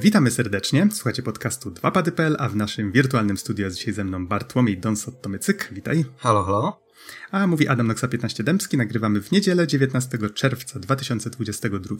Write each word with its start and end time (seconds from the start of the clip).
Witamy 0.00 0.30
serdecznie. 0.30 0.88
Słuchajcie 0.92 1.22
podcastu 1.22 1.70
2pady.pl, 1.70 2.36
a 2.38 2.48
w 2.48 2.56
naszym 2.56 2.92
wirtualnym 2.92 3.36
studiu 3.36 3.64
jest 3.64 3.76
dzisiaj 3.76 3.94
ze 3.94 4.04
mną 4.04 4.26
Bartłomiej 4.26 4.80
Donsot-Tomycyk. 4.80 5.72
Witaj. 5.72 6.04
Halo, 6.18 6.42
halo. 6.42 6.80
A 7.30 7.46
mówi 7.46 7.68
Adam 7.68 7.86
Noxa 7.86 8.08
15 8.08 8.44
Dębski. 8.44 8.76
Nagrywamy 8.76 9.20
w 9.22 9.32
niedzielę 9.32 9.66
19 9.66 10.18
czerwca 10.34 10.78
2022 10.78 11.96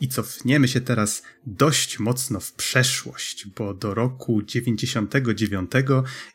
i 0.00 0.08
cofniemy 0.08 0.68
się 0.68 0.80
teraz 0.80 1.22
dość 1.46 1.98
mocno 1.98 2.40
w 2.40 2.52
przeszłość, 2.52 3.46
bo 3.46 3.74
do 3.74 3.94
roku 3.94 4.42
99 4.42 5.70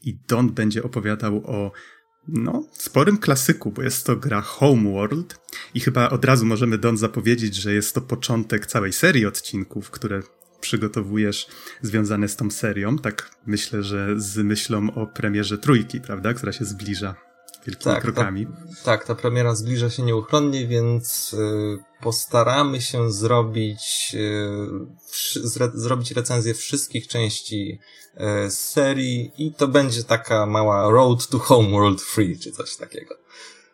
i 0.03 0.17
Don 0.27 0.51
będzie 0.51 0.83
opowiadał 0.83 1.37
o 1.45 1.71
no, 2.27 2.67
sporym 2.73 3.17
klasyku, 3.17 3.71
bo 3.71 3.83
jest 3.83 4.05
to 4.05 4.15
gra 4.15 4.41
Homeworld 4.41 5.39
i 5.73 5.79
chyba 5.79 6.09
od 6.09 6.25
razu 6.25 6.45
możemy 6.45 6.77
Don 6.77 6.97
zapowiedzieć, 6.97 7.55
że 7.55 7.73
jest 7.73 7.95
to 7.95 8.01
początek 8.01 8.65
całej 8.65 8.93
serii 8.93 9.25
odcinków, 9.25 9.91
które 9.91 10.21
przygotowujesz 10.63 11.47
związane 11.81 12.27
z 12.27 12.35
tą 12.35 12.51
serią. 12.51 12.97
Tak 12.97 13.29
myślę, 13.45 13.83
że 13.83 14.19
z 14.19 14.37
myślą 14.37 14.93
o 14.95 15.07
premierze 15.07 15.57
trójki, 15.57 16.01
prawda, 16.01 16.33
która 16.33 16.51
się 16.51 16.65
zbliża 16.65 17.15
wielkimi 17.65 17.95
tak, 17.95 18.03
krokami. 18.03 18.45
Ta, 18.45 18.83
tak, 18.83 19.05
ta 19.05 19.15
premiera 19.15 19.55
zbliża 19.55 19.89
się 19.89 20.03
nieuchronnie, 20.03 20.67
więc 20.67 21.33
y, 21.33 21.77
postaramy 22.01 22.81
się 22.81 23.11
zrobić, 23.11 24.11
y, 24.15 25.39
zre, 25.43 25.71
zrobić 25.73 26.11
recenzję 26.11 26.53
wszystkich 26.53 27.07
części 27.07 27.79
y, 28.47 28.51
serii 28.51 29.31
i 29.37 29.53
to 29.53 29.67
będzie 29.67 30.03
taka 30.03 30.45
mała 30.45 30.91
Road 30.91 31.27
to 31.27 31.39
Homeworld 31.39 32.01
Free, 32.01 32.39
czy 32.39 32.51
coś 32.51 32.75
takiego. 32.75 33.15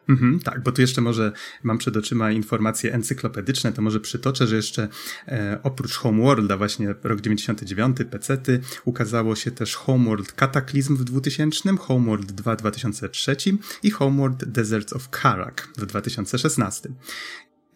Mhm, 0.10 0.40
tak, 0.40 0.64
bo 0.64 0.72
tu 0.72 0.82
jeszcze 0.82 1.02
może 1.02 1.32
mam 1.64 1.78
przed 1.78 1.98
oczyma 1.98 2.32
informacje 2.32 2.94
encyklopedyczne, 2.94 3.74
to 3.74 3.82
może 3.82 4.00
przytoczę, 4.00 4.48
że 4.48 4.56
jeszcze 4.56 4.88
e, 5.28 5.60
oprócz 5.64 5.98
Homeworlda, 5.98 6.58
właśnie 6.58 6.96
rok 7.04 7.22
99, 7.22 7.98
pecety, 8.12 8.60
ukazało 8.86 9.36
się 9.36 9.52
też 9.52 9.76
Homeworld 9.76 10.32
Cataclysm 10.32 10.96
w 10.96 11.04
2000, 11.04 11.78
Homeworld 11.78 12.32
2 12.32 12.56
w 12.56 12.58
2003 12.58 13.36
i 13.84 13.92
Homeworld 13.92 14.46
Deserts 14.46 14.94
of 14.94 15.10
Karak 15.10 15.68
w 15.78 15.86
2016. 15.86 16.90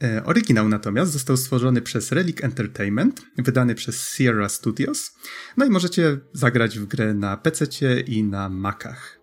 E, 0.04 0.26
oryginał 0.26 0.70
natomiast 0.70 1.12
został 1.12 1.38
stworzony 1.38 1.82
przez 1.82 2.12
Relic 2.12 2.44
Entertainment, 2.44 3.22
wydany 3.38 3.76
przez 3.76 4.16
Sierra 4.16 4.50
Studios, 4.50 5.16
no 5.58 5.66
i 5.66 5.70
możecie 5.70 6.20
zagrać 6.34 6.80
w 6.80 6.86
grę 6.86 7.14
na 7.14 7.38
PC 7.38 7.66
i 8.00 8.24
na 8.24 8.50
Macach. 8.50 9.23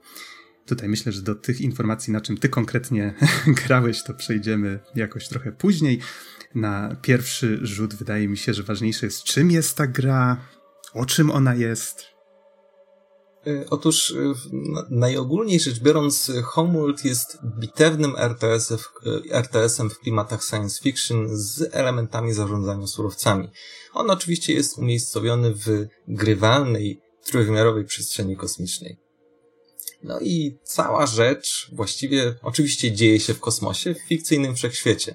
Tutaj 0.71 0.89
myślę, 0.89 1.13
że 1.13 1.23
do 1.23 1.35
tych 1.35 1.61
informacji, 1.61 2.13
na 2.13 2.21
czym 2.21 2.37
ty 2.37 2.49
konkretnie 2.49 3.15
grałeś, 3.67 4.03
to 4.03 4.15
przejdziemy 4.15 4.81
jakoś 4.95 5.29
trochę 5.29 5.53
później. 5.53 6.01
Na 6.55 6.97
pierwszy 7.03 7.59
rzut 7.63 7.95
wydaje 7.95 8.29
mi 8.29 8.37
się, 8.37 8.55
że 8.55 8.63
ważniejsze 8.63 9.07
jest, 9.07 9.23
czym 9.23 9.51
jest 9.51 9.77
ta 9.77 9.87
gra, 9.87 10.37
o 10.95 11.07
czym 11.07 11.31
ona 11.31 11.55
jest. 11.55 12.05
E, 13.47 13.71
otóż 13.71 14.11
e, 14.11 14.35
najogólniej 14.91 15.61
rzecz 15.61 15.81
biorąc, 15.81 16.33
Homeworld 16.45 17.05
jest 17.05 17.39
bitewnym 17.59 18.17
RTS-em 18.17 18.79
w, 18.79 18.91
e, 19.07 19.35
RTS-em 19.35 19.91
w 19.91 19.99
klimatach 19.99 20.45
science 20.45 20.83
fiction 20.83 21.29
z 21.31 21.69
elementami 21.73 22.33
zarządzania 22.33 22.87
surowcami. 22.87 23.49
On 23.93 24.11
oczywiście 24.11 24.53
jest 24.53 24.79
umiejscowiony 24.79 25.55
w 25.55 25.87
grywalnej, 26.09 27.01
trójwymiarowej 27.25 27.85
przestrzeni 27.85 28.37
kosmicznej. 28.37 29.10
No 30.03 30.21
i 30.21 30.59
cała 30.65 31.07
rzecz 31.07 31.71
właściwie 31.73 32.35
oczywiście 32.43 32.93
dzieje 32.93 33.21
się 33.21 33.35
w 33.35 33.41
kosmosie, 33.41 33.95
w 33.95 33.99
fikcyjnym 34.09 34.57
wszechświecie. 34.57 35.15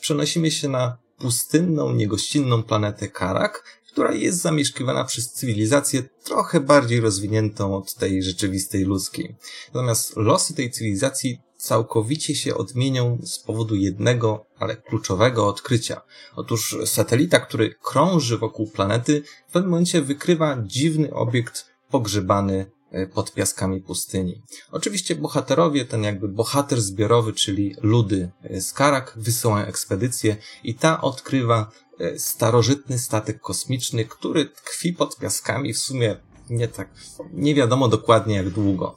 Przenosimy 0.00 0.50
się 0.50 0.68
na 0.68 0.98
pustynną, 1.18 1.92
niegościnną 1.92 2.62
planetę 2.62 3.08
Karak, 3.08 3.64
która 3.92 4.12
jest 4.12 4.38
zamieszkiwana 4.38 5.04
przez 5.04 5.32
cywilizację 5.32 6.02
trochę 6.24 6.60
bardziej 6.60 7.00
rozwiniętą 7.00 7.76
od 7.76 7.94
tej 7.94 8.22
rzeczywistej 8.22 8.84
ludzkiej. 8.84 9.36
Natomiast 9.74 10.16
losy 10.16 10.54
tej 10.54 10.70
cywilizacji 10.70 11.38
całkowicie 11.56 12.34
się 12.34 12.54
odmienią 12.54 13.18
z 13.22 13.38
powodu 13.38 13.74
jednego, 13.74 14.46
ale 14.58 14.76
kluczowego 14.76 15.48
odkrycia. 15.48 16.00
Otóż 16.36 16.76
satelita, 16.84 17.40
który 17.40 17.74
krąży 17.82 18.38
wokół 18.38 18.70
planety, 18.70 19.22
w 19.48 19.52
pewnym 19.52 19.70
momencie 19.70 20.02
wykrywa 20.02 20.62
dziwny 20.62 21.14
obiekt 21.14 21.66
pogrzebany 21.90 22.70
pod 23.14 23.32
piaskami 23.32 23.80
pustyni. 23.80 24.42
Oczywiście 24.70 25.14
bohaterowie, 25.14 25.84
ten 25.84 26.02
jakby 26.02 26.28
bohater 26.28 26.80
zbiorowy, 26.80 27.32
czyli 27.32 27.76
ludy 27.82 28.30
z 28.60 28.72
Karak, 28.72 29.12
wysyłają 29.16 29.66
ekspedycję 29.66 30.36
i 30.64 30.74
ta 30.74 31.00
odkrywa 31.00 31.70
e, 32.00 32.18
starożytny 32.18 32.98
statek 32.98 33.40
kosmiczny, 33.40 34.04
który 34.04 34.46
tkwi 34.46 34.92
pod 34.92 35.18
piaskami 35.18 35.74
w 35.74 35.78
sumie 35.78 36.16
nie 36.50 36.68
tak, 36.68 36.88
nie 37.32 37.54
wiadomo 37.54 37.88
dokładnie 37.88 38.36
jak 38.36 38.50
długo. 38.50 38.96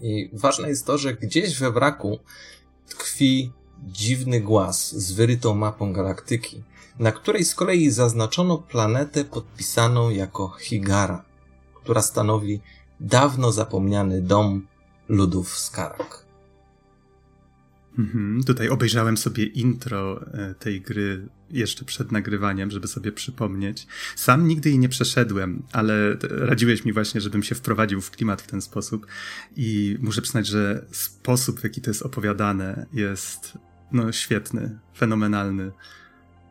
I 0.00 0.30
ważne 0.32 0.68
jest 0.68 0.86
to, 0.86 0.98
że 0.98 1.14
gdzieś 1.14 1.58
we 1.58 1.72
wraku 1.72 2.18
tkwi 2.88 3.52
dziwny 3.84 4.40
głaz 4.40 4.94
z 4.94 5.12
wyrytą 5.12 5.54
mapą 5.54 5.92
galaktyki, 5.92 6.62
na 6.98 7.12
której 7.12 7.44
z 7.44 7.54
kolei 7.54 7.90
zaznaczono 7.90 8.58
planetę 8.58 9.24
podpisaną 9.24 10.10
jako 10.10 10.48
Higara, 10.48 11.24
która 11.74 12.02
stanowi 12.02 12.60
dawno 13.00 13.52
zapomniany 13.52 14.22
dom 14.22 14.66
ludów 15.08 15.58
Skarak. 15.58 16.26
Mhm, 17.98 18.44
tutaj 18.44 18.68
obejrzałem 18.68 19.16
sobie 19.16 19.44
intro 19.44 20.26
e, 20.32 20.54
tej 20.54 20.80
gry 20.80 21.28
jeszcze 21.50 21.84
przed 21.84 22.12
nagrywaniem, 22.12 22.70
żeby 22.70 22.88
sobie 22.88 23.12
przypomnieć. 23.12 23.86
Sam 24.16 24.48
nigdy 24.48 24.68
jej 24.68 24.78
nie 24.78 24.88
przeszedłem, 24.88 25.62
ale 25.72 26.16
radziłeś 26.30 26.84
mi 26.84 26.92
właśnie, 26.92 27.20
żebym 27.20 27.42
się 27.42 27.54
wprowadził 27.54 28.00
w 28.00 28.10
klimat 28.10 28.42
w 28.42 28.46
ten 28.46 28.60
sposób 28.60 29.06
i 29.56 29.98
muszę 30.00 30.22
przyznać, 30.22 30.46
że 30.46 30.86
sposób, 30.90 31.60
w 31.60 31.64
jaki 31.64 31.80
to 31.80 31.90
jest 31.90 32.02
opowiadane 32.02 32.86
jest 32.92 33.58
no 33.92 34.12
świetny, 34.12 34.78
fenomenalny. 34.96 35.72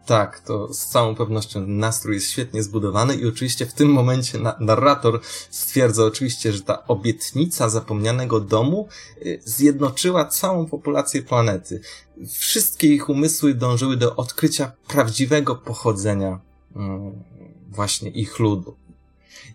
Tak, 0.06 0.40
to 0.40 0.74
z 0.74 0.86
całą 0.86 1.16
pewnością 1.16 1.68
nastrój 1.68 2.16
jest 2.16 2.30
świetnie 2.30 2.64
zbudowany 2.64 3.16
i 3.16 3.28
oczywiście 3.28 3.66
w 3.66 3.74
tym 3.74 3.90
momencie 3.90 4.40
na 4.40 4.56
narrator 4.60 5.20
stwierdza 5.50 6.04
oczywiście, 6.04 6.54
że 6.54 6.62
ta 6.62 6.88
obietnica 6.88 7.70
zapomnianego 7.70 8.40
domu 8.40 8.88
y, 9.26 9.42
zjednoczyła 9.46 10.26
całą 10.26 10.66
populację 10.66 11.22
planety. 11.22 11.82
Wszystkie 12.30 12.88
ich 12.88 13.10
umysły 13.10 13.54
dążyły 13.54 13.98
do 13.98 14.16
odkrycia 14.16 14.72
prawdziwego 14.88 15.56
pochodzenia 15.56 16.40
mm, 16.76 17.24
właśnie 17.70 18.10
ich 18.10 18.40
ludu. 18.40 18.76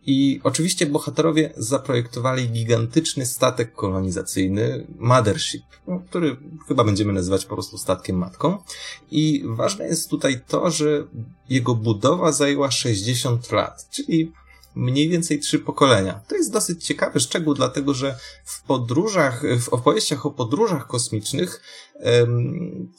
I 0.07 0.41
oczywiście 0.45 0.87
bohaterowie 0.87 1.53
zaprojektowali 1.57 2.49
gigantyczny 2.49 3.27
statek 3.27 3.73
kolonizacyjny, 3.73 4.87
Mothership, 4.99 5.63
no, 5.89 6.01
który 6.09 6.37
chyba 6.69 6.85
będziemy 6.85 7.13
nazywać 7.13 7.45
po 7.45 7.55
prostu 7.55 7.79
statkiem 7.79 8.17
matką. 8.17 8.59
I 9.11 9.43
ważne 9.47 9.87
jest 9.87 10.11
tutaj 10.11 10.41
to, 10.49 10.71
że 10.71 11.07
jego 11.49 11.75
budowa 11.75 12.33
zajęła 12.33 12.71
60 12.71 13.53
lat, 13.53 13.89
czyli 13.91 14.33
mniej 14.75 15.09
więcej 15.09 15.39
trzy 15.39 15.59
pokolenia. 15.59 16.21
To 16.29 16.37
jest 16.37 16.53
dosyć 16.53 16.85
ciekawy 16.85 17.21
szczegół, 17.21 17.55
dlatego 17.55 17.95
że 17.95 18.19
w 18.45 18.63
podróżach, 18.63 19.43
w 19.61 19.69
opowieściach 19.69 20.27
o 20.27 20.31
podróżach 20.31 20.87
kosmicznych 20.87 21.63
um, 21.95 22.93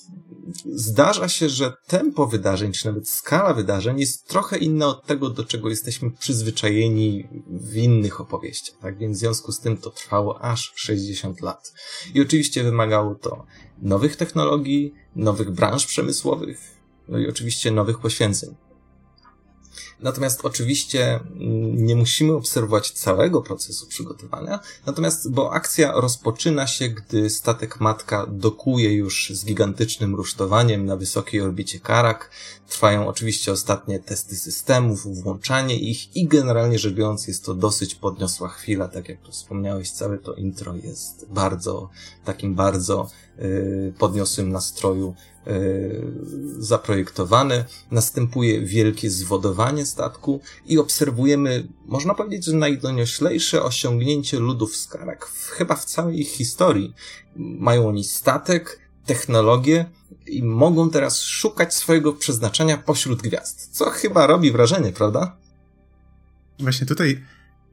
zdarza 0.66 1.30
się, 1.30 1.50
że 1.50 1.74
tempo 1.88 2.28
wydarzeń, 2.28 2.72
czy 2.72 2.86
nawet 2.86 3.10
skala 3.10 3.54
wydarzeń 3.54 4.00
jest 4.00 4.28
trochę 4.28 4.58
inna 4.58 4.88
od 4.88 5.06
tego, 5.06 5.30
do 5.30 5.46
czego 5.46 5.70
jesteśmy 5.70 6.12
przyzwyczajeni 6.12 7.28
w 7.48 7.76
innych 7.76 8.22
opowieściach. 8.22 8.78
Tak 8.82 8.98
więc 8.98 9.18
w 9.18 9.20
związku 9.20 9.52
z 9.52 9.60
tym 9.60 9.78
to 9.78 9.90
trwało 9.90 10.42
aż 10.42 10.74
60 10.76 11.42
lat. 11.42 11.74
I 12.14 12.22
oczywiście 12.22 12.64
wymagało 12.64 13.16
to 13.16 13.46
nowych 13.82 14.16
technologii, 14.16 14.94
nowych 15.16 15.52
branż 15.52 15.86
przemysłowych, 15.86 16.60
no 17.08 17.20
i 17.20 17.28
oczywiście 17.28 17.72
nowych 17.72 18.00
poświęceń. 18.00 18.56
Natomiast 20.02 20.46
oczywiście 20.46 21.16
mm, 21.16 21.86
nie 21.86 21.96
musimy 21.96 22.34
obserwować 22.34 22.92
całego 22.92 23.42
procesu 23.42 23.88
przygotowania, 23.88 24.60
natomiast 24.86 25.32
bo 25.32 25.54
akcja 25.54 25.92
rozpoczyna 25.92 26.68
się, 26.68 26.90
gdy 26.90 27.30
statek 27.30 27.80
matka 27.80 28.26
dokuje 28.30 28.94
już 28.94 29.30
z 29.30 29.46
gigantycznym 29.46 30.16
rusztowaniem 30.16 30.86
na 30.86 30.96
wysokiej 30.96 31.42
orbicie 31.42 31.80
Karak. 31.80 32.32
Trwają 32.68 33.08
oczywiście 33.08 33.52
ostatnie 33.52 34.00
testy 34.00 34.36
systemów, 34.36 35.22
włączanie 35.24 35.80
ich 35.80 36.16
i 36.16 36.28
generalnie 36.28 36.80
rzecz 36.80 36.94
biorąc 36.94 37.28
jest 37.28 37.46
to 37.46 37.54
dosyć 37.54 37.96
podniosła 37.96 38.50
chwila, 38.50 38.88
tak 38.88 39.10
jak 39.10 39.22
tu 39.22 39.32
wspomniałeś, 39.32 39.92
całe 39.92 40.18
to 40.18 40.34
intro 40.34 40.76
jest 40.76 41.26
bardzo, 41.30 41.90
takim 42.26 42.56
bardzo 42.56 43.10
yy, 43.38 43.94
podniosłym 44.00 44.52
nastroju 44.52 45.16
E, 45.48 45.54
zaprojektowane, 46.60 47.66
następuje 47.92 48.62
wielkie 48.62 49.10
zwodowanie 49.10 49.86
statku 49.92 50.42
i 50.66 50.78
obserwujemy, 50.80 51.68
można 51.86 52.14
powiedzieć, 52.14 52.46
że 52.46 52.54
najdonioślejsze 52.54 53.64
osiągnięcie 53.64 54.40
ludów 54.40 54.76
Skarak 54.76 55.26
w, 55.26 55.50
chyba 55.50 55.76
w 55.76 55.86
całej 55.86 56.20
ich 56.20 56.30
historii. 56.30 56.94
Mają 57.36 57.88
oni 57.88 58.04
statek, 58.04 58.80
technologię 59.06 59.86
i 60.28 60.44
mogą 60.44 60.90
teraz 60.90 61.22
szukać 61.22 61.74
swojego 61.74 62.14
przeznaczenia 62.14 62.78
pośród 62.78 63.22
gwiazd, 63.22 63.70
co 63.72 63.90
chyba 63.90 64.28
robi 64.28 64.52
wrażenie, 64.52 64.92
prawda? 64.92 65.38
Właśnie 66.60 66.88
tutaj 66.88 67.24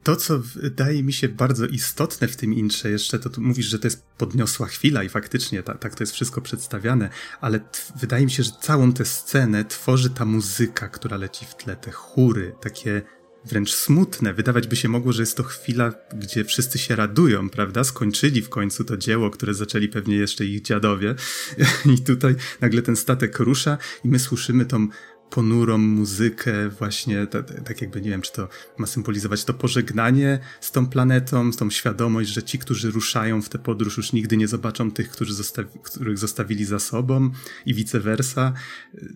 to, 0.03 0.15
co 0.15 0.39
wydaje 0.39 1.03
mi 1.03 1.13
się 1.13 1.29
bardzo 1.29 1.65
istotne 1.65 2.27
w 2.27 2.35
tym 2.35 2.53
intrze 2.53 2.89
jeszcze, 2.89 3.19
to 3.19 3.29
tu 3.29 3.41
mówisz, 3.41 3.65
że 3.65 3.79
to 3.79 3.87
jest 3.87 4.05
podniosła 4.17 4.67
chwila 4.67 5.03
i 5.03 5.09
faktycznie 5.09 5.63
tak, 5.63 5.79
tak 5.79 5.95
to 5.95 6.03
jest 6.03 6.13
wszystko 6.13 6.41
przedstawiane, 6.41 7.09
ale 7.41 7.59
wydaje 7.99 8.25
mi 8.25 8.31
się, 8.31 8.43
że 8.43 8.51
całą 8.61 8.93
tę 8.93 9.05
scenę 9.05 9.65
tworzy 9.65 10.09
ta 10.09 10.25
muzyka, 10.25 10.87
która 10.87 11.17
leci 11.17 11.45
w 11.45 11.55
tle, 11.55 11.75
te 11.75 11.91
chóry, 11.91 12.55
takie 12.61 13.01
wręcz 13.45 13.73
smutne. 13.73 14.33
Wydawać 14.33 14.67
by 14.67 14.75
się 14.75 14.89
mogło, 14.89 15.13
że 15.13 15.21
jest 15.21 15.37
to 15.37 15.43
chwila, 15.43 15.93
gdzie 16.13 16.45
wszyscy 16.45 16.77
się 16.77 16.95
radują, 16.95 17.49
prawda? 17.49 17.83
Skończyli 17.83 18.41
w 18.41 18.49
końcu 18.49 18.83
to 18.83 18.97
dzieło, 18.97 19.29
które 19.29 19.53
zaczęli 19.53 19.87
pewnie 19.87 20.15
jeszcze 20.15 20.45
ich 20.45 20.61
dziadowie. 20.61 21.15
I 21.95 21.99
tutaj 21.99 22.35
nagle 22.61 22.81
ten 22.81 22.95
statek 22.95 23.39
rusza 23.39 23.77
i 24.03 24.07
my 24.07 24.19
słyszymy 24.19 24.65
tą 24.65 24.87
ponurą 25.29 25.77
muzykę, 25.77 26.69
właśnie 26.69 27.27
tak 27.65 27.81
jakby 27.81 28.01
nie 28.01 28.09
wiem, 28.09 28.21
czy 28.21 28.31
to 28.31 28.49
ma 28.77 28.87
symbolizować 28.87 29.45
to 29.45 29.53
pożegnanie 29.53 30.39
z 30.61 30.71
tą 30.71 30.87
planetą, 30.87 31.51
z 31.51 31.57
tą 31.57 31.69
świadomość, 31.69 32.29
że 32.29 32.43
ci, 32.43 32.59
którzy 32.59 32.91
ruszają 32.91 33.41
w 33.41 33.49
tę 33.49 33.59
podróż, 33.59 33.97
już 33.97 34.13
nigdy 34.13 34.37
nie 34.37 34.47
zobaczą 34.47 34.91
tych, 34.91 35.09
którzy 35.09 35.33
zostawi, 35.33 35.79
których 35.83 36.17
zostawili 36.17 36.65
za 36.65 36.79
sobą 36.79 37.31
i 37.65 37.73
vice 37.73 37.99
versa. 37.99 38.53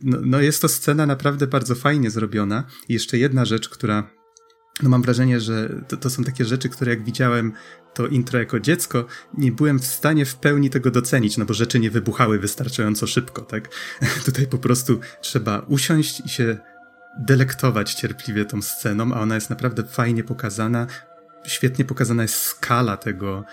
No, 0.03 0.17
no 0.21 0.41
jest 0.41 0.61
to 0.61 0.67
scena 0.67 1.05
naprawdę 1.05 1.47
bardzo 1.47 1.75
fajnie 1.75 2.09
zrobiona. 2.09 2.63
I 2.89 2.93
jeszcze 2.93 3.17
jedna 3.17 3.45
rzecz, 3.45 3.69
która 3.69 4.22
no 4.81 4.89
mam 4.89 5.01
wrażenie, 5.01 5.39
że 5.39 5.69
to, 5.87 5.97
to 5.97 6.09
są 6.09 6.23
takie 6.23 6.45
rzeczy, 6.45 6.69
które 6.69 6.91
jak 6.91 7.03
widziałem 7.03 7.53
to 7.93 8.07
intro 8.07 8.39
jako 8.39 8.59
dziecko, 8.59 9.05
nie 9.37 9.51
byłem 9.51 9.79
w 9.79 9.85
stanie 9.85 10.25
w 10.25 10.35
pełni 10.35 10.69
tego 10.69 10.91
docenić, 10.91 11.37
no 11.37 11.45
bo 11.45 11.53
rzeczy 11.53 11.79
nie 11.79 11.91
wybuchały 11.91 12.39
wystarczająco 12.39 13.07
szybko, 13.07 13.41
tak? 13.41 13.69
Tutaj 14.25 14.47
po 14.47 14.57
prostu 14.57 14.99
trzeba 15.21 15.59
usiąść 15.59 16.21
i 16.25 16.29
się 16.29 16.57
delektować 17.19 17.93
cierpliwie 17.93 18.45
tą 18.45 18.61
sceną, 18.61 19.13
a 19.13 19.21
ona 19.21 19.35
jest 19.35 19.49
naprawdę 19.49 19.83
fajnie 19.83 20.23
pokazana. 20.23 20.87
Świetnie 21.45 21.85
pokazana 21.85 22.21
jest 22.21 22.35
skala 22.35 22.97
tego, 22.97 23.43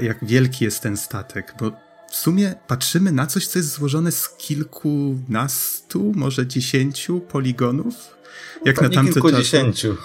jak 0.00 0.24
wielki 0.24 0.64
jest 0.64 0.82
ten 0.82 0.96
statek, 0.96 1.54
bo 1.60 1.72
w 2.10 2.16
sumie 2.16 2.54
patrzymy 2.66 3.12
na 3.12 3.26
coś, 3.26 3.46
co 3.46 3.58
jest 3.58 3.72
złożone 3.72 4.12
z 4.12 4.28
kilkunastu, 4.28 6.12
może 6.16 6.46
dziesięciu 6.46 7.20
poligonów. 7.20 8.17
Jak 8.64 8.80
na 8.82 8.88
tamte 8.88 9.12
kilkudziesięciu. 9.12 9.96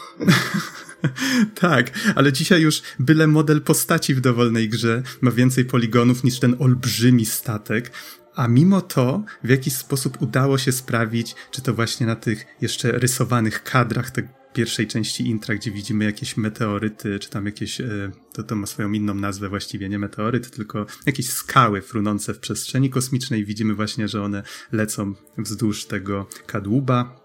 tak, 1.55 1.91
ale 2.15 2.33
dzisiaj 2.33 2.61
już 2.61 2.81
byle 2.99 3.27
model 3.27 3.61
postaci 3.61 4.15
w 4.15 4.21
dowolnej 4.21 4.69
grze 4.69 5.03
ma 5.21 5.31
więcej 5.31 5.65
poligonów 5.65 6.23
niż 6.23 6.39
ten 6.39 6.55
olbrzymi 6.59 7.25
statek. 7.25 7.91
A 8.35 8.47
mimo 8.47 8.81
to, 8.81 9.23
w 9.43 9.49
jakiś 9.49 9.73
sposób 9.73 10.21
udało 10.21 10.57
się 10.57 10.71
sprawić, 10.71 11.35
czy 11.51 11.61
to 11.61 11.73
właśnie 11.73 12.05
na 12.05 12.15
tych 12.15 12.45
jeszcze 12.61 12.91
rysowanych 12.91 13.63
kadrach 13.63 14.11
tej 14.11 14.27
pierwszej 14.53 14.87
części 14.87 15.27
intra, 15.27 15.55
gdzie 15.55 15.71
widzimy 15.71 16.05
jakieś 16.05 16.37
meteoryty, 16.37 17.19
czy 17.19 17.29
tam 17.29 17.45
jakieś, 17.45 17.81
e, 17.81 18.11
to, 18.33 18.43
to 18.43 18.55
ma 18.55 18.65
swoją 18.65 18.91
inną 18.91 19.13
nazwę 19.13 19.49
właściwie, 19.49 19.89
nie 19.89 19.99
meteoryt, 19.99 20.51
tylko 20.51 20.85
jakieś 21.05 21.29
skały 21.29 21.81
frunące 21.81 22.33
w 22.33 22.39
przestrzeni 22.39 22.89
kosmicznej. 22.89 23.45
Widzimy 23.45 23.73
właśnie, 23.73 24.07
że 24.07 24.21
one 24.21 24.43
lecą 24.71 25.13
wzdłuż 25.37 25.85
tego 25.85 26.27
kadłuba, 26.47 27.22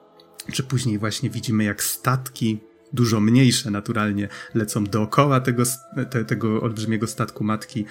czy 0.53 0.62
później 0.62 0.99
właśnie 0.99 1.31
widzimy 1.31 1.65
jak 1.65 1.83
statki 1.83 2.61
dużo 2.93 3.21
mniejsze 3.21 3.71
naturalnie 3.71 4.29
lecą 4.55 4.85
dookoła 4.85 5.41
tego, 5.41 5.62
te, 6.11 6.25
tego 6.25 6.61
olbrzymiego 6.61 7.06
statku 7.06 7.45
matki 7.45 7.85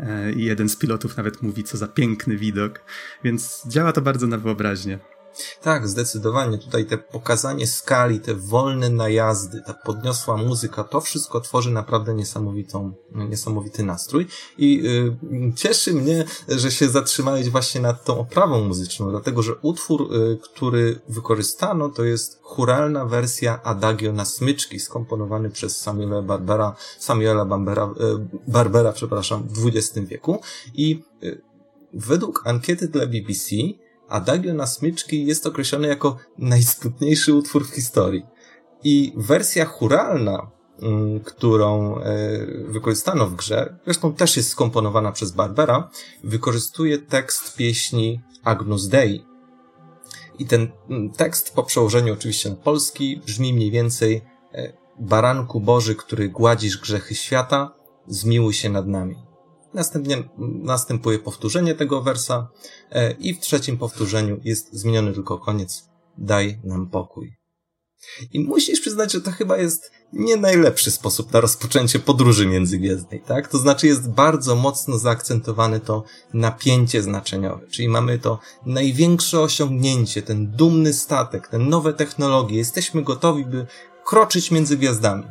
e, 0.00 0.32
i 0.32 0.44
jeden 0.44 0.68
z 0.68 0.76
pilotów 0.76 1.16
nawet 1.16 1.42
mówi, 1.42 1.64
co 1.64 1.76
za 1.76 1.88
piękny 1.88 2.36
widok, 2.36 2.80
więc 3.24 3.62
działa 3.68 3.92
to 3.92 4.00
bardzo 4.00 4.26
na 4.26 4.38
wyobraźnię. 4.38 5.13
Tak, 5.62 5.88
zdecydowanie. 5.88 6.58
Tutaj 6.58 6.86
te 6.86 6.98
pokazanie 6.98 7.66
skali, 7.66 8.20
te 8.20 8.34
wolne 8.34 8.90
najazdy, 8.90 9.62
ta 9.66 9.74
podniosła 9.74 10.36
muzyka, 10.36 10.84
to 10.84 11.00
wszystko 11.00 11.40
tworzy 11.40 11.70
naprawdę 11.70 12.14
niesamowitą, 12.14 12.92
niesamowity 13.12 13.82
nastrój. 13.82 14.26
I 14.58 14.82
y, 14.86 15.52
cieszy 15.56 15.94
mnie, 15.94 16.24
że 16.48 16.70
się 16.70 16.88
zatrzymałeś 16.88 17.50
właśnie 17.50 17.80
nad 17.80 18.04
tą 18.04 18.18
oprawą 18.18 18.64
muzyczną, 18.64 19.10
dlatego 19.10 19.42
że 19.42 19.54
utwór, 19.62 20.14
y, 20.14 20.38
który 20.42 21.00
wykorzystano, 21.08 21.88
to 21.88 22.04
jest 22.04 22.38
churalna 22.42 23.04
wersja 23.04 23.62
Adagio 23.62 24.12
na 24.12 24.24
smyczki, 24.24 24.80
skomponowany 24.80 25.50
przez 25.50 25.76
Samuela 25.76 26.22
Barbera, 26.22 26.76
Samuela 26.98 27.44
Barbera, 27.44 27.84
y, 27.84 28.50
Barbera 28.50 28.92
przepraszam, 28.92 29.48
w 29.48 29.66
XX 29.66 29.98
wieku. 30.08 30.40
I 30.74 31.02
według 31.94 32.42
ankiety 32.44 32.88
dla 32.88 33.06
BBC 33.06 33.56
Adagio 34.08 34.54
na 34.54 34.66
smyczki 34.66 35.26
jest 35.26 35.46
określony 35.46 35.88
jako 35.88 36.16
najsmutniejszy 36.38 37.34
utwór 37.34 37.68
w 37.68 37.74
historii. 37.74 38.22
I 38.84 39.12
wersja 39.16 39.64
churalna, 39.64 40.50
mm, 40.82 41.20
którą 41.20 41.98
e, 41.98 42.02
wykorzystano 42.68 43.26
w 43.26 43.34
grze, 43.34 43.78
zresztą 43.84 44.14
też 44.14 44.36
jest 44.36 44.48
skomponowana 44.48 45.12
przez 45.12 45.32
Barbera, 45.32 45.90
wykorzystuje 46.24 46.98
tekst 46.98 47.56
pieśni 47.56 48.20
Agnus 48.44 48.88
Dei. 48.88 49.24
I 50.38 50.46
ten 50.46 50.68
mm, 50.90 51.10
tekst 51.10 51.54
po 51.54 51.62
przełożeniu 51.62 52.12
oczywiście 52.12 52.50
na 52.50 52.56
polski 52.56 53.20
brzmi 53.26 53.54
mniej 53.54 53.70
więcej 53.70 54.22
e, 54.52 54.72
Baranku 55.00 55.60
Boży, 55.60 55.94
który 55.94 56.28
gładzisz 56.28 56.78
grzechy 56.78 57.14
świata, 57.14 57.74
zmiłuj 58.06 58.52
się 58.52 58.70
nad 58.70 58.86
nami. 58.86 59.23
Następnie 59.74 60.28
następuje 60.62 61.18
powtórzenie 61.18 61.74
tego 61.74 62.02
wersa 62.02 62.48
e, 62.90 63.12
i 63.12 63.34
w 63.34 63.40
trzecim 63.40 63.78
powtórzeniu 63.78 64.40
jest 64.44 64.72
zmieniony 64.72 65.12
tylko 65.12 65.38
koniec. 65.38 65.84
Daj 66.18 66.60
nam 66.64 66.90
pokój. 66.90 67.36
I 68.32 68.40
musisz 68.40 68.80
przyznać, 68.80 69.12
że 69.12 69.20
to 69.20 69.30
chyba 69.30 69.56
jest 69.56 69.90
nie 70.12 70.36
najlepszy 70.36 70.90
sposób 70.90 71.32
na 71.32 71.40
rozpoczęcie 71.40 71.98
podróży 71.98 72.46
międzygwiezdnej, 72.46 73.20
tak? 73.20 73.48
To 73.48 73.58
znaczy 73.58 73.86
jest 73.86 74.10
bardzo 74.10 74.56
mocno 74.56 74.98
zaakcentowane 74.98 75.80
to 75.80 76.04
napięcie 76.34 77.02
znaczeniowe, 77.02 77.66
czyli 77.66 77.88
mamy 77.88 78.18
to 78.18 78.38
największe 78.66 79.40
osiągnięcie, 79.40 80.22
ten 80.22 80.50
dumny 80.50 80.92
statek, 80.92 81.48
te 81.48 81.58
nowe 81.58 81.92
technologie, 81.92 82.56
jesteśmy 82.56 83.02
gotowi, 83.02 83.44
by 83.44 83.66
kroczyć 84.04 84.50
między 84.50 84.76
gwiazdami, 84.76 85.24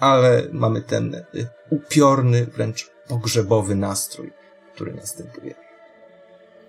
ale 0.00 0.48
mamy 0.52 0.82
ten 0.82 1.14
y, 1.14 1.24
upiorny, 1.70 2.46
wręcz 2.46 2.95
pogrzebowy 3.08 3.74
nastrój, 3.74 4.32
który 4.74 4.94
następuje. 4.94 5.54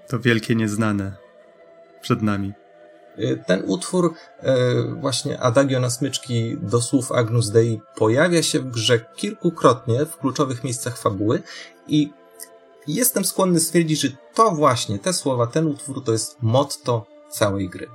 To 0.08 0.20
wielkie 0.20 0.56
nieznane 0.56 1.15
przed 2.01 2.22
nami. 2.22 2.53
Y, 3.20 3.44
ten 3.48 3.63
utwór, 3.65 4.13
y, 4.44 4.48
właśnie 4.96 5.39
Adagio 5.39 5.79
na 5.79 5.89
smyczki 5.89 6.58
do 6.62 6.82
słów 6.82 7.12
Agnus 7.12 7.50
Dei, 7.50 7.82
pojawia 7.96 8.44
się 8.44 8.60
w 8.60 8.72
grze 8.72 9.00
kilkukrotnie 9.15 10.06
w 10.06 10.17
kluczowych 10.17 10.63
miejscach 10.63 10.98
fabuły 10.98 11.41
i 11.88 12.10
jestem 12.88 13.25
skłonny 13.25 13.60
stwierdzić, 13.60 14.01
że 14.01 14.10
to 14.34 14.51
właśnie, 14.51 15.00
te 15.00 15.13
słowa, 15.13 15.48
ten 15.48 15.67
utwór 15.67 16.03
to 16.03 16.12
jest 16.12 16.38
motto 16.41 17.06
całej 17.29 17.70
gry. 17.70 17.88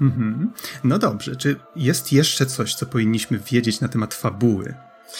Mhm. 0.00 0.52
No 0.84 0.98
dobrze, 0.98 1.36
czy 1.36 1.56
jest 1.76 2.12
jeszcze 2.12 2.46
coś, 2.46 2.74
co 2.74 2.86
powinniśmy 2.86 3.38
wiedzieć 3.38 3.80
na 3.80 3.88
temat 3.88 4.14
fabuły? 4.14 4.74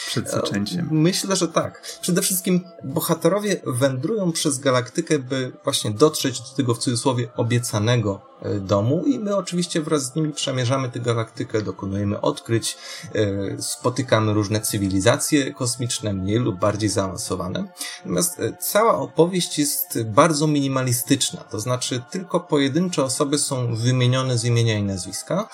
Przed 0.07 0.31
zaczęciem? 0.31 0.89
Myślę, 0.91 1.37
że 1.37 1.49
tak. 1.49 1.83
Przede 2.01 2.23
wszystkim 2.23 2.65
bohaterowie 2.85 3.61
wędrują 3.67 4.33
przez 4.33 4.59
galaktykę, 4.59 5.19
by 5.19 5.53
właśnie 5.65 5.91
dotrzeć 5.91 6.41
do 6.41 6.57
tego 6.57 6.75
w 6.75 6.79
cudzysłowie 6.79 7.29
obiecanego 7.37 8.32
E, 8.32 8.32
domu 8.61 9.05
i 9.07 9.19
my 9.19 9.37
oczywiście 9.37 9.83
wraz 9.83 10.13
z 10.13 10.15
nimi 10.15 10.33
przemierzamy 10.33 10.91
tę 10.91 11.01
galaktykę, 11.01 11.63
dokonujemy 11.63 12.21
odkryć, 12.21 12.77
e, 13.15 13.63
spotykamy 13.63 14.35
różne 14.35 14.61
cywilizacje 14.61 15.55
kosmiczne, 15.55 16.13
mniej 16.13 16.39
lub 16.39 16.59
bardziej 16.59 16.89
zaawansowane. 16.89 17.69
Natomiast 17.99 18.41
e, 18.41 18.57
cała 18.61 18.99
opowieść 18.99 19.59
jest 19.59 20.03
bardzo 20.03 20.47
minimalistyczna, 20.47 21.41
to 21.41 21.61
znaczy 21.61 22.03
tylko 22.11 22.41
pojedyncze 22.41 23.05
osoby 23.05 23.39
są 23.39 23.75
wymienione 23.75 24.39
z 24.39 24.45
imienia 24.45 24.79
i 24.79 24.83
nazwiska, 24.83 25.49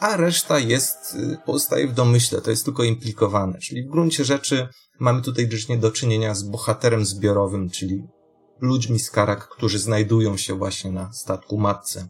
a 0.00 0.16
reszta 0.16 0.58
jest, 0.58 1.16
pozostaje 1.44 1.88
w 1.88 1.92
domyśle, 1.92 2.40
to 2.40 2.50
jest 2.50 2.64
tylko 2.64 2.84
implikowane, 2.84 3.58
czyli 3.58 3.82
w 3.82 3.90
gruncie 3.90 4.24
rzeczy 4.24 4.68
mamy 4.98 5.22
tutaj 5.22 5.48
do 5.78 5.90
czynienia 5.90 6.34
z 6.34 6.42
bohaterem 6.42 7.04
zbiorowym, 7.04 7.70
czyli 7.70 8.02
ludźmi 8.60 8.98
z 8.98 9.10
Karak, 9.10 9.48
którzy 9.48 9.78
znajdują 9.78 10.36
się 10.36 10.54
właśnie 10.54 10.92
na 10.92 11.12
statku 11.12 11.58
matce. 11.58 12.08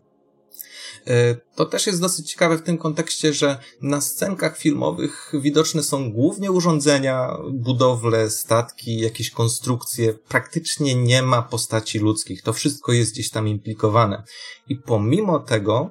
E, 1.07 1.35
to 1.55 1.67
też 1.67 1.87
jest 1.87 2.01
dosyć 2.01 2.31
ciekawe 2.31 2.59
w 2.59 2.63
tym 2.63 2.79
kontekście, 2.79 3.33
że 3.33 3.59
na 3.83 4.01
scenkach 4.01 4.59
filmowych 4.59 5.33
widoczne 5.35 5.83
są 5.83 6.13
głównie 6.13 6.53
urządzenia, 6.53 7.37
budowle, 7.53 8.31
statki, 8.31 8.99
jakieś 8.99 9.31
konstrukcje. 9.31 10.15
Praktycznie 10.15 10.95
nie 10.95 11.23
ma 11.23 11.43
postaci 11.43 11.99
ludzkich. 11.99 12.43
To 12.43 12.53
wszystko 12.53 12.93
jest 12.93 13.13
gdzieś 13.13 13.31
tam 13.31 13.49
implikowane. 13.49 14.23
I 14.69 14.77
pomimo 14.77 15.39
tego, 15.39 15.91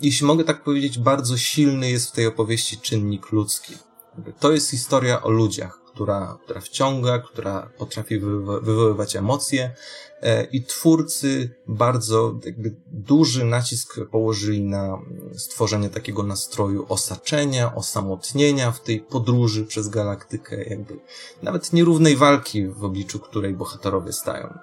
jeśli 0.00 0.26
mogę 0.26 0.44
tak 0.44 0.64
powiedzieć, 0.64 0.98
bardzo 0.98 1.36
silny 1.36 1.90
jest 1.90 2.08
w 2.08 2.12
tej 2.12 2.26
opowieści 2.26 2.78
czynnik 2.78 3.32
ludzki. 3.32 3.87
To 4.40 4.52
jest 4.52 4.70
historia 4.70 5.22
o 5.22 5.30
ludziach, 5.30 5.80
która, 5.86 6.38
która 6.44 6.60
wciąga, 6.60 7.18
która 7.18 7.70
potrafi 7.78 8.18
wywoływać 8.18 9.16
emocje 9.16 9.74
e, 10.22 10.44
i 10.44 10.64
twórcy 10.64 11.50
bardzo 11.66 12.38
jakby 12.44 12.76
duży 12.86 13.44
nacisk 13.44 14.00
położyli 14.10 14.62
na 14.62 14.98
stworzenie 15.36 15.90
takiego 15.90 16.22
nastroju 16.22 16.86
osaczenia, 16.88 17.74
osamotnienia 17.74 18.72
w 18.72 18.82
tej 18.82 19.00
podróży 19.00 19.64
przez 19.64 19.88
galaktykę, 19.88 20.64
jakby 20.64 21.00
nawet 21.42 21.72
nierównej 21.72 22.16
walki, 22.16 22.68
w 22.68 22.84
obliczu 22.84 23.18
której 23.18 23.54
bohaterowie 23.54 24.12
stają. 24.12 24.58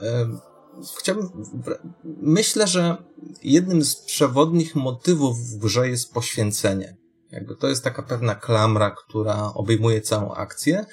E, 0.00 0.28
chciałbym, 0.98 1.30
myślę, 2.22 2.66
że 2.66 2.96
jednym 3.42 3.84
z 3.84 3.96
przewodnich 3.96 4.74
motywów 4.74 5.38
w 5.38 5.58
grze 5.58 5.88
jest 5.88 6.12
poświęcenie. 6.12 6.96
Jakby 7.32 7.56
to 7.56 7.68
jest 7.68 7.84
taka 7.84 8.02
pewna 8.02 8.34
klamra, 8.34 8.90
która 8.90 9.52
obejmuje 9.54 10.00
całą 10.00 10.34
akcję 10.34 10.86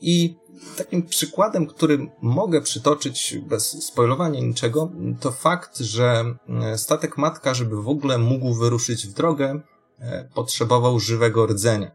i 0.00 0.36
takim 0.76 1.02
przykładem, 1.02 1.66
który 1.66 2.06
mogę 2.22 2.60
przytoczyć 2.60 3.38
bez 3.48 3.86
spoilowania 3.86 4.40
niczego, 4.40 4.90
to 5.20 5.32
fakt, 5.32 5.78
że 5.78 6.24
e, 6.62 6.78
statek 6.78 7.18
matka, 7.18 7.54
żeby 7.54 7.82
w 7.82 7.88
ogóle 7.88 8.18
mógł 8.18 8.54
wyruszyć 8.54 9.06
w 9.06 9.12
drogę, 9.12 9.60
e, 9.98 10.28
potrzebował 10.34 11.00
żywego 11.00 11.46
rdzenia. 11.46 11.90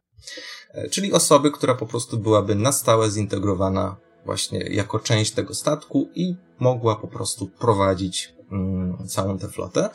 E, 0.72 0.90
czyli 0.90 1.14
osoby, 1.14 1.52
która 1.52 1.76
po 1.76 1.86
prostu 1.86 2.18
byłaby 2.18 2.56
na 2.56 2.72
stałe 2.72 3.12
zintegrowana 3.12 3.96
właśnie 4.26 4.60
jako 4.60 5.00
część 5.00 5.32
tego 5.32 5.54
statku 5.54 6.10
i 6.16 6.36
mogła 6.60 6.96
po 6.96 7.08
prostu 7.08 7.48
prowadzić 7.48 8.34
mm, 8.52 9.08
całą 9.08 9.38
tę 9.38 9.48
flotę. 9.48 9.90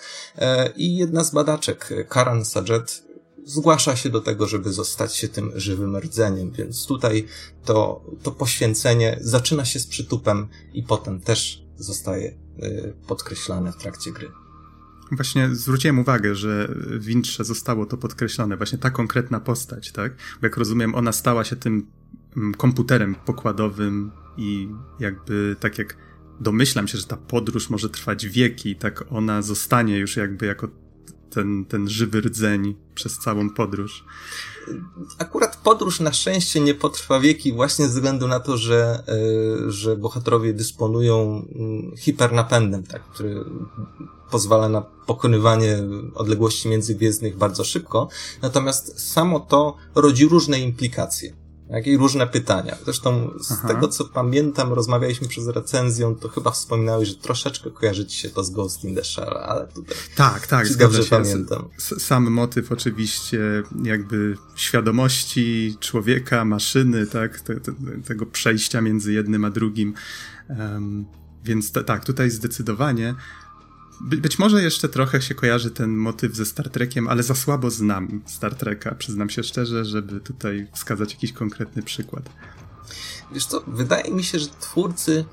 I 0.76 0.96
jedna 0.96 1.24
z 1.24 1.30
badaczek, 1.30 1.88
Karan 2.08 2.44
Sajet, 2.44 3.04
zgłasza 3.44 3.96
się 3.96 4.10
do 4.10 4.20
tego, 4.20 4.46
żeby 4.46 4.72
zostać 4.72 5.16
się 5.16 5.28
tym 5.28 5.52
żywym 5.54 5.96
rdzeniem, 5.96 6.50
więc 6.50 6.86
tutaj 6.86 7.26
to, 7.64 8.04
to 8.22 8.32
poświęcenie 8.32 9.18
zaczyna 9.20 9.64
się 9.64 9.80
z 9.80 9.86
przytupem 9.86 10.48
i 10.74 10.82
potem 10.82 11.20
też 11.20 11.62
zostaje 11.76 12.38
y, 12.62 12.94
podkreślane 13.06 13.72
w 13.72 13.76
trakcie 13.76 14.12
gry. 14.12 14.30
Właśnie 15.12 15.54
zwróciłem 15.54 15.98
uwagę, 15.98 16.34
że 16.34 16.68
w 16.98 17.08
Intrze 17.08 17.44
zostało 17.44 17.86
to 17.86 17.96
podkreślone, 17.96 18.56
właśnie 18.56 18.78
ta 18.78 18.90
konkretna 18.90 19.40
postać, 19.40 19.92
tak? 19.92 20.16
Bo 20.40 20.46
jak 20.46 20.56
rozumiem, 20.56 20.94
ona 20.94 21.12
stała 21.12 21.44
się 21.44 21.56
tym 21.56 21.86
mm, 22.36 22.54
komputerem 22.54 23.14
pokładowym 23.14 24.10
i 24.36 24.68
jakby 25.00 25.56
tak 25.60 25.78
jak 25.78 25.96
domyślam 26.40 26.88
się, 26.88 26.98
że 26.98 27.06
ta 27.06 27.16
podróż 27.16 27.70
może 27.70 27.90
trwać 27.90 28.26
wieki, 28.26 28.76
tak 28.76 29.04
ona 29.10 29.42
zostanie 29.42 29.98
już 29.98 30.16
jakby 30.16 30.46
jako 30.46 30.68
ten, 31.34 31.64
ten 31.64 31.88
żywy 31.88 32.20
rdzeń 32.20 32.74
przez 32.94 33.18
całą 33.18 33.50
podróż. 33.50 34.04
Akurat 35.18 35.56
podróż 35.56 36.00
na 36.00 36.12
szczęście 36.12 36.60
nie 36.60 36.74
potrwa 36.74 37.20
wieki 37.20 37.52
właśnie 37.52 37.88
ze 37.88 37.94
względu 37.94 38.28
na 38.28 38.40
to, 38.40 38.56
że, 38.56 39.02
yy, 39.08 39.72
że 39.72 39.96
bohaterowie 39.96 40.54
dysponują 40.54 41.46
yy, 41.90 41.96
hipernapędem, 41.96 42.82
tak, 42.82 43.02
który 43.04 43.44
pozwala 44.30 44.68
na 44.68 44.80
pokonywanie 44.80 45.78
odległości 46.14 46.68
międzygwiezdnych 46.68 47.36
bardzo 47.36 47.64
szybko. 47.64 48.08
Natomiast 48.42 49.12
samo 49.12 49.40
to 49.40 49.76
rodzi 49.94 50.28
różne 50.28 50.60
implikacje 50.60 51.41
jak 51.72 51.86
i 51.86 51.96
różne 51.96 52.26
pytania. 52.26 52.76
Zresztą 52.84 53.30
z 53.40 53.52
Aha. 53.52 53.68
tego, 53.68 53.88
co 53.88 54.04
pamiętam, 54.04 54.72
rozmawialiśmy 54.72 55.28
przez 55.28 55.48
recenzję, 55.48 56.16
to 56.20 56.28
chyba 56.28 56.50
wspominałeś, 56.50 57.08
że 57.08 57.14
troszeczkę 57.14 57.70
kojarzy 57.70 58.06
ci 58.06 58.18
się 58.18 58.30
to 58.30 58.44
z 58.44 58.50
Ghost 58.50 58.84
in 58.84 58.94
the 58.94 59.04
Shell, 59.04 59.36
ale 59.36 59.66
tutaj... 59.66 59.96
Tak, 60.16 60.46
tak, 60.46 60.76
dobrze 60.76 61.04
się. 61.04 61.10
pamiętam. 61.10 61.68
Sam 61.78 62.30
motyw 62.30 62.72
oczywiście 62.72 63.40
jakby 63.84 64.36
świadomości 64.54 65.76
człowieka, 65.80 66.44
maszyny, 66.44 67.06
tak, 67.06 67.40
te, 67.40 67.60
te, 67.60 67.72
tego 68.06 68.26
przejścia 68.26 68.80
między 68.80 69.12
jednym 69.12 69.44
a 69.44 69.50
drugim. 69.50 69.94
Um, 70.48 71.04
więc 71.44 71.72
tak, 71.72 72.04
tutaj 72.04 72.30
zdecydowanie 72.30 73.14
być 74.02 74.38
może 74.38 74.62
jeszcze 74.62 74.88
trochę 74.88 75.22
się 75.22 75.34
kojarzy 75.34 75.70
ten 75.70 75.96
motyw 75.96 76.34
ze 76.36 76.46
Star 76.46 76.70
Trekiem, 76.70 77.08
ale 77.08 77.22
za 77.22 77.34
słabo 77.34 77.70
znam 77.70 78.22
Star 78.26 78.54
Treka, 78.54 78.94
przyznam 78.94 79.30
się 79.30 79.42
szczerze, 79.42 79.84
żeby 79.84 80.20
tutaj 80.20 80.66
wskazać 80.74 81.12
jakiś 81.12 81.32
konkretny 81.32 81.82
przykład. 81.82 82.30
Wiesz 83.32 83.46
co, 83.46 83.62
wydaje 83.66 84.14
mi 84.14 84.24
się, 84.24 84.38
że 84.38 84.46
twórcy 84.60 85.24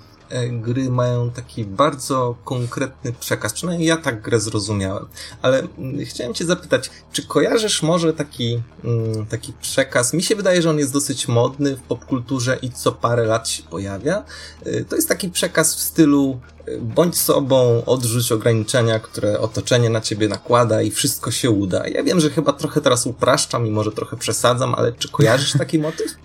gry 0.52 0.90
mają 0.90 1.32
taki 1.32 1.66
bardzo 1.66 2.36
konkretny 2.44 3.14
przekaz. 3.14 3.54
Przynajmniej 3.54 3.88
ja 3.88 3.98
tak 3.98 4.22
grę 4.22 4.40
zrozumiałem. 4.40 5.06
Ale 5.42 5.68
mm, 5.78 6.06
chciałem 6.06 6.34
cię 6.34 6.46
zapytać, 6.46 6.92
czy 7.12 7.28
kojarzysz 7.28 7.84
może 7.84 8.14
taki, 8.14 8.62
mm, 8.84 9.26
taki 9.26 9.54
przekaz? 9.62 10.14
Mi 10.14 10.24
się 10.24 10.36
wydaje, 10.36 10.62
że 10.62 10.70
on 10.70 10.80
jest 10.80 10.94
dosyć 10.94 11.28
modny 11.28 11.76
w 11.76 11.82
popkulturze 11.82 12.58
i 12.62 12.72
co 12.72 12.92
parę 12.92 13.26
lat 13.26 13.50
się 13.50 13.64
pojawia. 13.64 14.24
E, 14.66 14.84
to 14.84 14.96
jest 14.96 15.08
taki 15.08 15.30
przekaz 15.30 15.76
w 15.76 15.80
stylu 15.80 16.40
e, 16.66 16.78
bądź 16.78 17.18
sobą, 17.18 17.86
odrzuć 17.86 18.32
ograniczenia, 18.32 19.00
które 19.00 19.40
otoczenie 19.40 19.90
na 19.90 20.02
ciebie 20.02 20.28
nakłada 20.28 20.82
i 20.82 20.92
wszystko 20.92 21.32
się 21.32 21.52
uda. 21.52 21.88
Ja 21.88 22.04
wiem, 22.04 22.20
że 22.20 22.30
chyba 22.30 22.54
trochę 22.54 22.82
teraz 22.82 23.08
upraszczam 23.08 23.68
i 23.68 23.72
może 23.72 23.92
trochę 23.92 24.18
przesadzam, 24.18 24.76
ale 24.76 24.92
czy 24.92 25.10
kojarzysz 25.10 25.54
taki 25.54 25.80
motyw? 25.80 26.16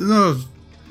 No, 0.00 0.34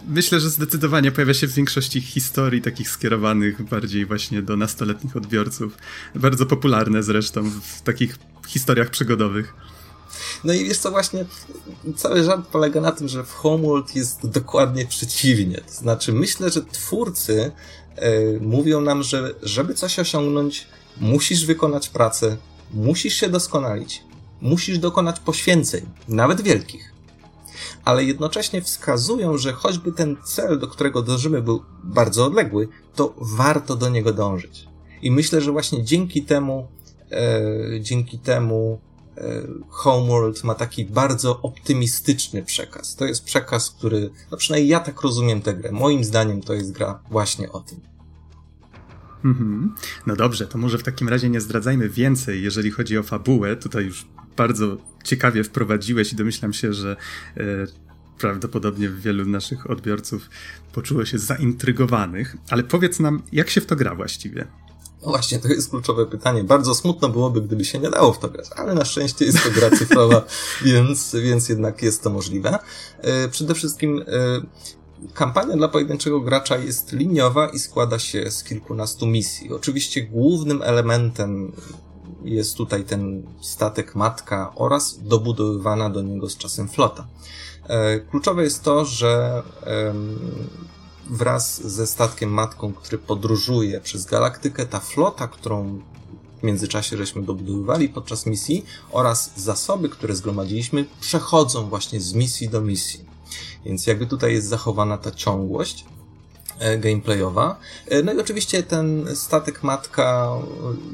myślę, 0.08 0.40
że 0.40 0.50
zdecydowanie 0.50 1.12
pojawia 1.12 1.34
się 1.34 1.48
w 1.48 1.54
większości 1.54 2.02
historii 2.02 2.62
takich 2.62 2.90
skierowanych 2.90 3.64
bardziej 3.64 4.06
właśnie 4.06 4.42
do 4.42 4.58
nastoletnich 4.58 5.18
odbiorców. 5.18 5.78
Bardzo 6.16 6.46
popularne 6.46 7.04
zresztą 7.04 7.50
w 7.50 7.82
takich 7.82 8.18
historiach 8.48 8.90
przygodowych. 8.90 9.54
No 10.44 10.54
i 10.54 10.66
wiesz 10.66 10.78
co, 10.78 10.92
właśnie 10.92 11.26
cały 11.96 12.24
żart 12.24 12.48
polega 12.48 12.82
na 12.82 12.92
tym, 12.92 13.08
że 13.08 13.24
w 13.24 13.34
Homeworld 13.34 13.96
jest 13.96 14.28
dokładnie 14.28 14.86
przeciwnie. 14.86 15.58
To 15.58 15.74
znaczy, 15.74 16.14
myślę, 16.14 16.50
że 16.50 16.66
twórcy 16.66 17.52
e, 17.96 18.12
mówią 18.40 18.82
nam, 18.82 19.04
że 19.04 19.34
żeby 19.44 19.74
coś 19.74 20.00
osiągnąć, 20.00 20.68
musisz 20.98 21.46
wykonać 21.46 21.90
pracę, 21.90 22.38
musisz 22.74 23.14
się 23.14 23.30
doskonalić, 23.30 24.04
musisz 24.42 24.80
dokonać 24.80 25.20
poświęceń, 25.20 25.86
nawet 26.08 26.42
wielkich 26.42 26.97
ale 27.88 28.04
jednocześnie 28.04 28.62
wskazują, 28.62 29.38
że 29.38 29.54
choćby 29.54 29.92
ten 29.92 30.18
cel, 30.24 30.60
do 30.60 30.68
którego 30.68 31.02
dążymy, 31.02 31.42
był 31.42 31.64
bardzo 31.84 32.26
odległy, 32.26 32.68
to 32.96 33.16
warto 33.22 33.76
do 33.76 33.90
niego 33.90 34.14
dążyć. 34.14 34.68
I 35.02 35.12
myślę, 35.12 35.42
że 35.42 35.52
właśnie 35.52 35.84
dzięki 35.84 36.24
temu, 36.24 36.68
e, 37.12 37.42
dzięki 37.82 38.20
temu 38.20 38.80
e, 39.18 39.22
Homeworld 39.70 40.44
ma 40.44 40.56
taki 40.56 40.86
bardzo 40.86 41.42
optymistyczny 41.42 42.44
przekaz. 42.44 42.96
To 42.96 43.06
jest 43.06 43.24
przekaz, 43.24 43.72
który, 43.72 44.10
no 44.32 44.38
przynajmniej 44.38 44.70
ja 44.70 44.80
tak 44.80 45.02
rozumiem 45.02 45.42
tę 45.42 45.54
grę. 45.54 45.72
Moim 45.72 46.04
zdaniem 46.04 46.42
to 46.42 46.54
jest 46.54 46.72
gra 46.72 47.00
właśnie 47.12 47.52
o 47.52 47.60
tym. 47.60 47.80
Mhm. 49.26 49.76
No 50.08 50.16
dobrze, 50.16 50.48
to 50.48 50.58
może 50.58 50.78
w 50.78 50.84
takim 50.84 51.10
razie 51.10 51.30
nie 51.30 51.42
zdradzajmy 51.42 51.90
więcej, 51.90 52.44
jeżeli 52.44 52.72
chodzi 52.72 52.98
o 52.98 53.04
fabułę. 53.04 53.56
Tutaj 53.56 53.86
już 53.86 54.08
bardzo 54.38 54.78
ciekawie 55.04 55.44
wprowadziłeś 55.44 56.14
i 56.14 56.16
domyślam 56.16 56.54
się, 56.54 56.74
że 56.74 56.96
e, 57.38 57.44
prawdopodobnie 58.18 58.90
wielu 58.90 59.26
naszych 59.26 59.70
odbiorców 59.70 60.30
poczuło 60.74 61.06
się 61.06 61.20
zaintrygowanych. 61.20 62.38
Ale 62.50 62.64
powiedz 62.64 63.00
nam, 63.00 63.22
jak 63.32 63.50
się 63.50 63.62
w 63.62 63.66
to 63.66 63.76
gra 63.76 63.96
właściwie? 63.96 64.48
No 65.02 65.08
właśnie, 65.08 65.40
to 65.40 65.48
jest 65.48 65.70
kluczowe 65.70 66.06
pytanie. 66.06 66.44
Bardzo 66.44 66.76
smutno 66.76 67.10
byłoby, 67.10 67.42
gdyby 67.42 67.66
się 67.66 67.80
nie 67.80 67.90
dało 67.90 68.14
w 68.14 68.20
to 68.20 68.30
grać, 68.30 68.48
ale 68.56 68.74
na 68.74 68.86
szczęście 68.86 69.26
jest 69.26 69.44
to 69.44 69.52
gra 69.52 69.70
cyfrowa, 69.70 70.26
więc, 70.66 71.16
więc 71.24 71.50
jednak 71.50 71.82
jest 71.82 72.04
to 72.04 72.10
możliwe. 72.10 72.60
E, 73.02 73.30
przede 73.30 73.56
wszystkim 73.56 74.04
e, 74.08 74.42
Kampania 75.14 75.56
dla 75.56 75.68
pojedynczego 75.68 76.22
gracza 76.22 76.58
jest 76.58 76.94
liniowa 76.94 77.48
i 77.48 77.60
składa 77.60 78.00
się 78.00 78.32
z 78.32 78.44
kilkunastu 78.44 79.08
misji. 79.08 79.54
Oczywiście 79.54 80.02
głównym 80.02 80.62
elementem 80.62 81.52
jest 82.24 82.58
tutaj 82.58 82.84
ten 82.84 83.24
statek 83.42 83.96
matka 83.96 84.52
oraz 84.56 85.00
dobudowywana 85.04 85.90
do 85.90 86.02
niego 86.02 86.30
z 86.30 86.38
czasem 86.38 86.68
flota. 86.68 87.08
E, 87.68 88.00
kluczowe 88.00 88.44
jest 88.44 88.64
to, 88.64 88.86
że 88.86 89.44
wraz 91.10 91.62
ze 91.68 91.88
statkiem 91.88 92.30
matką, 92.30 92.74
który 92.74 92.98
podróżuje 92.98 93.82
przez 93.82 94.06
galaktykę, 94.06 94.66
ta 94.66 94.80
flota, 94.80 95.28
którą 95.28 95.82
w 96.40 96.44
międzyczasie 96.44 96.98
żeśmy 96.98 97.22
dobudowywali 97.22 97.90
podczas 97.90 98.26
misji 98.26 98.66
oraz 98.92 99.32
zasoby, 99.36 99.90
które 99.90 100.16
zgromadziliśmy, 100.16 100.86
przechodzą 101.00 101.70
właśnie 101.70 102.02
z 102.02 102.14
misji 102.14 102.50
do 102.50 102.62
misji. 102.62 103.06
Więc 103.66 103.88
jakby 103.88 104.08
tutaj 104.08 104.34
jest 104.34 104.48
zachowana 104.48 104.98
ta 104.98 105.12
ciągłość. 105.12 105.86
E, 106.60 106.78
gameplayowa. 106.78 107.60
E, 107.88 108.04
no 108.04 108.14
i 108.14 108.20
oczywiście 108.20 108.64
ten 108.64 109.16
statek 109.16 109.64
matka 109.64 110.30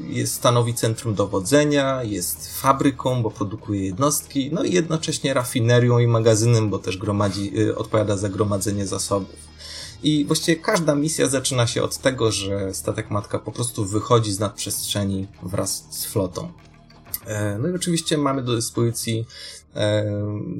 jest, 0.08 0.34
stanowi 0.34 0.74
centrum 0.74 1.15
dowodzenia, 1.15 2.03
jest 2.03 2.60
fabryką, 2.62 3.24
bo 3.24 3.32
produkuje 3.32 3.86
jednostki, 3.86 4.50
no 4.53 4.63
i 4.63 4.74
jednocześnie 4.74 5.34
rafinerią 5.34 6.00
i 6.00 6.08
magazynem, 6.08 6.70
bo 6.70 6.79
też 6.79 6.98
gromadzi, 6.98 7.51
e, 7.70 7.75
odpowiada 7.75 8.17
za 8.17 8.29
gromadzenie 8.29 8.88
zasobów. 8.88 9.53
I 10.03 10.25
właściwie 10.25 10.62
każda 10.62 10.96
misja 10.96 11.27
zaczyna 11.27 11.67
się 11.67 11.84
od 11.84 11.98
tego, 11.98 12.32
że 12.32 12.74
statek 12.74 13.12
matka 13.12 13.39
po 13.39 13.51
prostu 13.51 13.86
wychodzi 13.86 14.34
z 14.34 14.39
nadprzestrzeni 14.39 15.27
wraz 15.43 15.88
z 15.89 16.05
flotą. 16.05 16.51
No 17.60 17.70
i 17.70 17.75
oczywiście 17.75 18.17
mamy 18.17 18.43
do 18.43 18.55
dyspozycji 18.55 19.25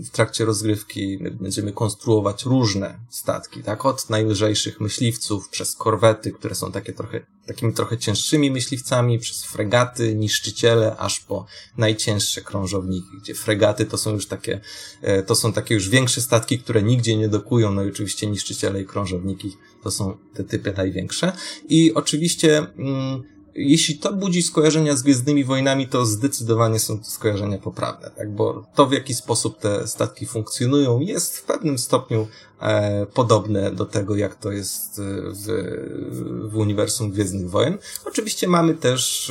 w 0.04 0.10
trakcie 0.12 0.46
rozgrywki 0.46 1.20
będziemy 1.32 1.72
konstruować 1.72 2.46
różne 2.46 3.00
statki, 3.10 3.64
tak? 3.64 3.86
Od 3.86 4.10
najlżejszych 4.10 4.82
myśliwców 4.82 5.50
przez 5.50 5.76
korwety, 5.76 6.32
które 6.32 6.56
są 6.56 6.72
takie 6.72 6.94
trochę, 6.94 7.26
takimi 7.46 7.74
trochę 7.74 7.98
cięższymi 7.98 8.52
myśliwcami, 8.52 9.20
przez 9.20 9.44
fregaty, 9.44 10.16
niszczyciele, 10.16 10.98
aż 10.98 11.20
po 11.20 11.46
najcięższe 11.78 12.42
krążowniki, 12.42 13.18
gdzie 13.22 13.36
fregaty 13.36 13.86
to 13.86 13.98
są 13.98 14.12
już 14.14 14.28
takie, 14.28 14.62
e, 15.02 15.24
to 15.24 15.36
są 15.36 15.54
takie 15.54 15.74
już 15.74 15.90
większe 15.90 16.22
statki, 16.22 16.60
które 16.60 16.84
nigdzie 16.84 17.18
nie 17.18 17.30
dokują, 17.30 17.72
no 17.72 17.84
i 17.84 17.90
oczywiście 17.90 18.28
niszczyciele 18.28 18.82
i 18.82 18.86
krążowniki 18.86 19.58
to 19.84 19.92
są 19.92 20.18
te 20.34 20.44
typy 20.44 20.74
największe. 20.78 21.32
I 21.70 21.94
oczywiście, 21.94 22.58
mm, 22.58 23.33
jeśli 23.56 23.98
to 23.98 24.14
budzi 24.14 24.44
skojarzenia 24.44 24.96
z 24.96 25.02
Gwiezdnymi 25.04 25.44
Wojnami, 25.44 25.88
to 25.88 26.06
zdecydowanie 26.06 26.80
są 26.80 27.00
to 27.00 27.06
skojarzenia 27.06 27.58
poprawne, 27.58 28.12
tak? 28.18 28.32
Bo 28.32 28.66
to, 28.76 28.86
w 28.86 28.94
jaki 28.94 29.14
sposób 29.14 29.60
te 29.60 29.88
statki 29.88 30.26
funkcjonują, 30.26 31.00
jest 31.00 31.38
w 31.38 31.44
pewnym 31.44 31.78
stopniu 31.78 32.28
e, 32.62 33.06
podobne 33.06 33.72
do 33.72 33.86
tego, 33.86 34.16
jak 34.16 34.36
to 34.36 34.52
jest 34.52 35.00
e, 35.00 35.02
w, 35.32 36.50
w 36.52 36.58
uniwersum 36.58 37.12
Gwiezdnych 37.12 37.50
Wojen. 37.50 37.78
Oczywiście 38.06 38.48
mamy 38.48 38.74
też 38.74 39.30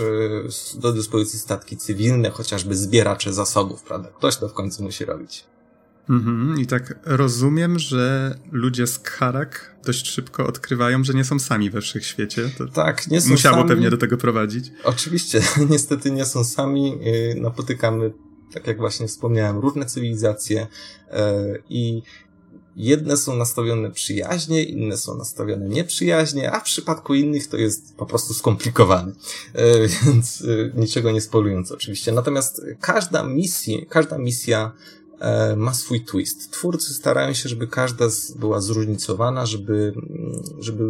e, 0.75 0.79
do 0.81 0.93
dyspozycji 0.93 1.39
statki 1.39 1.77
cywilne, 1.77 2.31
chociażby 2.31 2.77
zbieracze 2.77 3.33
zasobów, 3.33 3.83
prawda? 3.83 4.09
Ktoś 4.09 4.37
to 4.37 4.49
w 4.49 4.53
końcu 4.53 4.83
musi 4.83 5.05
robić. 5.05 5.52
Mhm, 6.11 6.61
I 6.61 6.67
tak 6.67 6.99
rozumiem, 7.05 7.79
że 7.79 8.35
ludzie 8.53 8.87
z 8.87 8.99
Karak 8.99 9.77
dość 9.87 10.07
szybko 10.11 10.47
odkrywają, 10.47 11.05
że 11.05 11.15
nie 11.15 11.25
są 11.25 11.39
sami 11.39 11.71
we 11.71 11.81
wszechświecie. 11.81 12.51
To 12.59 12.67
tak, 12.67 13.09
nie 13.09 13.21
są 13.21 13.31
musiało 13.31 13.57
sami. 13.57 13.69
pewnie 13.69 13.91
do 13.91 13.97
tego 13.97 14.17
prowadzić. 14.17 14.73
Oczywiście, 14.85 15.41
niestety 15.71 16.11
nie 16.11 16.25
są 16.25 16.45
sami. 16.45 16.99
Y, 17.07 17.41
napotykamy, 17.41 18.13
tak 18.53 18.67
jak 18.67 18.79
właśnie 18.79 19.09
wspomniałem, 19.09 19.59
różne 19.59 19.87
cywilizacje 19.87 20.63
y, 20.63 21.17
i 21.69 22.03
jedne 22.77 23.17
są 23.17 23.37
nastawione 23.37 23.91
przyjaźnie, 23.91 24.65
inne 24.65 24.97
są 24.97 25.17
nastawione 25.19 25.69
nieprzyjaźnie, 25.69 26.53
a 26.53 26.61
w 26.61 26.65
przypadku 26.65 27.15
innych 27.15 27.47
to 27.47 27.57
jest 27.57 27.97
po 27.97 28.07
prostu 28.07 28.35
skomplikowane. 28.35 29.13
Y, 29.13 29.89
więc 30.07 30.45
niczego 30.75 31.11
nie 31.11 31.21
spolując 31.21 31.73
oczywiście. 31.73 32.13
Natomiast 32.13 32.63
każda 32.81 33.23
misja, 33.25 33.79
każda 33.89 34.19
misja 34.19 34.73
ma 35.57 35.75
swój 35.75 36.05
twist. 36.05 36.53
Twórcy 36.53 36.95
starają 36.95 37.33
się, 37.33 37.49
żeby 37.49 37.67
każda 37.67 38.05
była 38.37 38.61
zróżnicowana, 38.61 39.47
żeby, 39.47 39.93
mm, 39.97 40.43
żeby 40.59 40.85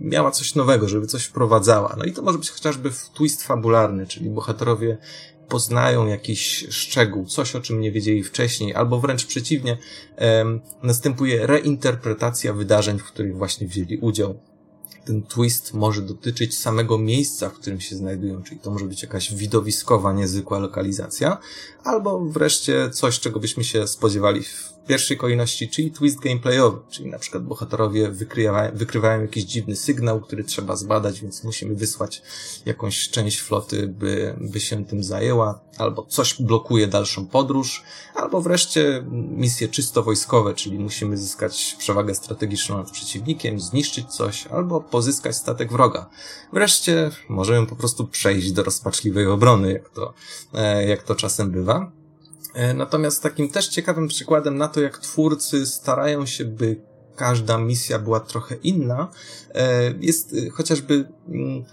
miała 0.00 0.30
coś 0.30 0.54
nowego, 0.54 0.88
żeby 0.88 1.06
coś 1.06 1.24
wprowadzała. 1.24 1.94
No 1.98 2.04
i 2.04 2.12
to 2.12 2.22
może 2.22 2.38
być 2.38 2.50
chociażby 2.50 2.90
twist 3.14 3.42
fabularny, 3.42 4.06
czyli 4.06 4.30
bohaterowie 4.30 4.98
poznają 5.48 6.06
jakiś 6.06 6.66
szczegół, 6.70 7.26
coś 7.26 7.56
o 7.56 7.60
czym 7.60 7.80
nie 7.80 7.92
wiedzieli 7.92 8.22
wcześniej, 8.22 8.74
albo 8.74 9.00
wręcz 9.00 9.26
przeciwnie, 9.26 9.78
następuje 10.82 11.46
reinterpretacja 11.46 12.52
wydarzeń, 12.52 12.98
w 12.98 13.04
których 13.04 13.36
właśnie 13.36 13.66
wzięli 13.66 13.98
udział 13.98 14.40
ten 15.04 15.22
twist 15.22 15.74
może 15.74 16.02
dotyczyć 16.02 16.58
samego 16.58 16.98
miejsca, 16.98 17.50
w 17.50 17.54
którym 17.54 17.80
się 17.80 17.96
znajdują, 17.96 18.42
czyli 18.42 18.60
to 18.60 18.70
może 18.70 18.84
być 18.84 19.02
jakaś 19.02 19.34
widowiskowa, 19.34 20.12
niezwykła 20.12 20.58
lokalizacja, 20.58 21.38
albo 21.84 22.20
wreszcie 22.20 22.90
coś, 22.90 23.20
czego 23.20 23.40
byśmy 23.40 23.64
się 23.64 23.88
spodziewali 23.88 24.42
w 24.42 24.73
pierwszej 24.86 25.16
kolejności, 25.16 25.68
czyli 25.68 25.90
twist 25.90 26.20
gameplayowy, 26.20 26.78
czyli 26.90 27.10
na 27.10 27.18
przykład 27.18 27.44
bohaterowie 27.44 28.10
wykrywają, 28.10 28.76
wykrywają 28.76 29.22
jakiś 29.22 29.44
dziwny 29.44 29.76
sygnał, 29.76 30.20
który 30.20 30.44
trzeba 30.44 30.76
zbadać, 30.76 31.20
więc 31.20 31.44
musimy 31.44 31.74
wysłać 31.74 32.22
jakąś 32.66 33.08
część 33.08 33.40
floty, 33.40 33.88
by, 33.88 34.36
by 34.40 34.60
się 34.60 34.84
tym 34.84 35.04
zajęła, 35.04 35.60
albo 35.78 36.06
coś 36.06 36.42
blokuje 36.42 36.86
dalszą 36.86 37.26
podróż, 37.26 37.82
albo 38.14 38.40
wreszcie 38.40 39.04
misje 39.10 39.68
czysto 39.68 40.02
wojskowe, 40.02 40.54
czyli 40.54 40.78
musimy 40.78 41.16
zyskać 41.16 41.76
przewagę 41.78 42.14
strategiczną 42.14 42.76
nad 42.76 42.90
przeciwnikiem, 42.90 43.60
zniszczyć 43.60 44.06
coś, 44.06 44.46
albo 44.46 44.80
pozyskać 44.80 45.36
statek 45.36 45.72
wroga. 45.72 46.10
Wreszcie 46.52 47.10
możemy 47.28 47.66
po 47.66 47.76
prostu 47.76 48.06
przejść 48.06 48.52
do 48.52 48.62
rozpaczliwej 48.62 49.26
obrony, 49.26 49.72
jak 49.72 49.88
to, 49.88 50.14
e, 50.54 50.86
jak 50.86 51.02
to 51.02 51.14
czasem 51.14 51.50
bywa. 51.50 52.03
E, 52.54 52.74
natomiast 52.74 53.22
takim 53.22 53.48
też 53.50 53.68
ciekawym 53.68 54.08
przykładem 54.08 54.58
na 54.58 54.68
to, 54.68 54.80
jak 54.80 54.98
twórcy 54.98 55.66
starają 55.66 56.26
się, 56.26 56.44
by 56.44 56.80
każda 57.16 57.58
misja 57.58 57.98
była 57.98 58.20
trochę 58.20 58.54
inna, 58.54 59.10
e, 59.54 59.94
jest 60.00 60.34
e, 60.34 60.50
chociażby 60.50 61.08
mm, 61.28 61.64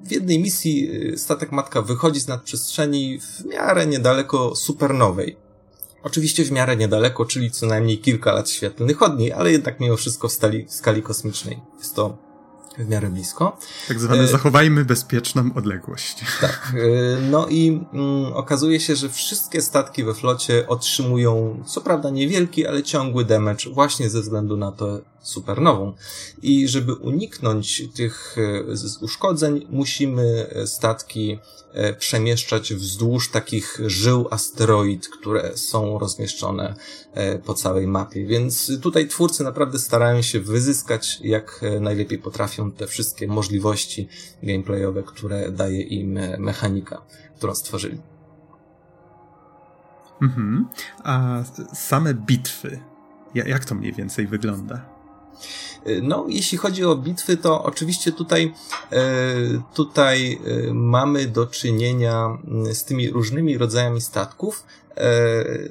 w 0.00 0.12
jednej 0.12 0.38
misji 0.38 0.90
statek 1.16 1.52
matka 1.52 1.82
wychodzi 1.82 2.20
z 2.20 2.28
nadprzestrzeni 2.28 3.20
w 3.20 3.44
miarę 3.44 3.86
niedaleko 3.86 4.56
supernowej. 4.56 5.36
Oczywiście 6.02 6.44
w 6.44 6.50
miarę 6.50 6.76
niedaleko, 6.76 7.24
czyli 7.24 7.50
co 7.50 7.66
najmniej 7.66 7.98
kilka 7.98 8.32
lat 8.32 8.50
świetlnych 8.50 9.02
od 9.02 9.18
niej, 9.18 9.32
ale 9.32 9.52
jednak 9.52 9.80
mimo 9.80 9.96
wszystko 9.96 10.28
w, 10.28 10.66
skali 10.68 11.02
kosmicznej. 11.02 11.60
Jest 11.78 11.94
to 11.94 12.29
w 12.84 12.88
miarę 12.88 13.10
blisko. 13.10 13.58
Tak 13.88 14.00
zwane 14.00 14.22
e... 14.22 14.26
zachowajmy 14.26 14.84
bezpieczną 14.84 15.50
odległość. 15.54 16.24
Tak. 16.40 16.74
E... 16.74 17.20
No 17.20 17.46
i 17.48 17.84
mm, 17.92 18.32
okazuje 18.32 18.80
się, 18.80 18.96
że 18.96 19.08
wszystkie 19.08 19.62
statki 19.62 20.04
we 20.04 20.14
flocie 20.14 20.68
otrzymują, 20.68 21.62
co 21.66 21.80
prawda 21.80 22.10
niewielki, 22.10 22.66
ale 22.66 22.82
ciągły 22.82 23.24
damage 23.24 23.70
właśnie 23.72 24.10
ze 24.10 24.20
względu 24.20 24.56
na 24.56 24.72
to, 24.72 25.00
supernową. 25.22 25.92
I 26.42 26.68
żeby 26.68 26.94
uniknąć 26.94 27.82
tych 27.94 28.36
e, 28.38 29.04
uszkodzeń, 29.04 29.66
musimy 29.70 30.48
e, 30.50 30.66
statki 30.66 31.38
e, 31.72 31.94
przemieszczać 31.94 32.74
wzdłuż 32.74 33.30
takich 33.30 33.78
żył 33.86 34.28
asteroid, 34.30 35.08
które 35.08 35.56
są 35.56 35.98
rozmieszczone 35.98 36.74
po 37.44 37.54
całej 37.54 37.86
mapie. 37.86 38.26
Więc 38.26 38.80
tutaj 38.82 39.08
twórcy 39.08 39.44
naprawdę 39.44 39.78
starają 39.78 40.22
się 40.22 40.40
wyzyskać 40.40 41.18
jak 41.22 41.60
najlepiej 41.80 42.18
potrafią 42.18 42.72
te 42.72 42.86
wszystkie 42.86 43.28
możliwości 43.28 44.08
gameplayowe, 44.42 45.02
które 45.02 45.52
daje 45.52 45.82
im 45.82 46.18
mechanika, 46.38 47.02
którą 47.36 47.54
stworzyli. 47.54 48.00
Mhm. 50.22 50.68
A 51.04 51.42
same 51.74 52.14
bitwy, 52.14 52.80
jak 53.34 53.64
to 53.64 53.74
mniej 53.74 53.92
więcej 53.92 54.26
wygląda? 54.26 54.99
Y, 55.86 56.00
no, 56.02 56.26
jeśli 56.28 56.58
chodzi 56.58 56.84
o 56.84 56.96
bitwy, 56.96 57.36
to 57.36 57.62
oczywiście 57.62 58.12
tutaj, 58.12 58.54
y, 58.92 58.96
tutaj 59.74 60.38
y, 60.46 60.74
mamy 60.74 61.26
do 61.26 61.46
czynienia 61.46 62.38
mm, 62.44 62.74
z 62.74 62.84
tymi 62.84 63.10
różnymi 63.10 63.58
rodzajami 63.58 64.00
statków, 64.00 64.64
E, 64.89 64.89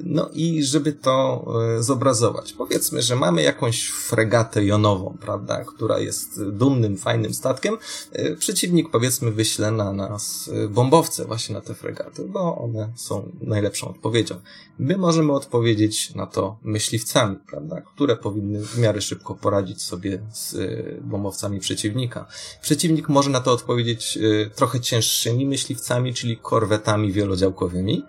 no 0.04 0.30
i 0.32 0.64
żeby 0.64 0.92
to 0.92 1.46
e, 1.78 1.82
zobrazować. 1.82 2.52
Powiedzmy, 2.52 3.02
że 3.02 3.16
mamy 3.16 3.42
jakąś 3.42 3.88
fregatę 3.88 4.64
jonową, 4.64 5.16
prawda, 5.20 5.64
która 5.64 5.98
jest 5.98 6.48
dumnym, 6.48 6.96
fajnym 6.96 7.34
statkiem. 7.34 7.76
E, 8.12 8.36
przeciwnik, 8.36 8.90
powiedzmy, 8.90 9.30
wyśle 9.30 9.70
na 9.70 9.92
nas 9.92 10.50
bombowce 10.70 11.24
właśnie 11.24 11.54
na 11.54 11.60
te 11.60 11.74
fregaty, 11.74 12.24
bo 12.24 12.58
one 12.58 12.92
są 12.96 13.32
najlepszą 13.40 13.88
odpowiedzią. 13.88 14.40
My 14.78 14.96
możemy 14.96 15.32
odpowiedzieć 15.32 16.14
na 16.14 16.26
to 16.26 16.58
myśliwcami, 16.62 17.36
prawda, 17.46 17.80
które 17.80 18.16
powinny 18.16 18.62
w 18.62 18.78
miarę 18.78 19.00
szybko 19.00 19.34
poradzić 19.34 19.82
sobie 19.82 20.22
z 20.32 20.56
bombowcami 21.04 21.60
przeciwnika. 21.60 22.26
Przeciwnik 22.62 23.08
może 23.08 23.30
na 23.30 23.40
to 23.40 23.52
odpowiedzieć 23.52 24.18
trochę 24.54 24.80
cięższymi 24.80 25.46
myśliwcami, 25.46 26.14
czyli 26.14 26.36
korwetami 26.36 27.12
wielodziałkowymi, 27.12 28.04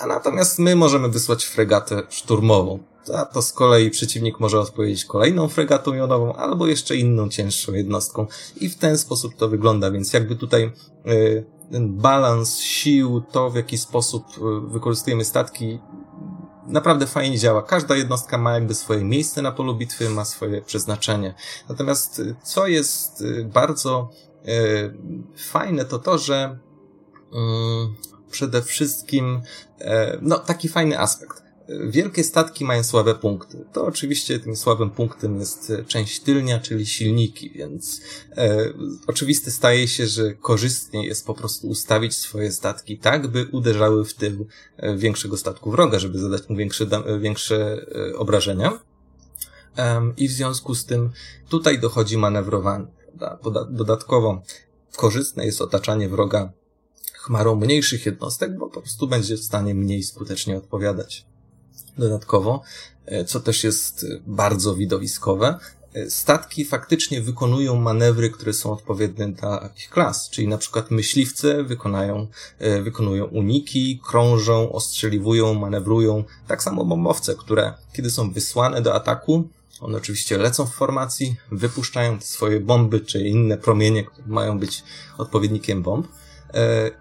a 0.00 0.06
natomiast 0.06 0.58
my 0.58 0.76
możemy 0.76 1.08
wysłać 1.08 1.44
fregatę 1.44 2.02
szturmową. 2.08 2.78
A 3.14 3.24
to 3.24 3.42
z 3.42 3.52
kolei 3.52 3.90
przeciwnik 3.90 4.40
może 4.40 4.60
odpowiedzieć 4.60 5.04
kolejną 5.04 5.48
fregatą 5.48 5.94
jonową 5.94 6.32
albo 6.32 6.66
jeszcze 6.66 6.96
inną 6.96 7.28
cięższą 7.28 7.72
jednostką. 7.72 8.26
I 8.56 8.68
w 8.68 8.78
ten 8.78 8.98
sposób 8.98 9.34
to 9.36 9.48
wygląda, 9.48 9.90
więc 9.90 10.12
jakby 10.12 10.36
tutaj 10.36 10.72
y, 11.06 11.44
ten 11.72 11.96
balans 11.96 12.58
sił, 12.58 13.22
to 13.32 13.50
w 13.50 13.56
jaki 13.56 13.78
sposób 13.78 14.24
y, 14.38 14.70
wykorzystujemy 14.72 15.24
statki, 15.24 15.78
naprawdę 16.66 17.06
fajnie 17.06 17.38
działa. 17.38 17.62
Każda 17.62 17.96
jednostka 17.96 18.38
ma 18.38 18.54
jakby 18.54 18.74
swoje 18.74 19.04
miejsce 19.04 19.42
na 19.42 19.52
polu 19.52 19.74
bitwy, 19.74 20.10
ma 20.10 20.24
swoje 20.24 20.62
przeznaczenie. 20.62 21.34
Natomiast 21.68 22.18
y, 22.18 22.36
co 22.42 22.66
jest 22.66 23.24
bardzo 23.44 24.10
fajne, 25.36 25.84
to 25.84 25.98
to, 25.98 26.18
że 26.18 26.58
przede 28.30 28.62
wszystkim, 28.62 29.40
e, 29.80 30.18
no, 30.22 30.38
taki 30.38 30.68
fajny 30.68 30.98
aspekt. 30.98 31.42
Wielkie 31.88 32.24
statki 32.24 32.64
mają 32.64 32.84
słabe 32.84 33.14
punkty. 33.14 33.64
To 33.72 33.86
oczywiście 33.86 34.38
tym 34.38 34.56
słabym 34.56 34.90
punktem 34.90 35.40
jest 35.40 35.72
część 35.86 36.20
tylnia, 36.20 36.58
czyli 36.58 36.86
silniki, 36.86 37.50
więc 37.50 38.00
e, 38.36 38.72
oczywiste 39.06 39.50
staje 39.50 39.88
się, 39.88 40.06
że 40.06 40.34
korzystniej 40.34 41.06
jest 41.06 41.26
po 41.26 41.34
prostu 41.34 41.68
ustawić 41.68 42.16
swoje 42.16 42.52
statki 42.52 42.98
tak, 42.98 43.28
by 43.28 43.46
uderzały 43.52 44.04
w 44.04 44.14
tył 44.14 44.46
e, 44.76 44.96
większego 44.96 45.36
statku 45.36 45.70
wroga, 45.70 45.98
żeby 45.98 46.18
zadać 46.18 46.48
mu 46.48 46.56
większe, 46.56 46.86
większe 47.20 47.86
e, 48.12 48.16
obrażenia. 48.16 48.78
E, 49.78 50.12
I 50.16 50.28
w 50.28 50.32
związku 50.32 50.74
z 50.74 50.84
tym 50.84 51.10
tutaj 51.48 51.78
dochodzi 51.78 52.18
manewrowanie. 52.18 52.86
Dodatkowo 53.70 54.42
korzystne 54.96 55.46
jest 55.46 55.60
otaczanie 55.60 56.08
wroga 56.08 56.52
chmarą 57.22 57.56
mniejszych 57.56 58.06
jednostek, 58.06 58.58
bo 58.58 58.68
po 58.68 58.80
prostu 58.80 59.08
będzie 59.08 59.36
w 59.36 59.44
stanie 59.44 59.74
mniej 59.74 60.02
skutecznie 60.02 60.56
odpowiadać. 60.56 61.26
dodatkowo, 61.98 62.62
co 63.26 63.40
też 63.40 63.64
jest 63.64 64.06
bardzo 64.26 64.74
widowiskowe. 64.74 65.58
Statki 66.08 66.64
faktycznie 66.64 67.22
wykonują 67.22 67.76
manewry, 67.76 68.30
które 68.30 68.52
są 68.52 68.72
odpowiednie 68.72 69.28
dla 69.28 69.70
ich 69.76 69.90
klas, 69.90 70.30
czyli 70.30 70.48
na 70.48 70.58
przykład 70.58 70.90
myśliwce 70.90 71.64
wykonają, 71.64 72.26
wykonują 72.82 73.24
uniki, 73.24 74.00
krążą, 74.06 74.72
ostrzeliwują, 74.72 75.54
manewrują. 75.54 76.24
Tak 76.46 76.62
samo 76.62 76.84
bombowce, 76.84 77.34
które 77.34 77.74
kiedy 77.92 78.10
są 78.10 78.30
wysłane 78.30 78.82
do 78.82 78.94
ataku, 78.94 79.48
one 79.80 79.98
oczywiście 79.98 80.38
lecą 80.38 80.66
w 80.66 80.74
formacji, 80.74 81.36
wypuszczają 81.52 82.20
swoje 82.20 82.60
bomby 82.60 83.00
czy 83.00 83.20
inne 83.20 83.58
promienie, 83.58 84.04
które 84.04 84.28
mają 84.28 84.58
być 84.58 84.84
odpowiednikiem 85.18 85.82
bomb 85.82 86.06
e, 86.06 86.19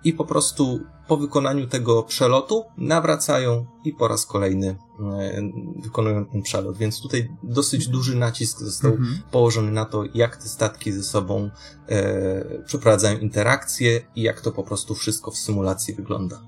i 0.04 0.14
po 0.14 0.26
prostu 0.26 0.80
po 1.10 1.18
wykonaniu 1.18 1.68
tego 1.68 2.04
przelotu 2.04 2.64
nawracają 2.78 3.66
i 3.84 3.94
po 3.94 4.08
raz 4.08 4.26
kolejny 4.26 4.68
e, 4.68 5.42
wykonują 5.84 6.26
ten 6.26 6.42
przelot. 6.42 6.78
Więc 6.78 7.02
tutaj 7.02 7.30
dosyć 7.44 7.88
duży 7.88 8.16
nacisk 8.16 8.60
został 8.60 8.92
mhm. 8.92 9.20
położony 9.32 9.72
na 9.72 9.86
to, 9.86 10.04
jak 10.14 10.38
te 10.38 10.50
statki 10.50 10.92
ze 10.92 11.04
sobą 11.04 11.50
e, 11.88 12.64
przeprowadzają 12.66 13.20
interakcje 13.20 14.02
i 14.16 14.22
jak 14.22 14.42
to 14.42 14.52
po 14.52 14.64
prostu 14.64 14.96
wszystko 14.96 15.32
w 15.32 15.38
symulacji 15.38 15.94
wygląda. 15.94 16.42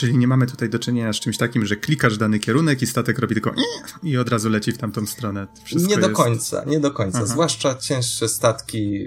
Czyli 0.00 0.18
nie 0.18 0.26
mamy 0.26 0.46
tutaj 0.46 0.70
do 0.70 0.78
czynienia 0.78 1.12
z 1.12 1.16
czymś 1.16 1.38
takim, 1.38 1.66
że 1.66 1.76
klikasz 1.76 2.18
dany 2.18 2.38
kierunek 2.38 2.82
i 2.82 2.86
statek 2.86 3.18
robi 3.18 3.34
tylko 3.34 3.54
i 4.02 4.16
od 4.16 4.28
razu 4.28 4.48
leci 4.48 4.72
w 4.72 4.78
tamtą 4.78 5.06
stronę. 5.06 5.46
Wszystko 5.64 5.90
nie 5.90 5.98
do 5.98 6.08
jest... 6.08 6.16
końca, 6.16 6.64
nie 6.64 6.80
do 6.80 6.90
końca. 6.90 7.18
Aha. 7.18 7.26
Zwłaszcza 7.26 7.74
cięższe 7.74 8.28
statki, 8.28 9.06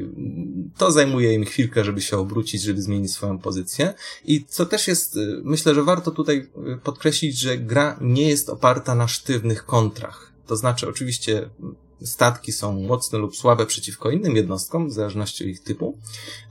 to 0.77 0.91
zajmuje 0.91 1.33
im 1.33 1.45
chwilkę, 1.45 1.83
żeby 1.83 2.01
się 2.01 2.17
obrócić, 2.17 2.61
żeby 2.61 2.81
zmienić 2.81 3.11
swoją 3.11 3.39
pozycję. 3.39 3.93
I 4.25 4.45
co 4.45 4.65
też 4.65 4.87
jest, 4.87 5.19
myślę, 5.43 5.75
że 5.75 5.83
warto 5.83 6.11
tutaj 6.11 6.49
podkreślić, 6.83 7.39
że 7.39 7.57
gra 7.57 7.97
nie 8.01 8.29
jest 8.29 8.49
oparta 8.49 8.95
na 8.95 9.07
sztywnych 9.07 9.65
kontrach. 9.65 10.33
To 10.47 10.55
znaczy, 10.55 10.89
oczywiście 10.89 11.49
statki 12.03 12.51
są 12.51 12.81
mocne 12.81 13.19
lub 13.19 13.35
słabe 13.35 13.65
przeciwko 13.65 14.11
innym 14.11 14.35
jednostkom, 14.35 14.89
w 14.89 14.93
zależności 14.93 15.43
od 15.43 15.49
ich 15.49 15.63
typu, 15.63 15.97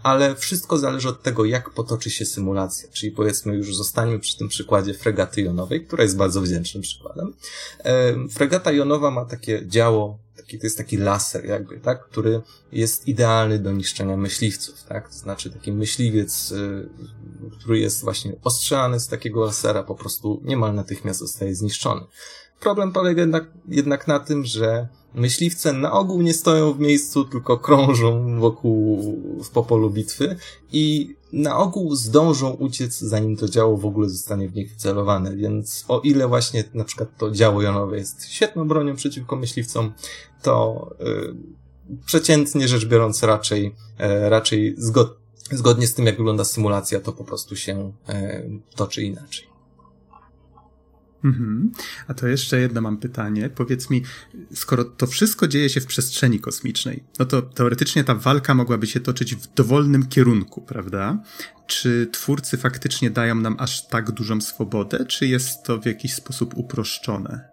ale 0.02 0.36
wszystko 0.36 0.78
zależy 0.78 1.08
od 1.08 1.22
tego, 1.22 1.44
jak 1.44 1.70
potoczy 1.70 2.10
się 2.10 2.24
symulacja. 2.24 2.88
Czyli 2.92 3.12
powiedzmy 3.12 3.54
już 3.54 3.76
zostańmy 3.76 4.18
przy 4.18 4.38
tym 4.38 4.48
przykładzie 4.48 4.94
fregaty 4.94 5.42
jonowej, 5.42 5.86
która 5.86 6.02
jest 6.02 6.16
bardzo 6.16 6.40
wdzięcznym 6.40 6.82
przykładem. 6.82 7.34
Fregata 8.30 8.72
jonowa 8.72 9.10
ma 9.10 9.24
takie 9.24 9.66
działo, 9.66 10.18
taki, 10.36 10.58
to 10.58 10.66
jest 10.66 10.78
taki 10.78 10.96
laser 10.96 11.44
jakby, 11.44 11.80
tak, 11.80 12.04
który 12.04 12.40
jest 12.72 13.08
idealny 13.08 13.58
do 13.58 13.72
niszczenia 13.72 14.16
myśliwców, 14.16 14.82
tak, 14.82 15.08
to 15.08 15.14
znaczy 15.14 15.50
taki 15.50 15.72
myśliwiec, 15.72 16.52
y, 16.52 16.88
który 17.58 17.78
jest 17.78 18.02
właśnie 18.02 18.32
ostrzelany 18.44 19.00
z 19.00 19.08
takiego 19.08 19.44
lasera, 19.44 19.82
po 19.82 19.94
prostu 19.94 20.40
niemal 20.44 20.74
natychmiast 20.74 21.20
zostaje 21.20 21.54
zniszczony. 21.54 22.00
Problem 22.60 22.92
polega 22.92 23.20
jednak, 23.20 23.44
jednak 23.68 24.08
na 24.08 24.20
tym, 24.20 24.44
że 24.44 24.88
myśliwce 25.14 25.72
na 25.72 25.92
ogół 25.92 26.22
nie 26.22 26.34
stoją 26.34 26.72
w 26.72 26.80
miejscu, 26.80 27.24
tylko 27.24 27.58
krążą 27.58 28.40
wokół 28.40 28.98
w 29.44 29.50
popolu 29.50 29.90
bitwy 29.90 30.36
i 30.72 31.14
na 31.32 31.56
ogół 31.56 31.94
zdążą 31.94 32.50
uciec, 32.50 32.98
zanim 32.98 33.36
to 33.36 33.48
działo 33.48 33.76
w 33.76 33.86
ogóle 33.86 34.08
zostanie 34.08 34.48
w 34.48 34.54
nich 34.54 34.72
wcelowane. 34.72 35.36
Więc 35.36 35.84
o 35.88 36.00
ile 36.00 36.28
właśnie 36.28 36.64
na 36.74 36.84
przykład 36.84 37.08
to 37.18 37.30
działo 37.30 37.62
jonowe 37.62 37.98
jest 37.98 38.24
świetną 38.30 38.68
bronią 38.68 38.96
przeciwko 38.96 39.36
myśliwcom, 39.36 39.92
to 40.42 40.86
yy, 41.00 41.36
przeciętnie 42.06 42.68
rzecz 42.68 42.86
biorąc 42.86 43.22
raczej, 43.22 43.64
yy, 43.64 44.28
raczej 44.28 44.74
zgod 44.78 45.22
zgodnie 45.50 45.86
z 45.86 45.94
tym, 45.94 46.06
jak 46.06 46.16
wygląda 46.16 46.44
symulacja, 46.44 47.00
to 47.00 47.12
po 47.12 47.24
prostu 47.24 47.56
się 47.56 47.92
yy, 48.08 48.60
toczy 48.76 49.02
inaczej. 49.02 49.51
Mhm. 51.24 51.72
A 52.08 52.14
to 52.14 52.28
jeszcze 52.28 52.60
jedno 52.60 52.80
mam 52.80 52.96
pytanie. 52.96 53.50
Powiedz 53.50 53.90
mi, 53.90 54.02
skoro 54.54 54.84
to 54.84 55.06
wszystko 55.06 55.48
dzieje 55.48 55.68
się 55.68 55.80
w 55.80 55.86
przestrzeni 55.86 56.40
kosmicznej, 56.40 57.04
no 57.18 57.24
to 57.24 57.42
teoretycznie 57.42 58.04
ta 58.04 58.14
walka 58.14 58.54
mogłaby 58.54 58.86
się 58.86 59.00
toczyć 59.00 59.34
w 59.34 59.54
dowolnym 59.54 60.06
kierunku, 60.06 60.60
prawda? 60.60 61.22
Czy 61.66 62.08
twórcy 62.12 62.56
faktycznie 62.56 63.10
dają 63.10 63.34
nam 63.34 63.56
aż 63.58 63.88
tak 63.88 64.10
dużą 64.10 64.40
swobodę, 64.40 65.06
czy 65.06 65.26
jest 65.26 65.62
to 65.64 65.80
w 65.80 65.86
jakiś 65.86 66.14
sposób 66.14 66.56
uproszczone? 66.56 67.51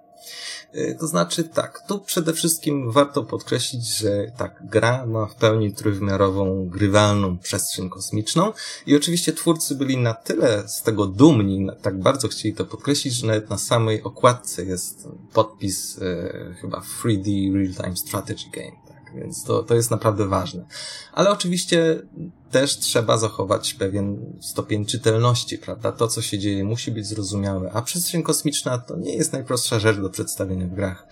Y, 0.75 0.97
to 0.99 1.07
znaczy 1.07 1.43
tak, 1.43 1.83
tu 1.87 1.99
przede 1.99 2.33
wszystkim 2.33 2.91
warto 2.91 3.23
podkreślić, 3.23 3.97
że 3.97 4.31
tak, 4.37 4.63
gra 4.63 5.05
ma 5.05 5.25
w 5.25 5.35
pełni 5.35 5.73
trójwymiarową, 5.73 6.69
grywalną 6.69 7.37
przestrzeń 7.37 7.89
kosmiczną 7.89 8.53
i 8.85 8.95
oczywiście 8.95 9.33
twórcy 9.33 9.75
byli 9.75 9.97
na 9.97 10.13
tyle 10.13 10.67
z 10.67 10.81
tego 10.81 11.05
dumni, 11.05 11.67
tak 11.81 11.99
bardzo 11.99 12.27
chcieli 12.27 12.55
to 12.55 12.65
podkreślić, 12.65 13.13
że 13.13 13.27
nawet 13.27 13.49
na 13.49 13.57
samej 13.57 14.03
okładce 14.03 14.65
jest 14.65 15.07
podpis 15.33 15.99
e, 16.01 16.55
chyba 16.61 16.79
3D 16.79 17.55
Real 17.55 17.73
Time 17.73 17.97
Strategy 17.97 18.49
Game 18.53 18.88
więc 19.15 19.43
to, 19.43 19.63
to 19.63 19.75
jest 19.75 19.91
naprawdę 19.91 20.27
ważne. 20.27 20.65
Ale 21.13 21.31
oczywiście 21.31 22.01
też 22.51 22.77
trzeba 22.77 23.17
zachować 23.17 23.73
pewien 23.73 24.33
stopień 24.41 24.85
czytelności, 24.85 25.57
prawda? 25.57 25.91
To, 25.91 26.07
co 26.07 26.21
się 26.21 26.39
dzieje, 26.39 26.63
musi 26.63 26.91
być 26.91 27.07
zrozumiałe, 27.07 27.71
a 27.73 27.81
przestrzeń 27.81 28.23
kosmiczna 28.23 28.77
to 28.77 28.97
nie 28.97 29.15
jest 29.15 29.33
najprostsza 29.33 29.79
rzecz 29.79 29.97
do 29.97 30.09
przedstawienia 30.09 30.67
w 30.67 30.73
grach. 30.73 31.07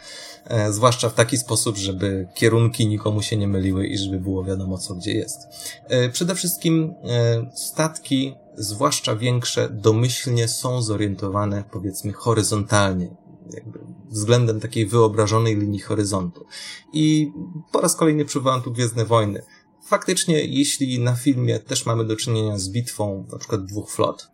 E, 0.46 0.74
zwłaszcza 0.74 1.10
w 1.10 1.14
taki 1.14 1.38
sposób, 1.38 1.78
żeby 1.78 2.28
kierunki 2.36 2.88
nikomu 2.88 3.22
się 3.22 3.38
nie 3.38 3.48
myliły 3.48 3.88
i 3.88 3.98
żeby 3.98 4.20
było 4.20 4.44
wiadomo, 4.44 4.78
co 4.78 4.96
gdzie 4.96 5.14
jest. 5.14 5.40
E, 5.88 6.10
przede 6.10 6.36
wszystkim 6.36 6.94
e, 7.04 7.52
statki, 7.56 8.36
zwłaszcza 8.58 9.16
większe, 9.16 9.70
domyślnie 9.70 10.48
są 10.48 10.82
zorientowane, 10.82 11.64
powiedzmy, 11.72 12.14
horyzontalnie 12.14 13.27
jakby 13.54 13.80
względem 14.10 14.60
takiej 14.60 14.86
wyobrażonej 14.86 15.56
linii 15.56 15.80
horyzontu. 15.80 16.46
I 16.94 17.32
po 17.72 17.82
raz 17.82 17.96
kolejny 17.96 18.26
przywołam 18.26 18.62
tu 18.62 18.72
Gwiezdne 18.72 19.06
Wojny. 19.06 19.42
Faktycznie, 19.88 20.46
jeśli 20.46 21.00
na 21.00 21.16
filmie 21.16 21.60
też 21.60 21.86
mamy 21.86 22.06
do 22.06 22.16
czynienia 22.16 22.58
z 22.58 22.70
bitwą 22.70 23.26
na 23.32 23.38
przykład 23.38 23.66
dwóch 23.66 23.92
flot, 23.92 24.28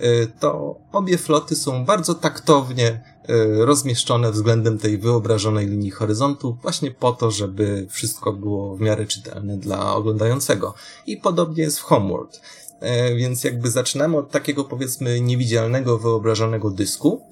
y, 0.00 0.32
to 0.40 0.76
obie 0.92 1.18
floty 1.18 1.56
są 1.56 1.84
bardzo 1.84 2.14
taktownie 2.14 3.04
y, 3.30 3.64
rozmieszczone 3.64 4.32
względem 4.32 4.78
tej 4.78 4.98
wyobrażonej 4.98 5.66
linii 5.66 5.90
horyzontu, 5.90 6.58
właśnie 6.62 6.90
po 6.90 7.12
to, 7.12 7.30
żeby 7.30 7.86
wszystko 7.90 8.32
było 8.32 8.76
w 8.76 8.80
miarę 8.80 9.06
czytelne 9.06 9.56
dla 9.56 9.94
oglądającego. 9.94 10.74
I 11.06 11.16
podobnie 11.16 11.62
jest 11.62 11.78
w 11.78 11.82
Homeworld. 11.82 12.40
Y, 13.10 13.14
więc 13.16 13.44
jakby 13.44 13.70
zaczynamy 13.70 14.16
od 14.16 14.30
takiego 14.30 14.64
powiedzmy 14.64 15.20
niewidzialnego, 15.20 15.98
wyobrażonego 15.98 16.70
dysku, 16.70 17.22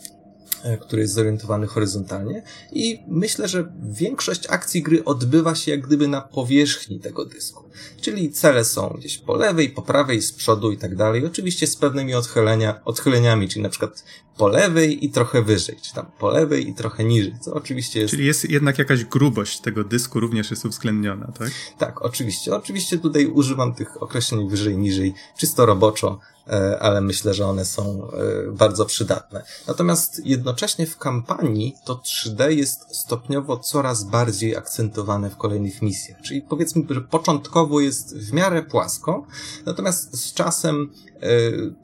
który 0.81 1.03
jest 1.03 1.14
zorientowany 1.14 1.66
horyzontalnie 1.66 2.42
i 2.72 3.03
myślę, 3.09 3.48
że 3.48 3.72
większość 3.83 4.46
akcji 4.48 4.83
gry 4.83 5.05
odbywa 5.05 5.55
się 5.55 5.70
jak 5.70 5.81
gdyby 5.81 6.09
na 6.09 6.20
powierzchni 6.20 7.01
tego 7.01 7.25
dysku. 7.25 7.64
Czyli 8.01 8.33
cele 8.33 8.64
są 8.64 8.88
gdzieś 8.98 9.18
po 9.18 9.37
lewej, 9.37 9.68
po 9.68 9.83
prawej, 9.83 10.22
z 10.22 10.33
przodu 10.33 10.72
i 10.72 10.79
tak 10.79 10.96
dalej. 10.96 11.27
Oczywiście 11.27 11.66
z 11.66 11.77
pewnymi 11.77 12.14
odchylenia, 12.14 12.85
odchyleniami, 12.85 13.48
czyli 13.48 13.62
na 13.62 13.68
przykład 13.68 14.05
po 14.37 14.49
lewej 14.49 15.05
i 15.05 15.11
trochę 15.11 15.42
wyżej, 15.42 15.77
czy 15.83 15.95
tam 15.95 16.07
po 16.18 16.31
lewej 16.31 16.68
i 16.68 16.75
trochę 16.75 17.05
niżej, 17.05 17.35
co 17.40 17.55
oczywiście 17.55 18.01
jest... 18.01 18.11
Czyli 18.11 18.27
jest 18.27 18.51
jednak 18.51 18.79
jakaś 18.79 19.05
grubość 19.05 19.61
tego 19.61 19.85
dysku 19.85 20.21
również 20.21 20.51
jest 20.51 20.64
uwzględniona, 20.64 21.33
tak? 21.38 21.51
Tak, 21.79 22.03
oczywiście. 22.03 22.57
Oczywiście 22.57 22.99
tutaj 22.99 23.27
używam 23.27 23.75
tych 23.75 24.03
określeń 24.03 24.49
wyżej, 24.49 24.77
niżej, 24.77 25.14
czysto 25.37 25.66
roboczo, 25.66 26.21
E, 26.49 26.79
ale 26.79 27.01
myślę, 27.01 27.35
że 27.35 27.47
one 27.47 27.64
są 27.64 28.09
e, 28.11 28.53
bardzo 28.53 28.87
przydatne. 28.87 29.45
Natomiast 29.68 30.27
jednocześnie 30.27 30.87
w 30.87 30.99
kampanii 30.99 31.75
to 31.85 31.95
3D 31.95 32.49
jest 32.49 32.97
stopniowo 32.97 33.57
coraz 33.57 34.05
bardziej 34.05 34.57
akcentowane 34.57 35.31
w 35.31 35.37
kolejnych 35.37 35.83
misjach. 35.83 36.21
Czyli 36.21 36.42
powiedzmy, 36.42 36.83
że 36.90 37.01
początkowo 37.01 37.81
jest 37.81 38.18
w 38.18 38.33
miarę 38.33 38.62
płasko, 38.62 39.27
natomiast 39.66 40.16
z 40.16 40.35
czasem 40.35 40.92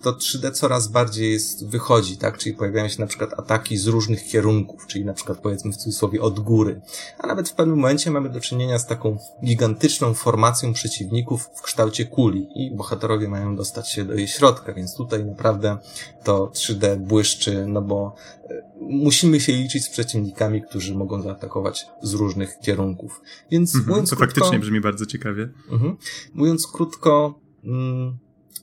to 0.02 0.12
3D 0.12 0.50
coraz 0.50 0.88
bardziej 0.88 1.32
jest, 1.32 1.68
wychodzi, 1.68 2.16
tak? 2.16 2.38
Czyli 2.38 2.54
pojawiają 2.54 2.88
się 2.88 3.00
na 3.00 3.06
przykład 3.06 3.38
ataki 3.38 3.76
z 3.76 3.86
różnych 3.86 4.24
kierunków, 4.24 4.86
czyli 4.86 5.04
na 5.04 5.12
przykład 5.12 5.38
powiedzmy 5.38 5.72
w 5.72 5.76
cudzysłowie 5.76 6.20
od 6.20 6.40
góry. 6.40 6.80
A 7.18 7.26
nawet 7.26 7.48
w 7.48 7.54
pewnym 7.54 7.76
momencie 7.76 8.10
mamy 8.10 8.28
do 8.28 8.40
czynienia 8.40 8.78
z 8.78 8.86
taką 8.86 9.18
gigantyczną 9.44 10.14
formacją 10.14 10.72
przeciwników 10.72 11.48
w 11.54 11.62
kształcie 11.62 12.04
kuli 12.04 12.48
i 12.56 12.76
bohaterowie 12.76 13.28
mają 13.28 13.56
dostać 13.56 13.92
się 13.92 14.04
do 14.04 14.14
jej 14.14 14.28
środka, 14.28 14.72
więc 14.72 14.96
tutaj 14.96 15.24
naprawdę 15.24 15.78
to 16.24 16.46
3D 16.46 16.96
błyszczy, 16.96 17.66
no 17.66 17.82
bo 17.82 18.14
e, 18.50 18.62
musimy 18.80 19.40
się 19.40 19.52
liczyć 19.52 19.84
z 19.84 19.90
przeciwnikami, 19.90 20.62
którzy 20.62 20.94
mogą 20.94 21.22
zaatakować 21.22 21.86
z 22.02 22.14
różnych 22.14 22.58
kierunków. 22.58 23.20
Więc 23.50 23.74
mhm, 23.74 23.90
mówiąc 23.90 24.10
to 24.10 24.16
krótko, 24.16 24.34
faktycznie 24.34 24.58
brzmi 24.58 24.80
bardzo 24.80 25.06
ciekawie. 25.06 25.48
Mhm, 25.70 25.96
mówiąc 26.34 26.66
krótko, 26.66 27.40
mm, 27.64 28.18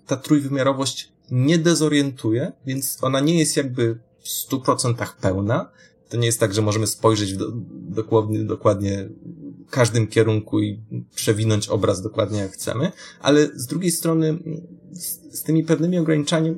ta 0.07 0.17
trójwymiarowość 0.17 1.11
nie 1.31 1.57
dezorientuje, 1.57 2.51
więc 2.65 2.97
ona 3.01 3.19
nie 3.19 3.39
jest 3.39 3.57
jakby 3.57 3.99
w 4.19 4.29
stu 4.29 4.61
procentach 4.61 5.17
pełna. 5.17 5.71
To 6.09 6.17
nie 6.17 6.25
jest 6.25 6.39
tak, 6.39 6.53
że 6.53 6.61
możemy 6.61 6.87
spojrzeć 6.87 7.33
w 7.33 7.37
do, 7.37 7.51
dokładnie, 7.71 8.39
dokładnie 8.39 9.09
każdym 9.69 10.07
kierunku 10.07 10.61
i 10.61 10.79
przewinąć 11.15 11.67
obraz 11.69 12.01
dokładnie 12.01 12.39
jak 12.39 12.51
chcemy, 12.51 12.91
ale 13.21 13.47
z 13.55 13.65
drugiej 13.65 13.91
strony 13.91 14.39
z, 14.91 15.39
z 15.39 15.43
tymi 15.43 15.63
pewnymi 15.63 15.97
ograniczeniami, 15.97 16.57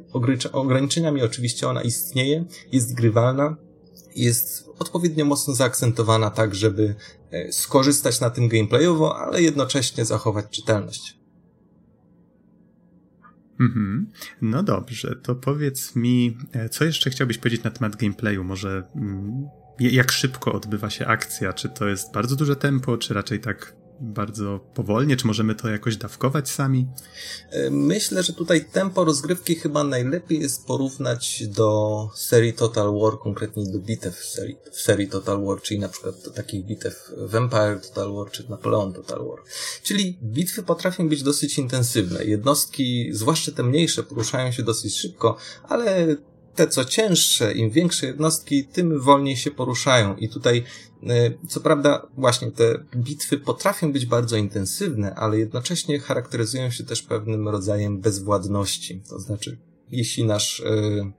ograniczeniami 0.51 1.21
oczywiście 1.21 1.67
ona 1.67 1.81
istnieje, 1.81 2.45
jest 2.71 2.93
grywalna 2.93 3.57
jest 4.17 4.69
odpowiednio 4.79 5.25
mocno 5.25 5.55
zaakcentowana 5.55 6.29
tak, 6.29 6.55
żeby 6.55 6.95
e, 7.31 7.51
skorzystać 7.51 8.19
na 8.19 8.29
tym 8.29 8.47
gameplayowo, 8.47 9.17
ale 9.17 9.41
jednocześnie 9.41 10.05
zachować 10.05 10.45
czytelność. 10.49 11.16
Mhm. 13.59 14.11
No 14.41 14.63
dobrze, 14.63 15.15
to 15.15 15.35
powiedz 15.35 15.95
mi, 15.95 16.37
e, 16.53 16.69
co 16.69 16.85
jeszcze 16.85 17.09
chciałbyś 17.09 17.37
powiedzieć 17.37 17.63
na 17.63 17.71
temat 17.71 17.95
gameplayu? 17.95 18.43
Może 18.43 18.83
mm, 18.95 19.47
jak 19.79 20.11
szybko 20.11 20.53
odbywa 20.53 20.89
się 20.89 21.07
akcja? 21.07 21.53
Czy 21.53 21.69
to 21.69 21.87
jest 21.87 22.13
bardzo 22.13 22.35
duże 22.35 22.55
tempo, 22.55 22.97
czy 22.97 23.13
raczej 23.13 23.39
tak 23.39 23.75
bardzo 23.99 24.59
powolnie? 24.73 25.17
Czy 25.17 25.27
możemy 25.27 25.55
to 25.55 25.69
jakoś 25.69 25.97
dawkować 25.97 26.49
sami? 26.49 26.87
E, 27.49 27.69
myślę, 27.69 28.23
że 28.23 28.33
tutaj 28.33 28.65
tempo 28.65 29.05
rozgrywki 29.05 29.55
chyba 29.55 29.83
najlepiej 29.83 30.39
jest 30.39 30.65
porównać 30.65 31.43
do 31.47 32.09
serii 32.15 32.53
Total 32.53 32.99
War, 32.99 33.19
konkretnie 33.19 33.65
do 33.65 33.79
bitew 33.79 34.15
w 34.15 34.25
serii, 34.25 34.57
w 34.71 34.81
serii 34.81 35.07
Total 35.07 35.45
War, 35.45 35.61
czyli 35.61 35.79
na 35.79 35.89
przykład 35.89 36.23
do 36.23 36.31
takich 36.31 36.65
bitew 36.65 37.11
Vampire 37.17 37.81
Total 37.81 38.13
War 38.13 38.31
czy 38.31 38.49
Napoleon 38.49 38.93
Total 38.93 39.19
War. 39.19 39.39
Czyli 39.83 40.19
bitwy 40.23 40.63
potrafią 40.63 41.09
być 41.09 41.23
dosyć 41.23 41.57
intensywne. 41.57 42.25
Jednostki, 42.25 43.09
zwłaszcza 43.13 43.51
te 43.51 43.63
mniejsze, 43.63 44.03
poruszają 44.03 44.51
się 44.51 44.63
dosyć 44.63 44.97
szybko, 44.97 45.37
ale 45.63 46.15
te 46.57 46.67
co 46.67 46.85
cięższe, 46.85 47.53
im 47.53 47.69
większe 47.69 48.07
jednostki, 48.07 48.65
tym 48.65 49.01
wolniej 49.01 49.37
się 49.37 49.51
poruszają. 49.51 50.15
I 50.15 50.29
tutaj, 50.29 50.63
e, 51.03 51.31
co 51.47 51.59
prawda, 51.59 52.07
właśnie 52.17 52.51
te 52.51 52.83
bitwy 52.95 53.37
potrafią 53.37 53.91
być 53.93 54.05
bardzo 54.05 54.37
intensywne, 54.37 55.15
ale 55.15 55.39
jednocześnie 55.39 55.99
charakteryzują 55.99 56.71
się 56.71 56.83
też 56.83 57.01
pewnym 57.01 57.47
rodzajem 57.47 57.99
bezwładności. 57.99 59.01
To 59.09 59.19
znaczy, 59.19 59.57
jeśli 59.91 60.25
nasz, 60.25 60.59
e, 60.59 61.11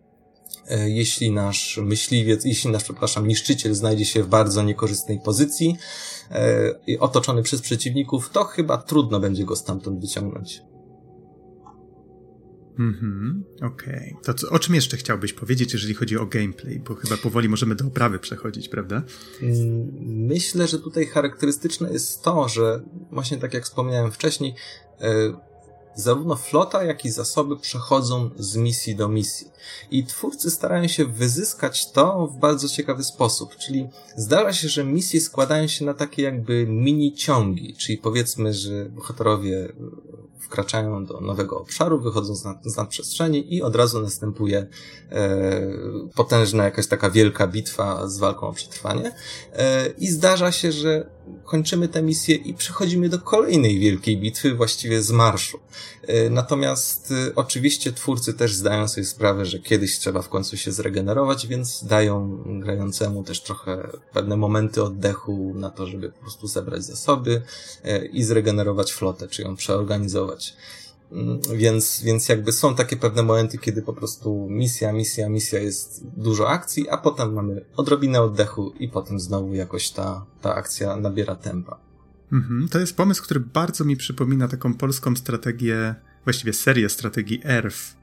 e, 0.69 0.91
jeśli 0.91 1.31
nasz 1.33 1.81
myśliwiec, 1.83 2.45
jeśli 2.45 2.71
nasz, 2.71 2.85
przepraszam, 2.85 3.29
niszczyciel 3.29 3.75
znajdzie 3.75 4.05
się 4.05 4.23
w 4.23 4.29
bardzo 4.29 4.63
niekorzystnej 4.63 5.21
pozycji 5.21 5.77
otoczony 7.01 7.43
przez 7.43 7.61
przeciwników, 7.61 8.31
to 8.31 8.45
chyba 8.45 8.79
trudno 8.79 9.21
będzie 9.21 9.45
go 9.45 9.57
stamtąd 9.57 10.01
wyciągnąć. 10.01 10.63
Mhm, 12.79 13.45
okej. 13.57 14.11
Okay. 14.11 14.25
To 14.25 14.35
co, 14.35 14.51
o 14.51 14.59
czym 14.59 14.75
jeszcze 14.75 14.97
chciałbyś 14.97 15.33
powiedzieć, 15.33 15.73
jeżeli 15.73 15.95
chodzi 15.95 16.19
o 16.19 16.27
gameplay? 16.27 16.81
Bo 16.81 16.95
chyba 16.95 17.17
powoli 17.17 17.49
możemy 17.49 17.75
do 17.75 17.87
oprawy 17.87 18.19
przechodzić, 18.19 18.69
prawda? 18.69 19.03
Mm, 19.43 19.91
myślę, 20.07 20.69
że 20.69 20.79
tutaj 20.79 21.07
charakterystyczne 21.07 21.93
jest 21.93 22.23
to, 22.23 22.49
że 22.49 22.83
właśnie 23.11 23.39
tak 23.39 23.55
jak 23.55 23.65
wspomniałem 23.65 24.13
wcześniej, 24.13 24.55
e, 25.01 25.49
zarówno 25.95 26.37
flota, 26.37 26.85
jak 26.85 27.05
i 27.05 27.11
zasoby 27.11 27.57
przechodzą 27.57 28.31
z 28.37 28.57
misji 28.57 28.97
do 28.97 29.09
misji. 29.09 29.47
I 29.91 30.05
twórcy 30.05 30.51
starają 30.51 30.89
się 30.89 31.05
wyzyskać 31.05 31.93
to 31.93 32.27
w 32.27 32.41
bardzo 32.41 32.69
ciekawy 32.69 33.05
sposób, 33.05 33.57
czyli 33.57 33.89
zdarza 34.17 34.53
się, 34.53 34.69
że 34.69 34.85
misje 34.85 35.21
składają 35.21 35.67
się 35.67 35.85
na 35.85 35.95
takie 35.95 36.23
jakby 36.23 36.67
mini 36.67 37.15
ciągi, 37.15 37.75
czyli 37.79 37.99
powiedzmy, 37.99 38.55
że 38.55 38.85
bohaterowie 38.85 39.73
wkraczają 40.41 41.07
do 41.07 41.21
nowego 41.21 41.61
obszaru, 41.61 42.01
wychodzą 42.01 42.35
z, 42.35 42.45
nad, 42.45 42.65
z 42.65 42.77
nadprzestrzeni 42.77 43.55
i 43.55 43.63
od 43.63 43.77
razu 43.77 44.03
następuje 44.03 44.67
e, 45.11 45.61
potężna 46.15 46.65
jakaś 46.65 46.87
taka 46.87 47.11
wielka 47.11 47.47
bitwa 47.47 48.09
z 48.09 48.19
walką 48.19 48.49
o 48.49 48.53
przetrwanie. 48.53 49.13
E, 49.53 49.87
I 49.99 50.09
zdarza 50.09 50.53
się, 50.53 50.73
że 50.73 51.11
kończymy 51.45 51.89
tę 51.89 52.03
misję 52.03 52.37
i 52.37 52.55
przechodzimy 52.55 53.09
do 53.09 53.19
kolejnej 53.19 53.79
wielkiej 53.79 54.17
bitwy, 54.17 54.55
właściwie 54.55 55.03
z 55.03 55.11
marszu. 55.11 55.59
E, 56.07 56.31
natomiast 56.31 57.13
e, 57.29 57.35
oczywiście 57.35 57.93
twórcy 57.93 58.35
też 58.35 58.55
zdają 58.55 58.89
sobie 58.89 59.05
sprawę, 59.05 59.47
że 59.47 59.59
kiedyś 59.59 59.99
trzeba 59.99 60.23
w 60.23 60.29
końcu 60.29 60.57
się 60.57 60.73
zregenerować, 60.73 61.47
więc 61.47 61.85
dają 61.85 62.43
grającemu 62.47 63.25
też 63.25 63.41
trochę 63.41 63.89
pewne 64.13 64.37
momenty 64.37 64.83
oddechu 64.83 65.53
na 65.55 65.71
to, 65.71 65.87
żeby 65.87 66.09
po 66.09 66.21
prostu 66.21 66.47
zebrać 66.47 66.85
zasoby 66.85 67.43
e, 67.85 68.07
i 68.07 68.25
zregenerować 68.25 68.93
flotę, 68.93 69.29
czy 69.29 69.43
ją 69.43 69.57
przeorganizować. 69.57 70.28
Mm, 71.13 71.41
więc, 71.57 72.03
więc 72.05 72.29
jakby 72.29 72.53
są 72.53 72.75
takie 72.75 72.97
pewne 72.97 73.23
momenty, 73.23 73.59
kiedy 73.59 73.83
po 73.83 73.93
prostu 73.93 74.47
misja, 74.51 74.93
misja, 74.93 75.29
misja 75.29 75.59
jest 75.59 76.07
dużo 76.17 76.49
akcji, 76.49 76.89
a 76.89 76.97
potem 76.97 77.33
mamy 77.33 77.65
odrobinę 77.77 78.21
oddechu 78.21 78.73
i 78.79 78.89
potem 78.89 79.21
znowu 79.21 79.55
jakoś 79.55 79.91
ta, 79.91 80.27
ta 80.43 80.55
akcja 80.55 80.97
nabiera 80.97 81.35
tempa. 81.35 81.79
Mhm, 82.33 82.69
to 82.69 82.79
jest 82.79 82.97
pomysł, 82.97 83.23
który 83.23 83.41
bardzo 83.41 83.85
mi 83.85 83.97
przypomina 83.97 84.49
taką 84.49 84.75
polską 84.75 85.17
strategię, 85.17 85.95
właściwie 86.25 86.53
serię 86.53 86.89
strategii 86.89 87.41
ERF. 87.45 87.97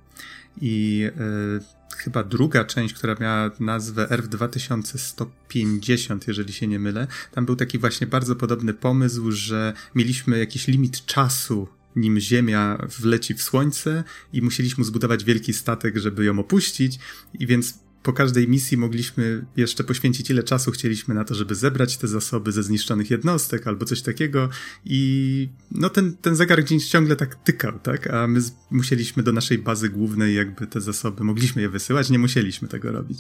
I 0.61 0.97
yy, 0.97 1.59
chyba 1.97 2.23
druga 2.23 2.65
część, 2.65 2.93
która 2.93 3.15
miała 3.19 3.51
nazwę 3.59 4.11
ERF 4.11 4.27
2150, 4.27 6.27
jeżeli 6.27 6.53
się 6.53 6.67
nie 6.67 6.79
mylę, 6.79 7.07
tam 7.31 7.45
był 7.45 7.55
taki 7.55 7.79
właśnie 7.79 8.07
bardzo 8.07 8.35
podobny 8.35 8.73
pomysł, 8.73 9.31
że 9.31 9.73
mieliśmy 9.95 10.39
jakiś 10.39 10.67
limit 10.67 11.05
czasu 11.05 11.67
nim 11.95 12.19
Ziemia 12.19 12.87
wleci 12.99 13.33
w 13.33 13.41
Słońce 13.41 14.03
i 14.33 14.41
musieliśmy 14.41 14.83
zbudować 14.83 15.23
wielki 15.23 15.53
statek, 15.53 15.97
żeby 15.97 16.25
ją 16.25 16.39
opuścić 16.39 16.99
i 17.39 17.47
więc 17.47 17.85
po 18.05 18.13
każdej 18.13 18.47
misji 18.47 18.77
mogliśmy 18.77 19.45
jeszcze 19.57 19.83
poświęcić 19.83 20.29
ile 20.29 20.43
czasu 20.43 20.71
chcieliśmy 20.71 21.15
na 21.15 21.23
to, 21.23 21.35
żeby 21.35 21.55
zebrać 21.55 21.97
te 21.97 22.07
zasoby 22.07 22.51
ze 22.51 22.63
zniszczonych 22.63 23.11
jednostek 23.11 23.67
albo 23.67 23.85
coś 23.85 24.01
takiego 24.01 24.49
i 24.85 25.49
no 25.71 25.89
ten, 25.89 26.17
ten 26.17 26.35
zegar 26.35 26.63
gdzieś 26.63 26.87
ciągle 26.87 27.15
tak 27.15 27.35
tykał, 27.35 27.79
tak? 27.79 28.07
A 28.07 28.27
my 28.27 28.39
musieliśmy 28.71 29.23
do 29.23 29.31
naszej 29.31 29.57
bazy 29.57 29.89
głównej 29.89 30.35
jakby 30.35 30.67
te 30.67 30.81
zasoby, 30.81 31.23
mogliśmy 31.23 31.61
je 31.61 31.69
wysyłać, 31.69 32.09
nie 32.09 32.19
musieliśmy 32.19 32.67
tego 32.67 32.91
robić. 32.91 33.17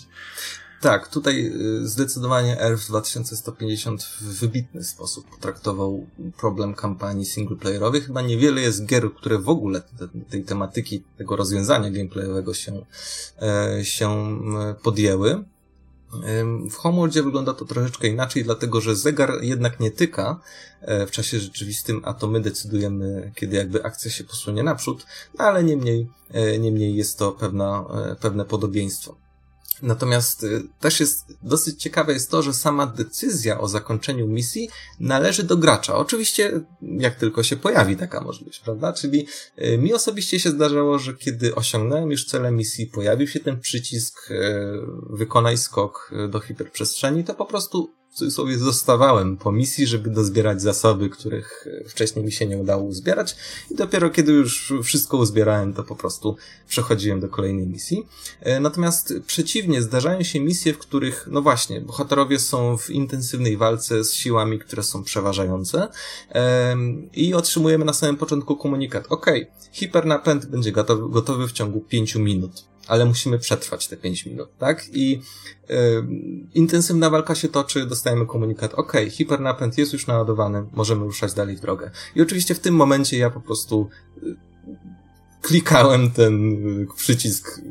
Tak, 0.85 1.07
tutaj 1.07 1.51
y, 1.81 1.87
zdecydowanie 1.87 2.61
ERF 2.61 2.87
2150 2.87 4.03
w 4.03 4.39
wybitny 4.39 4.83
sposób 4.83 5.29
potraktował 5.29 6.07
problem 6.37 6.73
kampanii 6.73 7.25
singleplayerowej. 7.25 8.01
Chyba 8.01 8.21
niewiele 8.21 8.61
jest 8.61 8.85
gier, 8.85 9.13
które 9.13 9.39
w 9.39 9.49
ogóle 9.49 9.81
te, 9.81 10.07
tej 10.29 10.43
tematyki, 10.43 11.03
tego 11.17 11.35
rozwiązania 11.35 11.89
gameplayowego 11.89 12.53
się, 12.53 12.85
e, 13.41 13.85
się 13.85 14.39
podjęły. 14.83 15.43
W 16.71 16.75
Homeworldzie 16.75 17.23
wygląda 17.23 17.53
to 17.53 17.65
troszeczkę 17.65 18.07
inaczej, 18.07 18.43
dlatego 18.43 18.81
że 18.81 18.95
zegar 18.95 19.31
jednak 19.41 19.79
nie 19.79 19.91
tyka 19.91 20.39
e, 20.81 21.07
w 21.07 21.11
czasie 21.11 21.39
rzeczywistym, 21.39 22.01
a 22.03 22.13
to 22.13 22.27
my 22.27 22.41
decydujemy, 22.41 23.31
kiedy 23.35 23.55
jakby 23.55 23.83
akcja 23.83 24.11
się 24.11 24.23
posunie 24.23 24.63
naprzód, 24.63 25.05
no 25.39 25.45
ale 25.45 25.63
niemniej, 25.63 26.07
e, 26.31 26.59
niemniej 26.59 26.95
jest 26.95 27.17
to 27.17 27.31
pewna, 27.31 27.85
pewne 28.19 28.45
podobieństwo. 28.45 29.24
Natomiast 29.81 30.43
y, 30.43 30.63
też 30.79 30.99
jest 30.99 31.37
dosyć 31.43 31.81
ciekawe 31.81 32.13
jest 32.13 32.31
to, 32.31 32.41
że 32.41 32.53
sama 32.53 32.87
decyzja 32.87 33.59
o 33.59 33.67
zakończeniu 33.67 34.27
misji 34.27 34.69
należy 34.99 35.43
do 35.43 35.57
gracza. 35.57 35.95
Oczywiście, 35.95 36.61
jak 36.81 37.15
tylko 37.15 37.43
się 37.43 37.57
pojawi 37.57 37.95
taka 37.95 38.21
możliwość, 38.21 38.59
prawda? 38.59 38.93
Czyli 38.93 39.27
y, 39.61 39.77
mi 39.77 39.93
osobiście 39.93 40.39
się 40.39 40.49
zdarzało, 40.49 40.99
że 40.99 41.13
kiedy 41.13 41.55
osiągnąłem 41.55 42.11
już 42.11 42.25
cele 42.25 42.51
misji, 42.51 42.87
pojawił 42.87 43.27
się 43.27 43.39
ten 43.39 43.59
przycisk 43.59 44.31
y, 44.31 44.35
wykonaj 45.09 45.57
skok 45.57 46.11
do 46.29 46.39
hiperprzestrzeni, 46.39 47.23
to 47.23 47.33
po 47.33 47.45
prostu 47.45 47.93
w 48.15 48.17
cudzysłowie 48.17 48.57
zostawałem 48.57 49.37
po 49.37 49.51
misji, 49.51 49.87
żeby 49.87 50.09
dozbierać 50.09 50.61
zasoby, 50.61 51.09
których 51.09 51.67
wcześniej 51.87 52.25
mi 52.25 52.31
się 52.31 52.45
nie 52.45 52.57
udało 52.57 52.83
uzbierać. 52.83 53.35
I 53.71 53.75
dopiero 53.75 54.09
kiedy 54.09 54.31
już 54.31 54.73
wszystko 54.83 55.17
uzbierałem, 55.17 55.73
to 55.73 55.83
po 55.83 55.95
prostu 55.95 56.37
przechodziłem 56.67 57.19
do 57.19 57.29
kolejnej 57.29 57.67
misji. 57.67 58.07
E, 58.39 58.59
natomiast 58.59 59.13
przeciwnie, 59.27 59.81
zdarzają 59.81 60.23
się 60.23 60.39
misje, 60.39 60.73
w 60.73 60.77
których, 60.77 61.27
no 61.31 61.41
właśnie, 61.41 61.81
bohaterowie 61.81 62.39
są 62.39 62.77
w 62.77 62.89
intensywnej 62.89 63.57
walce 63.57 64.03
z 64.03 64.13
siłami, 64.13 64.59
które 64.59 64.83
są 64.83 65.03
przeważające 65.03 65.87
i 67.13 67.33
otrzymujemy 67.33 67.85
na 67.85 67.93
samym 67.93 68.17
początku 68.17 68.55
komunikat, 68.55 69.05
ok, 69.09 69.25
hipernapęd 69.71 70.45
będzie 70.45 70.71
gotowy, 70.71 71.09
gotowy 71.09 71.47
w 71.47 71.51
ciągu 71.51 71.79
pięciu 71.81 72.19
minut 72.19 72.74
ale 72.87 73.05
musimy 73.05 73.39
przetrwać 73.39 73.87
te 73.87 73.97
5 73.97 74.25
minut, 74.25 74.49
tak? 74.57 74.85
I 74.93 75.21
intensywna 76.53 77.09
walka 77.09 77.35
się 77.35 77.47
toczy, 77.47 77.85
dostajemy 77.85 78.25
komunikat, 78.25 78.73
ok, 78.73 78.93
hipernapęd 79.09 79.77
jest 79.77 79.93
już 79.93 80.07
naładowany, 80.07 80.65
możemy 80.73 81.03
ruszać 81.03 81.33
dalej 81.33 81.57
w 81.57 81.59
drogę. 81.59 81.91
I 82.15 82.21
oczywiście 82.21 82.55
w 82.55 82.59
tym 82.59 82.75
momencie 82.75 83.17
ja 83.17 83.29
po 83.29 83.41
prostu 83.41 83.89
y, 84.23 84.35
klikałem 85.41 86.11
ten 86.11 86.51
y, 86.81 86.87
przycisk 86.95 87.61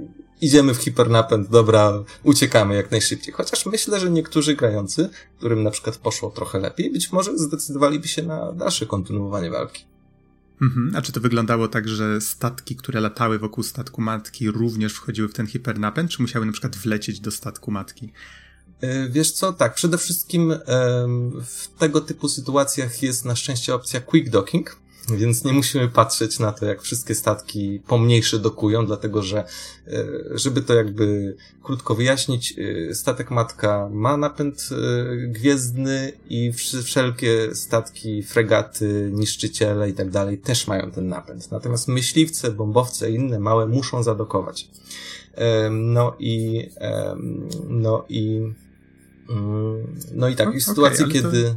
idziemy 0.40 0.74
w 0.74 0.79
hipernapęd, 0.79 1.48
dobra, 1.48 2.05
uciekamy 2.22 2.74
jak 2.74 2.90
najszybciej. 2.90 3.35
Chociaż 3.35 3.66
myślę, 3.66 4.00
że 4.00 4.11
niektórzy 4.11 4.57
grający, 4.57 5.09
którym 5.38 5.62
na 5.62 5.70
przykład 5.70 5.96
poszło 5.96 6.31
trochę 6.31 6.59
lepiej, 6.59 6.92
być 6.92 7.12
może 7.12 7.38
zdecydowaliby 7.38 8.09
się 8.09 8.22
na 8.22 8.53
dalsze 8.53 8.87
kontynuowanie 8.87 9.50
walki. 9.50 9.85
Mhm. 10.62 10.96
A 10.96 11.02
czy 11.02 11.12
to 11.12 11.20
wyglądało 11.20 11.68
tak, 11.68 11.88
że 11.88 12.20
statki, 12.20 12.76
które 12.76 13.00
latały 13.00 13.38
wokół 13.38 13.64
statku 13.64 14.02
matki, 14.02 14.50
również 14.50 14.92
wchodziły 14.92 15.28
w 15.28 15.32
ten 15.32 15.46
hipernapęd, 15.46 16.10
czy 16.10 16.22
musiały 16.22 16.46
na 16.46 16.52
przykład 16.52 16.76
wlecieć 16.76 17.20
do 17.20 17.30
statku 17.30 17.70
matki? 17.70 18.12
E, 18.80 19.08
wiesz 19.08 19.32
co, 19.32 19.52
tak, 19.52 19.74
przede 19.74 19.98
wszystkim 19.98 20.54
w 21.44 21.68
tego 21.78 22.00
typu 22.00 22.28
sytuacjach 22.28 23.02
jest 23.02 23.24
na 23.24 23.36
szczęście 23.36 23.74
opcja 23.74 24.00
quick 24.00 24.30
docking, 24.30 24.76
Więc 25.08 25.44
nie 25.44 25.52
musimy 25.52 25.88
patrzeć 25.88 26.38
na 26.38 26.52
to, 26.52 26.66
jak 26.66 26.82
wszystkie 26.82 27.14
statki 27.14 27.80
pomniejsze 27.86 28.38
dokują, 28.38 28.86
dlatego 28.86 29.22
że, 29.22 29.38
e, 29.38 30.04
żeby 30.34 30.62
to 30.62 30.74
jakby 30.74 31.36
krótko 31.62 31.94
wyjaśnić, 31.94 32.54
e, 32.90 32.94
statek 32.94 33.30
matka 33.30 33.88
ma 33.92 34.16
napęd 34.16 34.68
e, 34.72 35.26
gwiezdny 35.26 36.12
i 36.28 36.52
wszelkie 36.84 37.54
statki, 37.54 38.22
fregaty, 38.22 39.10
niszczyciele 39.12 39.90
i 39.90 39.94
tak 39.94 40.10
dalej 40.10 40.38
też 40.38 40.66
mają 40.66 40.90
ten 40.90 41.08
napęd. 41.08 41.50
Natomiast 41.50 41.88
myśliwce, 41.88 42.50
bombowce 42.50 43.10
i 43.10 43.14
inne 43.14 43.40
małe 43.40 43.66
muszą 43.66 44.02
zadokować. 44.02 44.68
No 45.70 46.16
i, 46.18 46.68
no 47.68 48.04
i, 48.08 48.52
mm, 49.30 49.96
no 50.14 50.28
i 50.28 50.36
tak, 50.36 50.46
no, 50.46 50.52
w 50.52 50.62
sytuacji, 50.62 51.04
okay, 51.04 51.14
kiedy... 51.14 51.54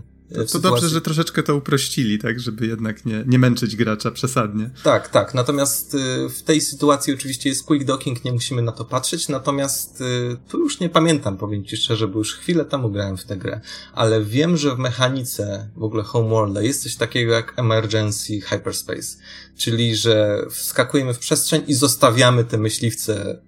To 0.52 0.60
dobrze, 0.60 0.90
że 0.90 1.02
troszeczkę 1.02 1.44
to 1.44 1.56
uprościli, 1.56 2.20
tak, 2.20 2.40
żeby 2.40 2.68
jednak 2.68 3.06
nie, 3.06 3.24
nie 3.28 3.40
męczyć 3.40 3.76
gracza 3.76 4.12
przesadnie. 4.12 4.70
Tak, 4.84 5.08
tak. 5.08 5.34
Natomiast 5.34 5.94
y, 5.94 6.30
w 6.30 6.44
tej 6.44 6.62
sytuacji 6.62 7.14
oczywiście 7.14 7.50
jest 7.50 7.66
quick 7.66 7.86
docking, 7.86 8.26
nie 8.26 8.32
musimy 8.32 8.62
na 8.62 8.72
to 8.72 8.86
patrzeć, 8.86 9.30
natomiast 9.30 10.02
y, 10.02 10.38
tu 10.50 10.60
już 10.60 10.80
nie 10.80 10.90
pamiętam, 10.90 11.38
powiem 11.38 11.66
ci 11.66 11.78
szczerze, 11.78 12.08
bo 12.08 12.20
już 12.20 12.36
chwilę 12.36 12.66
temu 12.66 12.90
grałem 12.90 13.18
w 13.18 13.26
tę 13.26 13.38
grę, 13.38 13.62
ale 13.94 14.24
wiem, 14.24 14.58
że 14.58 14.76
w 14.76 14.80
mechanice 14.80 15.70
w 15.76 15.84
ogóle 15.84 16.04
Homeworlda 16.04 16.62
jest 16.62 16.84
coś 16.84 16.96
takiego 16.96 17.34
jak 17.34 17.54
emergency 17.60 18.42
hyperspace, 18.42 19.18
czyli 19.58 19.96
że 19.96 20.46
wskakujemy 20.50 21.14
w 21.14 21.20
przestrzeń 21.20 21.64
i 21.68 21.74
zostawiamy 21.74 22.44
te 22.44 22.58
myśliwce 22.58 23.42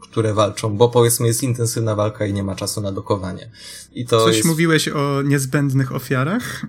które 0.00 0.34
walczą, 0.34 0.76
bo 0.76 0.88
powiedzmy 0.88 1.26
jest 1.26 1.42
intensywna 1.42 1.94
walka 1.94 2.26
i 2.26 2.32
nie 2.32 2.42
ma 2.42 2.54
czasu 2.54 2.80
na 2.80 2.92
dokowanie. 2.92 3.50
I 3.92 4.06
to 4.06 4.24
Coś 4.24 4.36
jest... 4.36 4.48
mówiłeś 4.48 4.88
o 4.88 5.22
niezbędnych 5.22 5.94
ofiarach? 5.94 6.66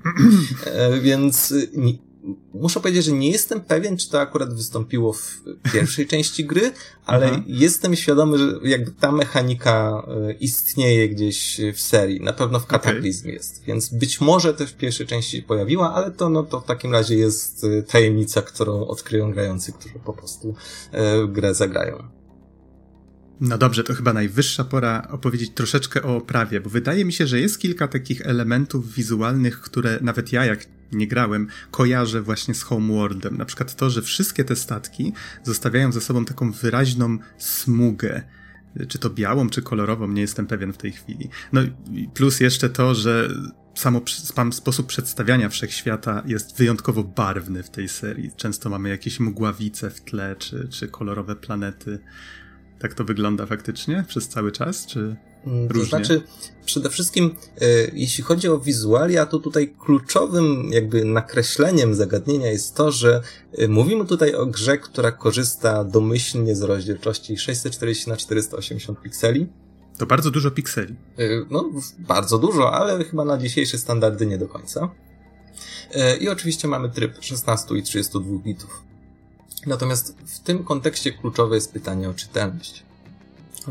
E, 0.65 0.99
więc 0.99 1.53
nie, 1.73 1.93
muszę 2.53 2.79
powiedzieć, 2.79 3.05
że 3.05 3.11
nie 3.11 3.31
jestem 3.31 3.61
pewien, 3.61 3.97
czy 3.97 4.09
to 4.09 4.21
akurat 4.21 4.53
wystąpiło 4.53 5.13
w 5.13 5.41
pierwszej 5.73 6.07
części 6.13 6.45
gry, 6.45 6.71
ale 7.05 7.27
Aha. 7.31 7.41
jestem 7.47 7.95
świadomy, 7.95 8.37
że 8.37 8.59
jakby 8.63 8.91
ta 8.91 9.11
mechanika 9.11 10.07
y, 10.29 10.33
istnieje 10.33 11.09
gdzieś 11.09 11.61
w 11.73 11.79
serii. 11.79 12.21
Na 12.21 12.33
pewno 12.33 12.59
w 12.59 12.65
Kataklizm 12.65 13.21
okay. 13.21 13.33
jest. 13.33 13.63
Więc 13.63 13.89
być 13.89 14.21
może 14.21 14.53
też 14.53 14.71
w 14.71 14.77
pierwszej 14.77 15.07
części 15.07 15.37
się 15.37 15.43
pojawiła, 15.43 15.93
ale 15.93 16.11
to, 16.11 16.29
no, 16.29 16.43
to 16.43 16.61
w 16.61 16.65
takim 16.65 16.91
razie 16.91 17.15
jest 17.15 17.65
tajemnica, 17.87 18.41
którą 18.41 18.87
odkryją 18.87 19.31
grający, 19.31 19.73
którzy 19.73 19.99
po 20.05 20.13
prostu 20.13 20.55
grę 21.27 21.55
zagrają. 21.55 22.18
No 23.41 23.57
dobrze, 23.57 23.83
to 23.83 23.93
chyba 23.93 24.13
najwyższa 24.13 24.63
pora 24.63 25.07
opowiedzieć 25.09 25.51
troszeczkę 25.53 26.03
o 26.03 26.15
oprawie, 26.15 26.61
bo 26.61 26.69
wydaje 26.69 27.05
mi 27.05 27.13
się, 27.13 27.27
że 27.27 27.39
jest 27.39 27.59
kilka 27.59 27.87
takich 27.87 28.21
elementów 28.21 28.93
wizualnych, 28.93 29.61
które 29.61 29.99
nawet 30.01 30.33
ja, 30.33 30.45
jak 30.45 30.65
nie 30.91 31.07
grałem, 31.07 31.47
kojarzę 31.71 32.21
właśnie 32.21 32.53
z 32.53 32.63
Homeworldem. 32.63 33.37
Na 33.37 33.45
przykład 33.45 33.75
to, 33.75 33.89
że 33.89 34.01
wszystkie 34.01 34.43
te 34.43 34.55
statki 34.55 35.13
zostawiają 35.43 35.91
ze 35.91 36.01
sobą 36.01 36.25
taką 36.25 36.51
wyraźną 36.51 37.17
smugę. 37.37 38.23
Czy 38.87 38.99
to 38.99 39.09
białą, 39.09 39.49
czy 39.49 39.61
kolorową, 39.61 40.07
nie 40.07 40.21
jestem 40.21 40.47
pewien 40.47 40.73
w 40.73 40.77
tej 40.77 40.91
chwili. 40.91 41.29
No 41.53 41.61
plus 42.13 42.39
jeszcze 42.39 42.69
to, 42.69 42.95
że 42.95 43.29
samo 43.75 44.01
sam 44.07 44.53
sposób 44.53 44.87
przedstawiania 44.87 45.49
wszechświata 45.49 46.23
jest 46.25 46.57
wyjątkowo 46.57 47.03
barwny 47.03 47.63
w 47.63 47.69
tej 47.69 47.89
serii. 47.89 48.31
Często 48.35 48.69
mamy 48.69 48.89
jakieś 48.89 49.19
mgławice 49.19 49.89
w 49.89 50.01
tle, 50.01 50.35
czy, 50.35 50.67
czy 50.71 50.87
kolorowe 50.87 51.35
planety. 51.35 51.99
Tak 52.79 52.93
to 52.93 53.03
wygląda 53.03 53.45
faktycznie 53.45 54.05
przez 54.07 54.27
cały 54.27 54.51
czas, 54.51 54.85
czy 54.85 55.15
mm, 55.45 55.67
to 55.67 55.73
różnie? 55.73 55.89
znaczy, 55.89 56.21
przede 56.65 56.89
wszystkim, 56.89 57.35
e, 57.61 57.65
jeśli 57.93 58.23
chodzi 58.23 58.47
o 58.47 58.59
wizualia, 58.59 59.25
to 59.25 59.39
tutaj 59.39 59.75
kluczowym 59.79 60.69
jakby 60.71 61.05
nakreśleniem 61.05 61.95
zagadnienia 61.95 62.47
jest 62.47 62.75
to, 62.75 62.91
że 62.91 63.21
e, 63.57 63.67
mówimy 63.67 64.05
tutaj 64.05 64.35
o 64.35 64.45
grze, 64.45 64.77
która 64.77 65.11
korzysta 65.11 65.83
domyślnie 65.83 66.55
z 66.55 66.61
rozdzielczości 66.61 67.37
640 67.37 68.09
na 68.09 68.17
480 68.17 69.01
pikseli. 69.01 69.47
To 69.97 70.05
bardzo 70.05 70.31
dużo 70.31 70.51
pikseli. 70.51 70.95
E, 71.17 71.23
no, 71.49 71.69
bardzo 71.99 72.37
dużo, 72.37 72.73
ale 72.73 73.03
chyba 73.03 73.25
na 73.25 73.37
dzisiejsze 73.37 73.77
standardy 73.77 74.25
nie 74.25 74.37
do 74.37 74.47
końca. 74.47 74.89
I 76.19 76.29
oczywiście 76.29 76.67
mamy 76.67 76.89
tryb 76.89 77.17
16 77.21 77.77
i 77.77 77.83
32 77.83 78.39
bitów. 78.39 78.88
Natomiast 79.65 80.15
w 80.25 80.39
tym 80.39 80.63
kontekście 80.63 81.11
kluczowe 81.11 81.55
jest 81.55 81.73
pytanie 81.73 82.09
o 82.09 82.13
czytelność. 82.13 82.83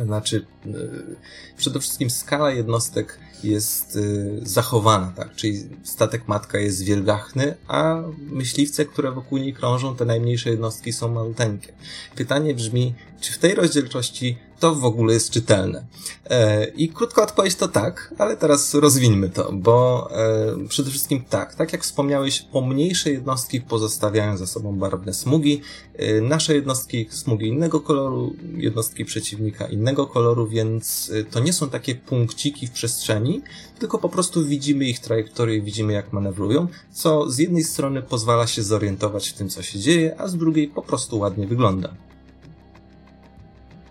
Znaczy, 0.04 0.46
yy, 0.64 1.16
przede 1.56 1.80
wszystkim 1.80 2.10
skala 2.10 2.50
jednostek 2.50 3.18
jest 3.44 3.96
yy, 3.96 4.40
zachowana, 4.42 5.12
tak? 5.16 5.34
Czyli 5.34 5.68
statek 5.84 6.28
matka 6.28 6.58
jest 6.58 6.84
wielgachny, 6.84 7.54
a 7.68 8.02
myśliwce, 8.18 8.84
które 8.84 9.12
wokół 9.12 9.38
niej 9.38 9.54
krążą, 9.54 9.96
te 9.96 10.04
najmniejsze 10.04 10.50
jednostki 10.50 10.92
są 10.92 11.08
maluteńkie. 11.08 11.72
Pytanie 12.16 12.54
brzmi, 12.54 12.94
czy 13.20 13.32
w 13.32 13.38
tej 13.38 13.54
rozdzielczości 13.54 14.38
to 14.60 14.74
w 14.74 14.84
ogóle 14.84 15.14
jest 15.14 15.30
czytelne? 15.30 15.86
E, 16.30 16.64
I 16.64 16.88
krótka 16.88 17.22
odpowiedź 17.22 17.54
to 17.54 17.68
tak, 17.68 18.14
ale 18.18 18.36
teraz 18.36 18.74
rozwińmy 18.74 19.28
to, 19.28 19.52
bo 19.52 20.08
e, 20.12 20.68
przede 20.68 20.90
wszystkim 20.90 21.24
tak, 21.30 21.54
tak 21.54 21.72
jak 21.72 21.82
wspomniałeś, 21.82 22.42
pomniejsze 22.42 23.10
jednostki 23.10 23.60
pozostawiają 23.60 24.36
za 24.36 24.46
sobą 24.46 24.78
barwne 24.78 25.14
smugi, 25.14 25.60
e, 25.94 26.20
nasze 26.20 26.54
jednostki 26.54 27.06
smugi 27.10 27.48
innego 27.48 27.80
koloru, 27.80 28.36
jednostki 28.56 29.04
przeciwnika 29.04 29.66
innego 29.66 30.06
koloru, 30.06 30.48
więc 30.48 31.12
to 31.30 31.40
nie 31.40 31.52
są 31.52 31.70
takie 31.70 31.94
punkciki 31.94 32.66
w 32.66 32.70
przestrzeni, 32.70 33.42
tylko 33.78 33.98
po 33.98 34.08
prostu 34.08 34.44
widzimy 34.44 34.84
ich 34.84 35.00
trajektorię, 35.00 35.62
widzimy 35.62 35.92
jak 35.92 36.12
manewrują, 36.12 36.66
co 36.92 37.30
z 37.30 37.38
jednej 37.38 37.64
strony 37.64 38.02
pozwala 38.02 38.46
się 38.46 38.62
zorientować 38.62 39.28
w 39.28 39.32
tym, 39.32 39.48
co 39.48 39.62
się 39.62 39.78
dzieje, 39.78 40.20
a 40.20 40.28
z 40.28 40.36
drugiej 40.36 40.68
po 40.68 40.82
prostu 40.82 41.18
ładnie 41.18 41.46
wygląda. 41.46 42.07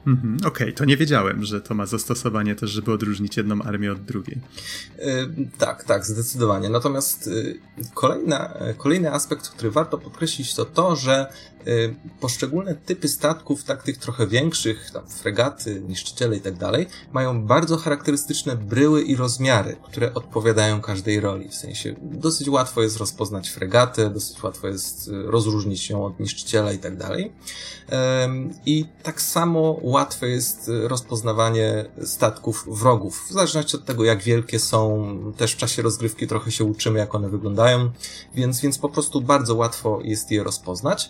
Mhm, 0.07 0.37
Okej, 0.37 0.47
okay, 0.47 0.73
to 0.73 0.85
nie 0.85 0.97
wiedziałem, 0.97 1.45
że 1.45 1.61
to 1.61 1.75
ma 1.75 1.85
zastosowanie 1.85 2.55
też, 2.55 2.69
żeby 2.69 2.91
odróżnić 2.91 3.37
jedną 3.37 3.61
armię 3.61 3.91
od 3.91 4.03
drugiej. 4.03 4.41
Yy, 4.97 5.49
tak, 5.57 5.83
tak, 5.83 6.05
zdecydowanie. 6.05 6.69
Natomiast 6.69 7.27
yy, 7.27 7.59
kolejna, 7.93 8.53
kolejny 8.77 9.13
aspekt, 9.13 9.49
który 9.49 9.71
warto 9.71 9.97
podkreślić, 9.97 10.55
to 10.55 10.65
to, 10.65 10.95
że 10.95 11.27
poszczególne 12.19 12.75
typy 12.75 13.07
statków, 13.07 13.63
tak 13.63 13.83
tych 13.83 13.97
trochę 13.97 14.27
większych, 14.27 14.91
tam 14.91 15.07
fregaty, 15.07 15.81
niszczyciele 15.87 16.37
i 16.37 16.41
tak 16.41 16.57
dalej, 16.57 16.87
mają 17.13 17.45
bardzo 17.45 17.77
charakterystyczne 17.77 18.55
bryły 18.55 19.01
i 19.01 19.15
rozmiary, 19.15 19.75
które 19.83 20.13
odpowiadają 20.13 20.81
każdej 20.81 21.19
roli. 21.19 21.49
W 21.49 21.55
sensie 21.55 21.95
dosyć 22.01 22.49
łatwo 22.49 22.81
jest 22.81 22.97
rozpoznać 22.97 23.49
fregatę, 23.49 24.09
dosyć 24.09 24.43
łatwo 24.43 24.67
jest 24.67 25.07
y, 25.07 25.23
rozróżnić 25.23 25.89
ją 25.89 26.05
od 26.05 26.19
niszczyciela 26.19 26.71
i 26.71 26.77
tak 26.77 26.97
dalej. 26.97 27.31
I 28.65 28.85
tak 29.03 29.21
samo 29.21 29.79
łatwe 29.81 30.29
jest 30.29 30.69
y, 30.69 30.87
rozpoznawanie 30.87 31.85
statków 32.03 32.65
wrogów. 32.71 33.25
W 33.29 33.33
zależności 33.33 33.77
od 33.77 33.85
tego, 33.85 34.03
jak 34.03 34.23
wielkie 34.23 34.59
są, 34.59 35.17
też 35.37 35.53
w 35.53 35.57
czasie 35.57 35.81
rozgrywki 35.81 36.27
trochę 36.27 36.51
się 36.51 36.63
uczymy, 36.63 36.99
jak 36.99 37.15
one 37.15 37.29
wyglądają, 37.29 37.91
więc, 38.35 38.61
więc 38.61 38.77
po 38.77 38.89
prostu 38.89 39.21
bardzo 39.21 39.55
łatwo 39.55 39.99
jest 40.03 40.31
je 40.31 40.43
rozpoznać. 40.43 41.09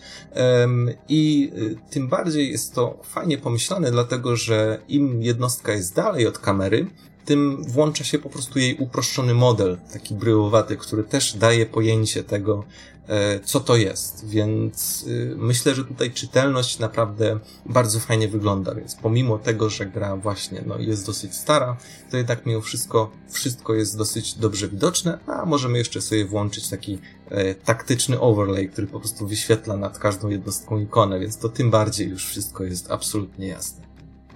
I 1.09 1.51
y, 1.57 1.75
tym 1.89 2.07
bardziej 2.07 2.51
jest 2.51 2.75
to 2.75 2.99
fajnie 3.03 3.37
pomyślane, 3.37 3.91
dlatego 3.91 4.35
że 4.35 4.81
im 4.87 5.23
jednostka 5.23 5.71
jest 5.71 5.95
dalej 5.95 6.27
od 6.27 6.39
kamery, 6.39 6.87
tym 7.27 7.63
włącza 7.63 8.03
się 8.03 8.19
po 8.19 8.29
prostu 8.29 8.59
jej 8.59 8.75
uproszczony 8.77 9.33
model, 9.33 9.77
taki 9.93 10.15
bryłowaty, 10.15 10.77
który 10.77 11.03
też 11.03 11.37
daje 11.37 11.65
pojęcie 11.65 12.23
tego, 12.23 12.63
e, 13.07 13.39
co 13.39 13.59
to 13.59 13.75
jest. 13.75 14.29
Więc 14.29 15.05
y, 15.07 15.35
myślę, 15.37 15.75
że 15.75 15.85
tutaj 15.85 16.11
czytelność 16.11 16.79
naprawdę 16.79 17.39
bardzo 17.65 17.99
fajnie 17.99 18.27
wygląda. 18.27 18.75
Więc 18.75 18.95
pomimo 18.95 19.37
tego, 19.37 19.69
że 19.69 19.85
gra 19.85 20.15
właśnie 20.15 20.63
no, 20.65 20.77
jest 20.79 21.05
dosyć 21.05 21.35
stara, 21.35 21.77
to 22.11 22.17
jednak 22.17 22.45
mimo 22.45 22.61
wszystko 22.61 23.11
wszystko 23.29 23.73
jest 23.73 23.97
dosyć 23.97 24.33
dobrze 24.33 24.67
widoczne, 24.67 25.19
a 25.27 25.45
możemy 25.45 25.77
jeszcze 25.77 26.01
sobie 26.01 26.25
włączyć 26.25 26.69
taki 26.69 26.99
e, 27.29 27.55
taktyczny 27.55 28.19
overlay, 28.19 28.69
który 28.69 28.87
po 28.87 28.99
prostu 28.99 29.27
wyświetla 29.27 29.77
nad 29.77 29.99
każdą 29.99 30.29
jednostką 30.29 30.79
ikonę, 30.79 31.19
więc 31.19 31.37
to 31.37 31.49
tym 31.49 31.71
bardziej 31.71 32.09
już 32.09 32.25
wszystko 32.25 32.63
jest 32.63 32.91
absolutnie 32.91 33.47
jasne. 33.47 33.87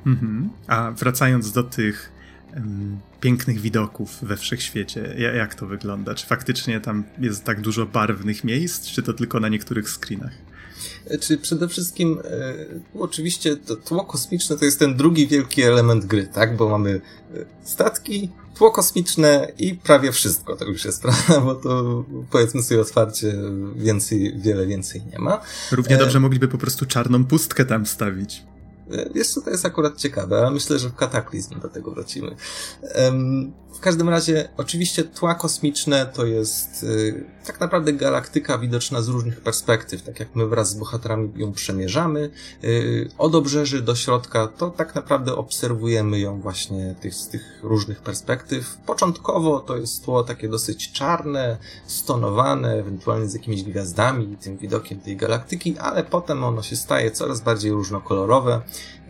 Mhm. 0.05 0.49
A 0.67 0.91
wracając 0.91 1.51
do 1.51 1.63
tych 1.63 2.10
pięknych 3.21 3.59
widoków 3.59 4.17
we 4.21 4.37
wszechświecie. 4.37 5.15
Jak 5.35 5.55
to 5.55 5.67
wygląda? 5.67 6.15
Czy 6.15 6.27
faktycznie 6.27 6.79
tam 6.79 7.03
jest 7.19 7.43
tak 7.43 7.61
dużo 7.61 7.85
barwnych 7.85 8.43
miejsc, 8.43 8.87
czy 8.87 9.03
to 9.03 9.13
tylko 9.13 9.39
na 9.39 9.49
niektórych 9.49 9.89
screenach? 9.89 10.31
E, 11.05 11.17
czy 11.17 11.37
przede 11.37 11.67
wszystkim, 11.67 12.19
e, 12.23 12.53
oczywiście 12.99 13.57
to 13.57 13.75
tło 13.75 14.05
kosmiczne 14.05 14.57
to 14.57 14.65
jest 14.65 14.79
ten 14.79 14.95
drugi 14.95 15.27
wielki 15.27 15.61
element 15.61 16.05
gry, 16.05 16.27
tak? 16.27 16.57
Bo 16.57 16.69
mamy 16.69 17.01
e, 17.35 17.45
statki, 17.63 18.29
tło 18.55 18.71
kosmiczne 18.71 19.51
i 19.57 19.75
prawie 19.75 20.11
wszystko 20.11 20.55
to 20.55 20.65
już 20.65 20.85
jest, 20.85 21.01
prawda? 21.03 21.41
Bo 21.41 21.55
to 21.55 22.05
powiedzmy 22.31 22.63
sobie 22.63 22.81
otwarcie, 22.81 23.33
więcej, 23.75 24.33
wiele 24.39 24.67
więcej 24.67 25.01
nie 25.11 25.19
ma. 25.19 25.41
Równie 25.71 25.97
dobrze 25.97 26.19
mogliby 26.19 26.47
po 26.47 26.57
prostu 26.57 26.85
czarną 26.85 27.25
pustkę 27.25 27.65
tam 27.65 27.85
stawić. 27.85 28.43
Jeszcze 29.15 29.41
to 29.41 29.49
jest 29.49 29.65
akurat 29.65 29.97
ciekawe, 29.97 30.37
ale 30.37 30.51
myślę, 30.51 30.79
że 30.79 30.89
w 30.89 30.95
kataklizm 30.95 31.59
do 31.59 31.69
tego 31.69 31.91
wrócimy. 31.91 32.35
W 33.73 33.79
każdym 33.79 34.09
razie, 34.09 34.49
oczywiście 34.57 35.03
tła 35.03 35.35
kosmiczne 35.35 36.05
to 36.05 36.25
jest 36.25 36.83
y, 36.83 37.25
tak 37.45 37.59
naprawdę 37.59 37.93
galaktyka 37.93 38.57
widoczna 38.57 39.01
z 39.01 39.07
różnych 39.07 39.41
perspektyw, 39.41 40.01
tak 40.01 40.19
jak 40.19 40.35
my 40.35 40.47
wraz 40.47 40.69
z 40.69 40.73
bohaterami 40.73 41.31
ją 41.35 41.51
przemierzamy. 41.51 42.29
Y, 42.63 43.09
od 43.17 43.35
obrzeży 43.35 43.81
do 43.81 43.95
środka 43.95 44.47
to 44.47 44.69
tak 44.69 44.95
naprawdę 44.95 45.35
obserwujemy 45.35 46.19
ją 46.19 46.41
właśnie 46.41 46.95
z 47.11 47.27
tych 47.27 47.59
różnych 47.63 48.01
perspektyw. 48.01 48.77
Początkowo 48.85 49.59
to 49.59 49.77
jest 49.77 50.03
tło 50.03 50.23
takie 50.23 50.49
dosyć 50.49 50.91
czarne, 50.91 51.57
stonowane, 51.87 52.73
ewentualnie 52.73 53.29
z 53.29 53.33
jakimiś 53.33 53.63
gwiazdami 53.63 54.31
i 54.31 54.37
tym 54.37 54.57
widokiem 54.57 54.99
tej 54.99 55.17
galaktyki, 55.17 55.77
ale 55.77 56.03
potem 56.03 56.43
ono 56.43 56.61
się 56.61 56.75
staje 56.75 57.11
coraz 57.11 57.41
bardziej 57.41 57.71
różnokolorowe 57.71 58.61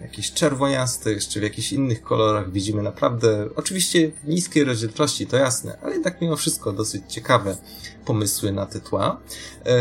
jakieś 0.01 0.31
czerwoniaste, 0.31 1.11
jeszcze 1.11 1.39
w 1.39 1.43
jakichś 1.43 1.73
innych 1.73 2.03
kolorach 2.03 2.51
widzimy 2.51 2.81
naprawdę, 2.81 3.49
oczywiście 3.55 4.11
w 4.23 4.27
niskiej 4.27 4.63
rozdzielczości, 4.63 5.27
to 5.27 5.37
jasne, 5.37 5.77
ale 5.83 5.93
jednak 5.93 6.21
mimo 6.21 6.35
wszystko 6.35 6.73
dosyć 6.73 7.03
ciekawe 7.07 7.57
pomysły 8.05 8.51
na 8.51 8.65
te 8.65 8.79
tła. 8.79 9.21
E, 9.65 9.75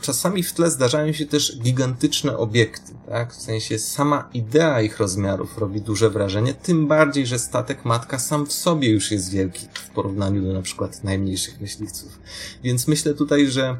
czasami 0.00 0.42
w 0.42 0.52
tle 0.52 0.70
zdarzają 0.70 1.12
się 1.12 1.26
też 1.26 1.58
gigantyczne 1.58 2.36
obiekty, 2.36 2.92
tak? 3.08 3.34
W 3.34 3.42
sensie 3.42 3.78
sama 3.78 4.28
idea 4.34 4.82
ich 4.82 4.98
rozmiarów 4.98 5.58
robi 5.58 5.80
duże 5.80 6.10
wrażenie, 6.10 6.54
tym 6.54 6.86
bardziej, 6.86 7.26
że 7.26 7.38
statek 7.38 7.84
matka 7.84 8.18
sam 8.18 8.46
w 8.46 8.52
sobie 8.52 8.88
już 8.88 9.10
jest 9.10 9.30
wielki 9.30 9.66
w 9.74 9.90
porównaniu 9.90 10.42
do 10.42 10.52
na 10.52 10.62
przykład 10.62 11.04
najmniejszych 11.04 11.60
myśliwców. 11.60 12.18
Więc 12.64 12.88
myślę 12.88 13.14
tutaj, 13.14 13.46
że 13.46 13.76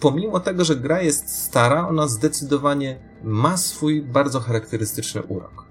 pomimo 0.00 0.40
tego, 0.40 0.64
że 0.64 0.76
gra 0.76 1.02
jest 1.02 1.28
stara, 1.28 1.88
ona 1.88 2.08
zdecydowanie 2.08 2.98
ma 3.24 3.56
swój 3.56 4.02
bardzo 4.02 4.40
charakterystyczny 4.40 5.22
urok. 5.22 5.64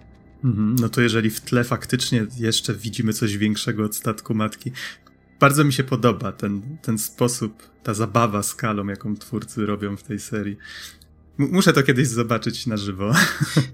Mhm, 0.44 0.76
no 0.80 0.90
to 0.90 1.02
jeżeli 1.02 1.30
w 1.30 1.42
tle 1.42 1.64
faktycznie 1.64 2.26
jeszcze 2.38 2.74
widzimy 2.74 3.14
coś 3.14 3.38
większego 3.38 3.84
od 3.86 3.96
statku 3.96 4.36
matki, 4.36 4.72
bardzo 5.40 5.64
mi 5.64 5.74
się 5.74 5.84
podoba 5.84 6.32
ten, 6.32 6.62
ten 6.82 6.98
sposób, 6.98 7.64
ta 7.84 7.94
zabawa 7.94 8.44
skalą, 8.44 8.88
jaką 8.88 9.16
twórcy 9.16 9.66
robią 9.66 9.98
w 9.98 10.04
tej 10.04 10.20
serii. 10.20 10.58
Muszę 11.38 11.74
to 11.74 11.84
kiedyś 11.84 12.08
zobaczyć 12.08 12.68
na 12.68 12.78
żywo. 12.78 13.12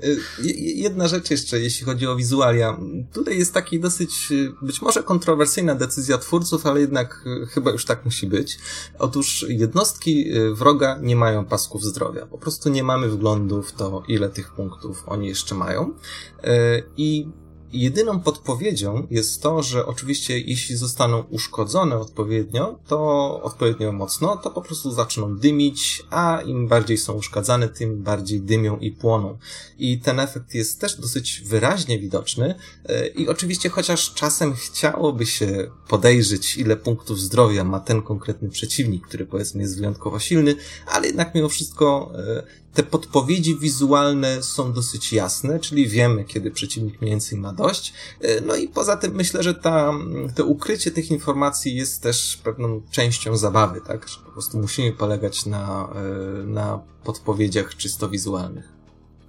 Y, 0.04 0.18
jedna 0.58 1.08
rzecz 1.08 1.32
jeszcze, 1.32 1.60
jeśli 1.60 1.86
chodzi 1.86 2.08
o 2.08 2.16
wizualia. 2.16 2.78
Tutaj 3.14 3.38
jest 3.38 3.54
taki 3.54 3.80
dosyć, 3.80 4.32
y, 4.32 4.54
być 4.62 4.82
może 4.82 5.04
kontrowersyjna 5.04 5.76
decyzja 5.76 6.18
twórców, 6.18 6.66
ale 6.66 6.82
jednak 6.82 7.24
y, 7.44 7.46
chyba 7.46 7.72
już 7.72 7.86
tak 7.86 8.06
musi 8.06 8.28
być. 8.28 8.60
Otóż 9.00 9.46
jednostki 9.50 10.26
wroga 10.54 11.00
nie 11.02 11.16
mają 11.16 11.46
pasków 11.46 11.84
zdrowia. 11.84 12.26
Po 12.26 12.38
prostu 12.38 12.70
nie 12.70 12.84
mamy 12.84 13.10
wglądu 13.10 13.64
w 13.64 13.72
to, 13.72 14.04
ile 14.08 14.30
tych 14.30 14.52
punktów 14.52 15.04
oni 15.08 15.28
jeszcze 15.28 15.56
mają. 15.56 15.94
I 16.98 17.28
Jedyną 17.74 18.20
podpowiedzią 18.20 19.08
jest 19.12 19.42
to, 19.42 19.64
że 19.64 19.86
oczywiście 19.86 20.40
jeśli 20.40 20.76
zostaną 20.76 21.24
uszkodzone 21.30 21.98
odpowiednio, 21.98 22.80
to 22.88 23.42
odpowiednio 23.44 23.92
mocno, 23.92 24.38
to 24.38 24.52
po 24.52 24.62
prostu 24.62 24.92
zaczną 24.92 25.38
dymić, 25.38 26.04
a 26.10 26.42
im 26.46 26.68
bardziej 26.68 26.98
są 26.98 27.14
uszkadzane, 27.14 27.70
tym 27.70 28.04
bardziej 28.04 28.42
dymią 28.42 28.78
i 28.78 28.92
płoną. 28.92 29.38
I 29.78 30.00
ten 30.00 30.20
efekt 30.20 30.54
jest 30.54 30.82
też 30.82 30.96
dosyć 30.96 31.42
wyraźnie 31.46 32.00
widoczny 32.00 32.56
e, 32.86 33.08
i 33.08 33.28
oczywiście 33.28 33.70
chociaż 33.70 34.14
czasem 34.14 34.54
chciałoby 34.54 35.26
się 35.26 35.72
podejrzeć, 35.88 36.58
ile 36.58 36.78
punktów 36.78 37.20
zdrowia 37.20 37.64
ma 37.64 37.80
ten 37.80 38.02
konkretny 38.02 38.50
przeciwnik, 38.50 39.08
który 39.08 39.26
powiedzmy 39.26 39.62
jest 39.62 39.78
wyjątkowo 39.78 40.20
silny, 40.20 40.56
ale 40.88 41.08
jednak 41.08 41.36
mimo 41.36 41.50
wszystko 41.50 42.12
e, 42.16 42.62
te 42.74 42.84
podpowiedzi 42.84 43.58
wizualne 43.60 44.44
są 44.44 44.74
dosyć 44.74 45.14
jasne, 45.14 45.60
czyli 45.60 45.88
wiemy, 45.88 46.24
kiedy 46.24 46.52
przeciwnik 46.52 47.02
mniej 47.02 47.12
więcej 47.12 47.40
ma 47.40 47.54
E, 48.22 48.42
no 48.42 48.56
i 48.56 48.68
poza 48.68 48.98
tym 48.98 49.16
myślę, 49.16 49.44
że 49.44 49.54
ta, 49.54 49.94
to 50.36 50.46
ukrycie 50.46 50.92
tych 50.92 51.12
informacji 51.12 51.76
jest 51.76 52.04
też 52.04 52.38
pewną 52.44 52.82
częścią 52.92 53.38
zabawy, 53.38 53.82
tak? 53.82 54.08
Że 54.08 54.18
po 54.26 54.32
prostu 54.32 54.58
musimy 54.60 54.92
polegać 54.92 55.46
na, 55.46 55.90
e, 55.96 56.44
na 56.44 56.80
podpowiedziach 57.04 57.76
czysto 57.76 58.10
wizualnych. 58.10 58.70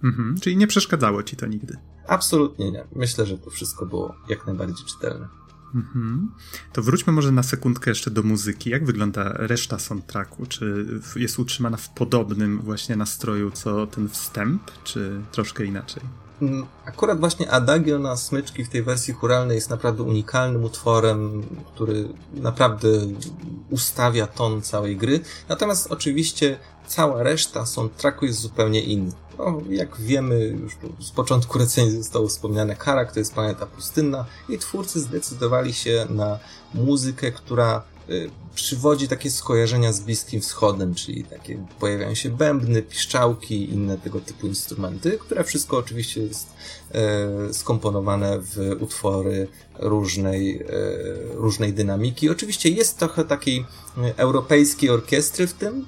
Mhm, 0.04 0.40
czyli 0.40 0.56
nie 0.56 0.66
przeszkadzało 0.66 1.22
ci 1.22 1.36
to 1.36 1.46
nigdy? 1.46 1.76
Absolutnie 2.06 2.70
nie. 2.70 2.84
Myślę, 2.96 3.26
że 3.26 3.38
to 3.38 3.50
wszystko 3.50 3.86
było 3.86 4.14
jak 4.28 4.46
najbardziej 4.46 4.86
czytelne. 4.86 5.28
Mhm. 5.74 6.30
To 6.72 6.82
wróćmy 6.82 7.12
może 7.12 7.32
na 7.32 7.42
sekundkę 7.42 7.90
jeszcze 7.90 8.10
do 8.10 8.22
muzyki. 8.22 8.70
Jak 8.70 8.84
wygląda 8.84 9.32
reszta 9.32 9.78
soundtracku? 9.78 10.46
Czy 10.46 10.86
jest 11.16 11.38
utrzymana 11.38 11.76
w 11.76 11.88
podobnym 11.88 12.60
właśnie 12.60 12.96
nastroju 12.96 13.50
co 13.50 13.86
ten 13.86 14.08
wstęp, 14.08 14.62
czy 14.84 15.20
troszkę 15.32 15.64
inaczej? 15.64 16.02
Mm, 16.43 16.66
akurat 16.84 17.20
właśnie 17.20 17.51
Adagio 17.51 17.99
na 17.99 18.16
smyczki 18.16 18.64
w 18.64 18.68
tej 18.68 18.82
wersji 18.82 19.14
churalnej 19.14 19.55
jest 19.55 19.70
naprawdę 19.70 20.03
unikalnym 20.03 20.64
utworem, 20.64 21.43
który 21.74 22.09
naprawdę 22.34 22.88
ustawia 23.70 24.26
ton 24.26 24.62
całej 24.62 24.97
gry. 24.97 25.20
Natomiast 25.49 25.93
oczywiście 25.93 26.59
cała 26.86 27.22
reszta 27.22 27.66
soundtracku 27.66 28.24
jest 28.24 28.40
zupełnie 28.40 28.80
inna. 28.80 29.12
No, 29.38 29.61
jak 29.70 30.01
wiemy, 30.01 30.47
już 30.47 30.76
z 31.01 31.11
początku 31.11 31.59
recenzji 31.59 31.99
zostało 31.99 32.28
wspomniane, 32.28 32.76
Karak 32.76 33.12
to 33.12 33.18
jest 33.18 33.34
planeta 33.34 33.66
pustynna 33.66 34.24
i 34.49 34.59
twórcy 34.59 35.01
zdecydowali 35.01 35.72
się 35.72 36.07
na 36.11 36.38
muzykę, 36.74 37.32
która 37.32 37.82
przywodzi 38.55 39.09
takie 39.09 39.30
skojarzenia 39.30 39.92
z 39.92 40.00
Bliskim 40.00 40.40
Wschodem, 40.40 40.94
czyli 40.94 41.24
takie 41.24 41.66
pojawiają 41.80 42.14
się 42.14 42.30
bębny, 42.30 42.82
piszczałki 42.82 43.55
i 43.55 43.70
inne 43.70 43.98
tego 43.98 44.20
typu 44.20 44.46
instrumenty, 44.46 45.18
które 45.18 45.44
wszystko 45.44 45.76
oczywiście 45.76 46.22
jest 46.22 46.46
e, 46.92 47.55
skomponowane 47.55 48.38
w 48.38 48.76
utwory 48.80 49.48
różnej, 49.78 50.62
e, 50.62 50.66
różnej 51.34 51.72
dynamiki. 51.72 52.30
Oczywiście 52.30 52.68
jest 52.68 52.98
trochę 52.98 53.24
takiej 53.24 53.64
e, 53.98 54.14
europejskiej 54.16 54.90
orkiestry 54.90 55.46
w 55.46 55.53
tym, 55.53 55.86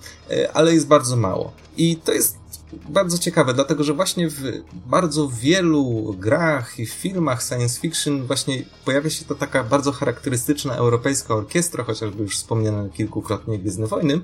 ale 0.55 0.75
jest 0.75 0.87
bardzo 0.87 1.17
mało. 1.17 1.53
I 1.77 1.97
to 1.97 2.13
jest 2.13 2.44
bardzo 2.89 3.19
ciekawe, 3.19 3.55
dlatego 3.55 3.85
że 3.85 3.95
właśnie 3.95 4.29
w 4.29 4.43
bardzo 4.87 5.29
wielu 5.29 6.15
grach 6.19 6.79
i 6.79 6.87
filmach 6.87 7.43
science 7.43 7.81
fiction 7.81 8.27
właśnie 8.27 8.63
pojawia 8.85 9.11
się 9.11 9.25
to 9.25 9.35
taka 9.35 9.65
bardzo 9.65 9.93
charakterystyczna 9.93 10.75
europejska 10.75 11.35
orkiestra, 11.35 11.85
chociażby 11.85 12.23
już 12.23 12.37
wspomniane 12.37 12.91
kilkukrotnie 12.91 13.59
Gwiezdne 13.59 13.87
Wojny. 13.87 14.21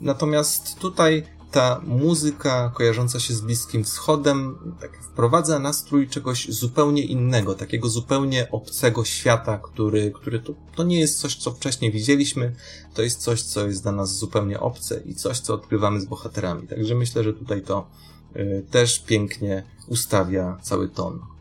Natomiast 0.00 0.78
tutaj 0.78 1.35
ta 1.50 1.80
muzyka 1.84 2.72
kojarząca 2.74 3.20
się 3.20 3.34
z 3.34 3.40
Bliskim 3.40 3.84
Wschodem 3.84 4.58
tak 4.80 5.02
wprowadza 5.02 5.58
nastrój 5.58 6.08
czegoś 6.08 6.48
zupełnie 6.48 7.02
innego, 7.02 7.54
takiego 7.54 7.88
zupełnie 7.88 8.50
obcego 8.50 9.04
świata, 9.04 9.58
który, 9.58 10.10
który 10.10 10.40
to, 10.40 10.52
to 10.74 10.84
nie 10.84 11.00
jest 11.00 11.18
coś, 11.18 11.36
co 11.36 11.52
wcześniej 11.52 11.92
widzieliśmy, 11.92 12.54
to 12.94 13.02
jest 13.02 13.20
coś, 13.20 13.42
co 13.42 13.66
jest 13.66 13.82
dla 13.82 13.92
nas 13.92 14.16
zupełnie 14.16 14.60
obce 14.60 15.00
i 15.04 15.14
coś, 15.14 15.40
co 15.40 15.54
odkrywamy 15.54 16.00
z 16.00 16.04
bohaterami. 16.04 16.68
Także 16.68 16.94
myślę, 16.94 17.24
że 17.24 17.32
tutaj 17.32 17.62
to 17.62 17.88
y, 18.36 18.66
też 18.70 18.98
pięknie 18.98 19.62
ustawia 19.88 20.58
cały 20.62 20.88
ton. 20.88 21.35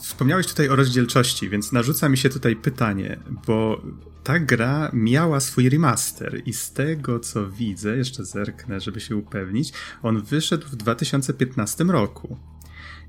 Wspomniałeś 0.00 0.46
tutaj 0.46 0.68
o 0.68 0.76
rozdzielczości, 0.76 1.48
więc 1.48 1.72
narzuca 1.72 2.08
mi 2.08 2.18
się 2.18 2.28
tutaj 2.28 2.56
pytanie, 2.56 3.20
bo 3.46 3.82
ta 4.24 4.38
gra 4.38 4.90
miała 4.92 5.40
swój 5.40 5.68
remaster 5.68 6.42
i 6.46 6.52
z 6.52 6.72
tego 6.72 7.20
co 7.20 7.50
widzę, 7.50 7.96
jeszcze 7.96 8.24
zerknę, 8.24 8.80
żeby 8.80 9.00
się 9.00 9.16
upewnić, 9.16 9.72
on 10.02 10.22
wyszedł 10.22 10.66
w 10.66 10.76
2015 10.76 11.84
roku. 11.84 12.36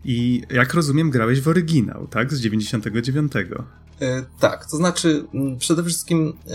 I 0.06 0.42
jak 0.50 0.74
rozumiem, 0.74 1.10
grałeś 1.10 1.42
w 1.42 1.48
oryginał, 1.48 2.08
tak? 2.08 2.34
Z 2.34 2.42
99. 2.42 3.32
E, 3.36 4.26
tak, 4.40 4.66
to 4.66 4.78
znaczy 4.78 5.26
przede 5.60 5.84
wszystkim 5.84 6.34
e, 6.48 6.52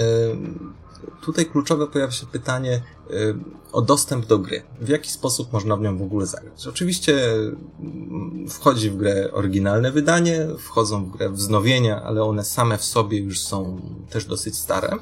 tutaj 1.22 1.46
kluczowe 1.46 1.86
pojawia 1.86 2.12
się 2.12 2.26
pytanie 2.26 2.82
y, 3.10 3.34
o 3.72 3.82
dostęp 3.82 4.26
do 4.26 4.38
gry. 4.38 4.62
W 4.80 4.88
jaki 4.88 5.10
sposób 5.10 5.52
można 5.52 5.76
w 5.76 5.80
nią 5.80 5.98
w 5.98 6.02
ogóle 6.02 6.26
zagrać? 6.26 6.66
Oczywiście 6.66 7.34
mm, 7.34 8.46
wchodzi 8.48 8.90
w 8.90 8.96
grę 8.96 9.30
oryginalne 9.32 9.92
wydanie, 9.92 10.46
wchodzą 10.58 11.04
w 11.04 11.16
grę 11.16 11.30
wznowienia, 11.30 12.02
ale 12.02 12.24
one 12.24 12.44
same 12.44 12.78
w 12.78 12.84
sobie 12.84 13.18
już 13.18 13.40
są 13.40 13.80
też 14.10 14.24
dosyć 14.24 14.58
stare. 14.58 14.92
Y, 14.94 14.98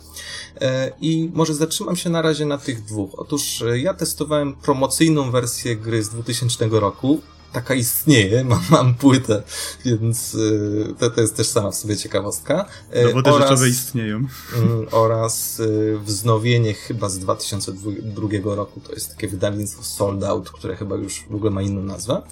I 1.00 1.30
może 1.34 1.54
zatrzymam 1.54 1.96
się 1.96 2.10
na 2.10 2.22
razie 2.22 2.46
na 2.46 2.58
tych 2.58 2.84
dwóch. 2.84 3.10
Otóż 3.16 3.62
y, 3.62 3.78
ja 3.78 3.94
testowałem 3.94 4.54
promocyjną 4.54 5.30
wersję 5.30 5.76
gry 5.76 6.02
z 6.02 6.08
2000 6.08 6.68
roku, 6.70 7.20
taka 7.54 7.74
istnieje, 7.74 8.44
mam, 8.50 8.62
mam 8.70 8.94
płytę, 8.94 9.42
więc 9.84 10.34
y, 10.34 10.94
to, 10.98 11.10
to 11.10 11.20
jest 11.20 11.36
też 11.36 11.46
sama 11.46 11.70
w 11.70 11.74
sobie 11.74 11.96
ciekawostka. 11.96 12.66
Y, 12.96 13.04
Dowody 13.04 13.30
oraz, 13.30 13.48
rzeczowe 13.48 13.68
istnieją. 13.68 14.18
Y, 14.18 14.90
oraz 14.90 15.62
wznowienie 16.04 16.74
chyba 16.74 17.08
z 17.08 17.18
2002 17.18 18.54
roku, 18.54 18.80
to 18.80 18.92
jest 18.92 19.10
takie 19.10 19.28
wydawnictwo 19.28 19.82
Sold 19.82 20.24
Out, 20.24 20.50
które 20.50 20.76
chyba 20.76 20.96
już 20.96 21.24
w 21.30 21.34
ogóle 21.34 21.50
ma 21.50 21.62
inną 21.62 21.82
nazwę. 21.82 22.22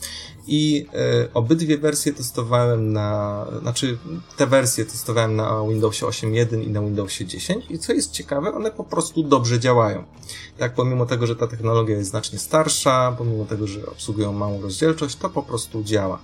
i 0.46 0.86
e, 0.94 1.28
obydwie 1.34 1.78
wersje 1.78 2.12
testowałem 2.12 2.92
na, 2.92 3.46
znaczy 3.60 3.98
te 4.36 4.46
wersje 4.46 4.84
testowałem 4.84 5.36
na 5.36 5.64
Windowsie 5.68 6.06
8.1 6.06 6.62
i 6.62 6.70
na 6.70 6.80
Windowsie 6.80 7.26
10 7.26 7.64
i 7.70 7.78
co 7.78 7.92
jest 7.92 8.10
ciekawe, 8.10 8.54
one 8.54 8.70
po 8.70 8.84
prostu 8.84 9.22
dobrze 9.22 9.60
działają. 9.60 10.04
Tak, 10.58 10.74
pomimo 10.74 11.06
tego, 11.06 11.26
że 11.26 11.36
ta 11.36 11.46
technologia 11.46 11.96
jest 11.96 12.10
znacznie 12.10 12.38
starsza, 12.38 13.14
pomimo 13.18 13.44
tego, 13.44 13.66
że 13.66 13.86
obsługują 13.86 14.32
małą 14.32 14.62
rozdzielczość, 14.62 15.11
to 15.16 15.30
po 15.30 15.42
prostu 15.42 15.84
działa. 15.84 16.18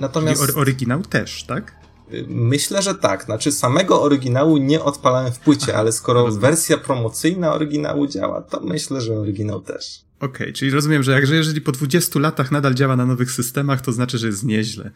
Natomiast... 0.00 0.46
Czyli 0.46 0.58
oryginał 0.58 1.02
też, 1.02 1.44
tak? 1.44 1.82
Myślę, 2.28 2.82
że 2.82 2.94
tak. 2.94 3.24
Znaczy, 3.24 3.52
samego 3.52 4.02
oryginału 4.02 4.56
nie 4.56 4.82
odpalałem 4.82 5.32
w 5.32 5.38
płycie, 5.38 5.76
ale 5.76 5.92
skoro 5.92 6.22
rozumiem. 6.22 6.40
wersja 6.40 6.78
promocyjna 6.78 7.54
oryginału 7.54 8.06
działa, 8.06 8.42
to 8.42 8.60
myślę, 8.60 9.00
że 9.00 9.18
oryginał 9.18 9.60
też. 9.60 10.04
Okej, 10.20 10.46
okay, 10.46 10.52
czyli 10.52 10.70
rozumiem, 10.70 11.02
że 11.02 11.12
jakże 11.12 11.36
jeżeli 11.36 11.60
po 11.60 11.72
20 11.72 12.20
latach 12.20 12.50
nadal 12.50 12.74
działa 12.74 12.96
na 12.96 13.06
nowych 13.06 13.30
systemach, 13.30 13.80
to 13.80 13.92
znaczy, 13.92 14.18
że 14.18 14.26
jest 14.26 14.44
nieźle. 14.44 14.90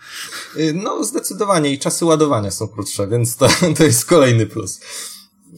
Y, 0.57 0.73
no, 0.75 1.05
zdecydowanie 1.05 1.73
i 1.73 1.79
czasy 1.79 2.05
ładowania 2.05 2.51
są 2.51 2.69
krótsze, 2.69 3.09
więc 3.09 3.37
to, 3.37 3.49
to 3.79 3.85
jest 3.85 4.05
kolejny 4.05 4.47
plus. 4.47 4.81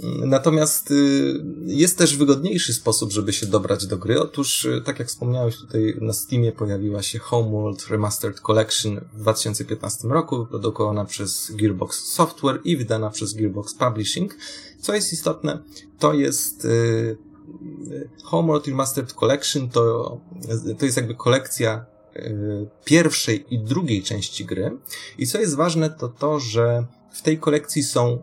Natomiast 0.03 0.91
y, 0.91 1.45
jest 1.67 1.99
też 1.99 2.17
wygodniejszy 2.17 2.75
sposób, 2.75 3.13
żeby 3.13 3.33
się 3.33 3.47
dobrać 3.47 3.87
do 3.87 3.99
gry. 3.99 4.21
Otóż, 4.21 4.65
y, 4.65 4.83
tak 4.85 4.99
jak 4.99 5.09
wspomniałeś, 5.09 5.57
tutaj 5.57 5.97
na 6.01 6.13
Steamie 6.13 6.53
pojawiła 6.53 7.03
się 7.03 7.19
Homeworld 7.19 7.87
Remastered 7.87 8.41
Collection 8.41 9.01
w 9.13 9.19
2015 9.19 10.09
roku, 10.09 10.47
produkowana 10.47 11.05
przez 11.05 11.53
Gearbox 11.55 12.05
Software 12.05 12.61
i 12.65 12.77
wydana 12.77 13.11
przez 13.11 13.35
Gearbox 13.35 13.75
Publishing. 13.75 14.37
Co 14.81 14.95
jest 14.95 15.13
istotne, 15.13 15.63
to 15.99 16.15
jest 16.15 16.65
y, 16.65 17.19
Homeworld 18.25 18.67
Remastered 18.67 19.13
Collection 19.13 19.69
to, 19.69 20.21
to 20.79 20.85
jest 20.85 20.97
jakby 20.97 21.15
kolekcja 21.15 21.87
pierwszej 22.85 23.55
i 23.55 23.59
drugiej 23.59 24.03
części 24.03 24.45
gry. 24.45 24.79
I 25.19 25.27
co 25.27 25.39
jest 25.39 25.57
ważne, 25.57 25.91
to 25.91 26.09
to, 26.09 26.41
że 26.41 26.87
w 27.13 27.23
tej 27.23 27.39
kolekcji 27.39 27.83
są 27.83 28.23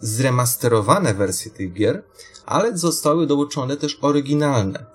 zremasterowane 0.00 1.14
wersje 1.14 1.50
tych 1.50 1.72
gier, 1.72 2.02
ale 2.46 2.78
zostały 2.78 3.26
dołączone 3.26 3.76
też 3.76 3.98
oryginalne, 4.02 4.86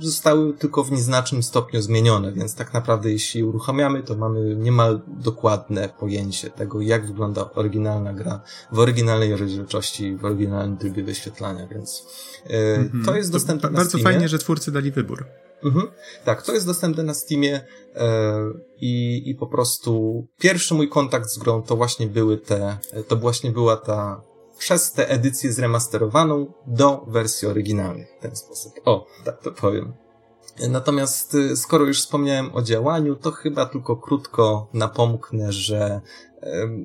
zostały 0.00 0.52
tylko 0.52 0.84
w 0.84 0.92
nieznacznym 0.92 1.42
stopniu 1.42 1.82
zmienione, 1.82 2.32
więc 2.32 2.54
tak 2.54 2.74
naprawdę 2.74 3.10
jeśli 3.10 3.44
uruchamiamy, 3.44 4.02
to 4.02 4.16
mamy 4.16 4.56
niemal 4.56 5.00
dokładne 5.06 5.88
pojęcie 5.88 6.50
tego, 6.50 6.80
jak 6.80 7.06
wygląda 7.06 7.50
oryginalna 7.54 8.12
gra 8.12 8.40
w 8.72 8.78
oryginalnej 8.78 9.36
rozdzielczości, 9.36 10.16
w 10.16 10.24
oryginalnym 10.24 10.76
trybie 10.76 11.02
wyświetlania, 11.02 11.66
więc 11.66 12.06
mm 12.46 12.88
-hmm. 12.88 13.04
to 13.04 13.16
jest 13.16 13.32
dostępne 13.32 13.68
to 13.68 13.72
na 13.72 13.78
Bardzo 13.78 13.98
fajnie, 13.98 14.28
że 14.28 14.38
twórcy 14.38 14.72
dali 14.72 14.92
wybór. 14.92 15.24
Mhm. 15.64 15.88
Tak, 16.24 16.42
to 16.42 16.54
jest 16.54 16.66
dostępne 16.66 17.02
na 17.02 17.14
Steamie 17.14 17.60
e, 17.96 18.40
i, 18.80 19.22
i 19.30 19.34
po 19.34 19.46
prostu 19.46 20.26
pierwszy 20.38 20.74
mój 20.74 20.88
kontakt 20.88 21.30
z 21.30 21.38
grą 21.38 21.62
to 21.62 21.76
właśnie 21.76 22.06
były 22.06 22.38
te, 22.38 22.78
to 23.08 23.16
właśnie 23.16 23.50
była 23.50 23.76
ta 23.76 24.27
przez 24.58 24.92
tę 24.92 25.08
edycję 25.08 25.52
zremasterowaną 25.52 26.52
do 26.66 27.04
wersji 27.08 27.48
oryginalnej 27.48 28.06
w 28.18 28.22
ten 28.22 28.36
sposób. 28.36 28.72
O, 28.84 29.06
tak 29.24 29.42
to 29.42 29.52
powiem. 29.52 29.92
Natomiast 30.68 31.34
e, 31.34 31.56
skoro 31.56 31.84
już 31.84 32.00
wspomniałem 32.00 32.54
o 32.54 32.62
działaniu, 32.62 33.16
to 33.16 33.30
chyba 33.30 33.66
tylko 33.66 33.96
krótko 33.96 34.68
napomknę, 34.72 35.52
że 35.52 36.00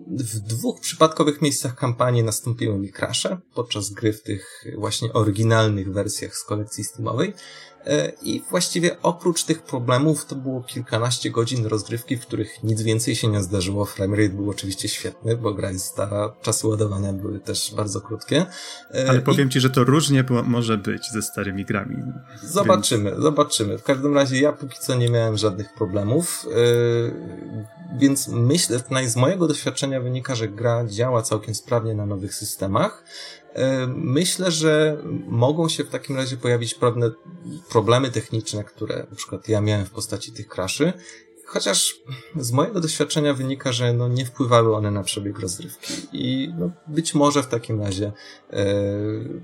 w 0.08 0.40
dwóch 0.40 0.80
przypadkowych 0.80 1.42
miejscach 1.42 1.76
kampanii 1.76 2.24
nastąpiły 2.24 2.80
mi 2.80 2.92
crashe 2.92 3.38
podczas 3.54 3.90
gry 3.90 4.14
w 4.14 4.24
tych 4.24 4.64
właśnie 4.78 5.14
oryginalnych 5.14 5.94
wersjach 5.94 6.36
z 6.36 6.44
kolekcji 6.44 6.84
Steamowej. 6.84 7.34
E, 7.88 8.12
I 8.22 8.44
właściwie 8.50 9.02
oprócz 9.02 9.44
tych 9.44 9.62
problemów 9.62 10.26
to 10.26 10.36
było 10.36 10.64
kilkanaście 10.64 11.32
godzin 11.32 11.66
rozgrywki, 11.66 12.18
w 12.18 12.22
których 12.22 12.64
nic 12.64 12.82
więcej 12.82 13.16
się 13.16 13.28
nie 13.28 13.44
zdarzyło. 13.44 13.86
Framerate 13.86 14.30
był 14.30 14.50
oczywiście 14.50 14.90
świetny, 14.90 15.38
bo 15.38 15.54
gra 15.54 15.72
jest 15.72 15.86
stara, 15.86 16.34
czasy 16.42 16.68
ładowania 16.68 17.14
były 17.14 17.40
też 17.40 17.74
bardzo 17.76 18.02
krótkie. 18.02 18.46
E, 18.94 19.10
Ale 19.10 19.22
powiem 19.22 19.48
I... 19.48 19.52
ci, 19.52 19.60
że 19.60 19.70
to 19.70 19.84
różnie 19.84 20.24
może 20.44 20.78
być 20.78 21.10
ze 21.12 21.22
starymi 21.22 21.66
grami. 21.66 21.96
Zobaczymy, 22.44 23.12
więc... 23.12 23.24
zobaczymy. 23.24 23.78
W 23.78 23.84
każdym 23.84 24.16
razie 24.16 24.42
ja 24.42 24.54
póki 24.54 24.80
co 24.80 24.96
nie 24.96 25.10
miałem 25.10 25.38
żadnych 25.38 25.74
problemów, 25.74 26.46
yy, 26.46 27.14
więc 28.00 28.28
myślę, 28.28 28.80
z 29.06 29.16
mojego 29.16 29.48
doświadczenia 29.48 30.02
wynika, 30.02 30.36
że 30.36 30.48
gra 30.48 30.86
działa 30.86 31.22
całkiem 31.22 31.56
sprawnie 31.56 31.94
na 31.96 32.06
nowych 32.06 32.36
systemach. 32.36 33.04
E, 33.54 33.88
myślę, 33.88 34.52
że 34.52 34.98
mogą 35.28 35.70
się 35.70 35.84
w 35.84 35.90
takim 35.90 36.16
razie 36.16 36.38
pojawić 36.38 36.76
pewne 36.76 37.12
problemy 37.70 38.12
techniczne, 38.12 38.64
które 38.64 39.08
na 39.10 39.16
przykład 39.16 39.50
ja 39.50 39.62
miałem 39.62 39.86
w 39.86 39.92
postaci 39.92 40.32
tych 40.32 40.48
kraszy, 40.48 40.94
Chociaż 41.54 41.96
z 42.36 42.52
mojego 42.52 42.80
doświadczenia 42.80 43.34
wynika, 43.34 43.72
że 43.72 43.94
no 43.94 44.08
nie 44.08 44.26
wpływały 44.26 44.76
one 44.76 44.92
na 44.92 45.04
przebieg 45.04 45.40
rozrywki 45.40 45.94
i 46.14 46.54
no 46.60 46.72
być 46.88 47.16
może 47.16 47.44
w 47.44 47.48
takim 47.48 47.82
razie 47.82 48.12
e, 48.50 48.66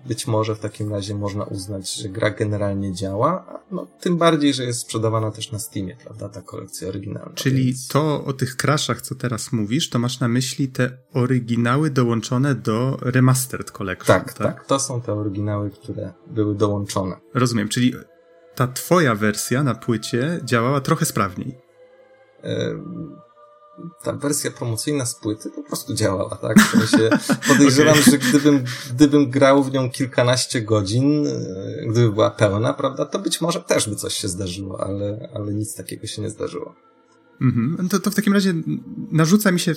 być 0.08 0.28
może 0.28 0.56
w 0.56 0.60
takim 0.60 0.94
razie 0.94 1.16
można 1.16 1.44
uznać, 1.44 1.96
że 1.96 2.10
gra 2.10 2.30
generalnie 2.30 2.94
działa, 2.94 3.60
no 3.72 3.88
tym 4.00 4.18
bardziej, 4.18 4.54
że 4.54 4.64
jest 4.64 4.80
sprzedawana 4.80 5.32
też 5.32 5.52
na 5.52 5.60
Steamie, 5.60 5.98
prawda, 6.04 6.30
ta 6.30 6.42
kolekcja 6.42 6.88
oryginalna. 6.88 7.32
Czyli 7.36 7.66
więc... 7.66 7.88
to 7.88 8.26
o 8.26 8.34
tych 8.34 8.56
crashach, 8.56 9.02
co 9.02 9.16
teraz 9.16 9.52
mówisz, 9.52 9.90
to 9.90 10.00
masz 10.00 10.20
na 10.20 10.28
myśli 10.28 10.68
te 10.68 10.98
oryginały 11.14 11.90
dołączone 11.90 12.56
do 12.56 12.98
Remastered 13.02 13.72
Collection, 13.72 14.20
tak? 14.20 14.34
Tak, 14.34 14.54
tak, 14.54 14.66
to 14.66 14.80
są 14.80 15.02
te 15.02 15.14
oryginały, 15.14 15.70
które 15.70 16.14
były 16.28 16.56
dołączone. 16.56 17.16
Rozumiem, 17.34 17.70
czyli 17.70 17.94
ta 18.56 18.68
twoja 18.68 19.16
wersja 19.16 19.64
na 19.64 19.76
płycie 19.76 20.40
działała 20.44 20.82
trochę 20.82 21.06
sprawniej 21.06 21.69
ta 24.04 24.14
wersja 24.14 24.52
promocyjna 24.52 25.06
z 25.06 25.16
płyty 25.16 25.50
po 25.50 25.64
prostu 25.64 25.94
działała, 25.94 26.36
tak? 26.36 26.60
W 26.60 26.90
sensie 26.90 27.10
podejrzewam, 27.48 28.00
okay. 28.00 28.12
że 28.12 28.18
gdybym, 28.18 28.64
gdybym 28.94 29.30
grał 29.30 29.64
w 29.64 29.72
nią 29.72 29.90
kilkanaście 29.90 30.62
godzin, 30.62 31.28
e, 31.28 31.86
gdyby 31.88 32.12
była 32.12 32.32
pełna, 32.32 32.74
prawda, 32.74 33.06
to 33.06 33.20
być 33.20 33.42
może 33.42 33.62
też 33.62 33.90
by 33.90 33.96
coś 33.96 34.14
się 34.14 34.28
zdarzyło, 34.28 34.84
ale, 34.84 35.30
ale 35.34 35.54
nic 35.54 35.76
takiego 35.76 36.08
się 36.08 36.22
nie 36.22 36.30
zdarzyło. 36.30 36.76
Mm 37.42 37.78
-hmm. 37.78 37.90
to, 37.90 38.00
to 38.00 38.12
w 38.12 38.16
takim 38.16 38.34
razie 38.34 38.54
narzuca 39.12 39.52
mi 39.52 39.60
się 39.60 39.74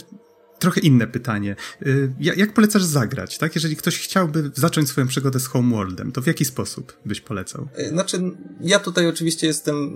trochę 0.63 0.81
inne 0.81 1.07
pytanie. 1.07 1.57
Y, 1.87 2.13
jak 2.21 2.55
polecasz 2.55 2.83
zagrać, 2.83 3.39
tak? 3.39 3.55
Jeżeli 3.55 3.77
ktoś 3.77 3.99
chciałby 3.99 4.51
zacząć 4.55 4.89
swoją 4.89 5.07
przygodę 5.07 5.41
z 5.41 5.47
Homeworldem, 5.47 6.13
to 6.13 6.23
w 6.23 6.27
jaki 6.27 6.45
sposób 6.45 6.97
byś 7.07 7.21
polecał? 7.21 7.69
Y, 7.79 7.89
znaczy, 7.89 8.21
ja 8.61 8.79
tutaj 8.79 9.07
oczywiście 9.07 9.47
jestem 9.47 9.93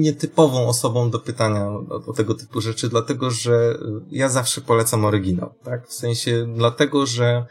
nietypową 0.00 0.68
osobą 0.68 1.10
do 1.10 1.18
pytania 1.18 1.68
o, 1.68 2.04
o 2.06 2.12
tego 2.12 2.34
typu 2.34 2.60
rzeczy, 2.60 2.88
dlatego 2.88 3.30
że 3.30 3.78
ja 4.10 4.28
zawsze 4.28 4.60
polecam 4.60 5.04
oryginał, 5.04 5.54
tak? 5.64 5.88
W 5.88 5.94
sensie 5.94 6.54
dlatego, 6.56 7.06
że 7.06 7.46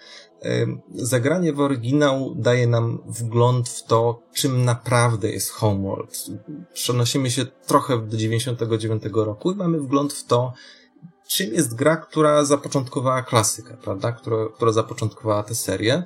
y, 0.45 0.67
Zagranie 0.95 1.53
w 1.53 1.59
oryginał 1.59 2.35
daje 2.35 2.67
nam 2.67 2.99
wgląd 3.07 3.69
w 3.69 3.83
to, 3.83 4.19
czym 4.33 4.65
naprawdę 4.65 5.31
jest 5.31 5.49
Homeworld. 5.49 6.25
Przenosimy 6.73 7.31
się 7.31 7.45
trochę 7.45 8.07
do 8.07 8.17
99 8.17 9.03
roku 9.13 9.51
i 9.51 9.55
mamy 9.55 9.79
wgląd 9.79 10.13
w 10.13 10.23
to, 10.23 10.53
czym 11.31 11.53
jest 11.53 11.75
gra, 11.75 11.97
która 11.97 12.45
zapoczątkowała 12.45 13.23
klasykę, 13.23 13.77
prawda? 13.77 14.11
Która, 14.11 14.37
która 14.55 14.71
zapoczątkowała 14.71 15.43
tę 15.43 15.55
serię. 15.55 16.03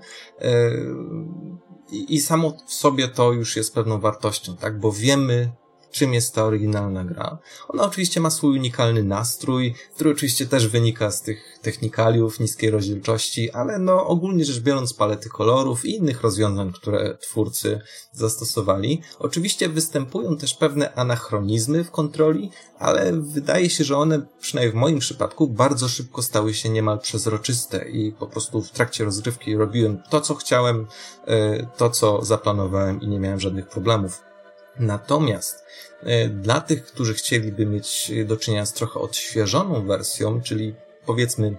I, 1.92 2.16
I 2.16 2.22
samo 2.22 2.58
w 2.68 2.74
sobie 2.74 3.08
to 3.08 3.32
już 3.32 3.56
jest 3.56 3.74
pewną 3.74 4.00
wartością, 4.00 4.58
tak? 4.58 4.80
Bo 4.80 4.92
wiemy, 4.92 5.52
czym 5.96 6.14
jest 6.14 6.36
ta 6.36 6.44
oryginalna 6.44 7.06
gra. 7.06 7.38
Ona 7.68 7.84
oczywiście 7.84 8.22
ma 8.22 8.30
swój 8.30 8.58
unikalny 8.58 9.04
nastrój, 9.04 9.76
który 9.96 10.10
oczywiście 10.10 10.46
też 10.46 10.68
wynika 10.68 11.12
z 11.12 11.22
tych 11.22 11.60
technikaliów, 11.62 12.40
niskiej 12.40 12.70
rozdzielczości, 12.70 13.52
ale 13.52 13.80
no 13.80 14.08
ogólnie 14.08 14.46
rzecz 14.46 14.60
biorąc 14.60 14.94
palety 14.94 15.30
kolorów 15.30 15.86
i 15.86 15.96
innych 15.96 16.22
rozwiązań, 16.22 16.74
które 16.74 17.18
twórcy 17.18 17.82
zastosowali. 18.12 19.02
Oczywiście 19.20 19.70
występują 19.70 20.38
też 20.38 20.54
pewne 20.54 20.94
anachronizmy 20.94 21.84
w 21.84 21.92
kontroli, 21.92 22.52
ale 22.80 23.12
wydaje 23.14 23.70
się, 23.70 23.84
że 23.84 23.98
one, 23.98 24.26
przynajmniej 24.40 24.72
w 24.72 24.76
moim 24.76 25.00
przypadku, 25.00 25.48
bardzo 25.48 25.88
szybko 25.88 26.22
stały 26.22 26.54
się 26.54 26.70
niemal 26.70 27.00
przezroczyste 27.00 27.90
i 27.90 28.12
po 28.12 28.28
prostu 28.28 28.62
w 28.62 28.72
trakcie 28.72 29.06
rozgrywki 29.06 29.56
robiłem 29.56 30.02
to, 30.10 30.22
co 30.22 30.36
chciałem, 30.36 30.88
e, 31.28 31.66
to, 31.78 31.90
co 31.90 32.26
zaplanowałem 32.26 33.02
i 33.02 33.08
nie 33.08 33.20
miałem 33.20 33.40
żadnych 33.40 33.68
problemów. 33.68 34.35
Natomiast 34.80 35.66
e, 36.04 36.30
dla 36.30 36.62
tych, 36.62 36.86
którzy 36.86 37.14
chcieliby 37.14 37.66
mieć 37.66 38.12
do 38.26 38.38
czynienia 38.38 38.66
z 38.66 38.74
trochę 38.74 39.00
odświeżoną 39.00 39.86
wersją, 39.88 40.42
czyli 40.42 40.76
powiedzmy 41.06 41.56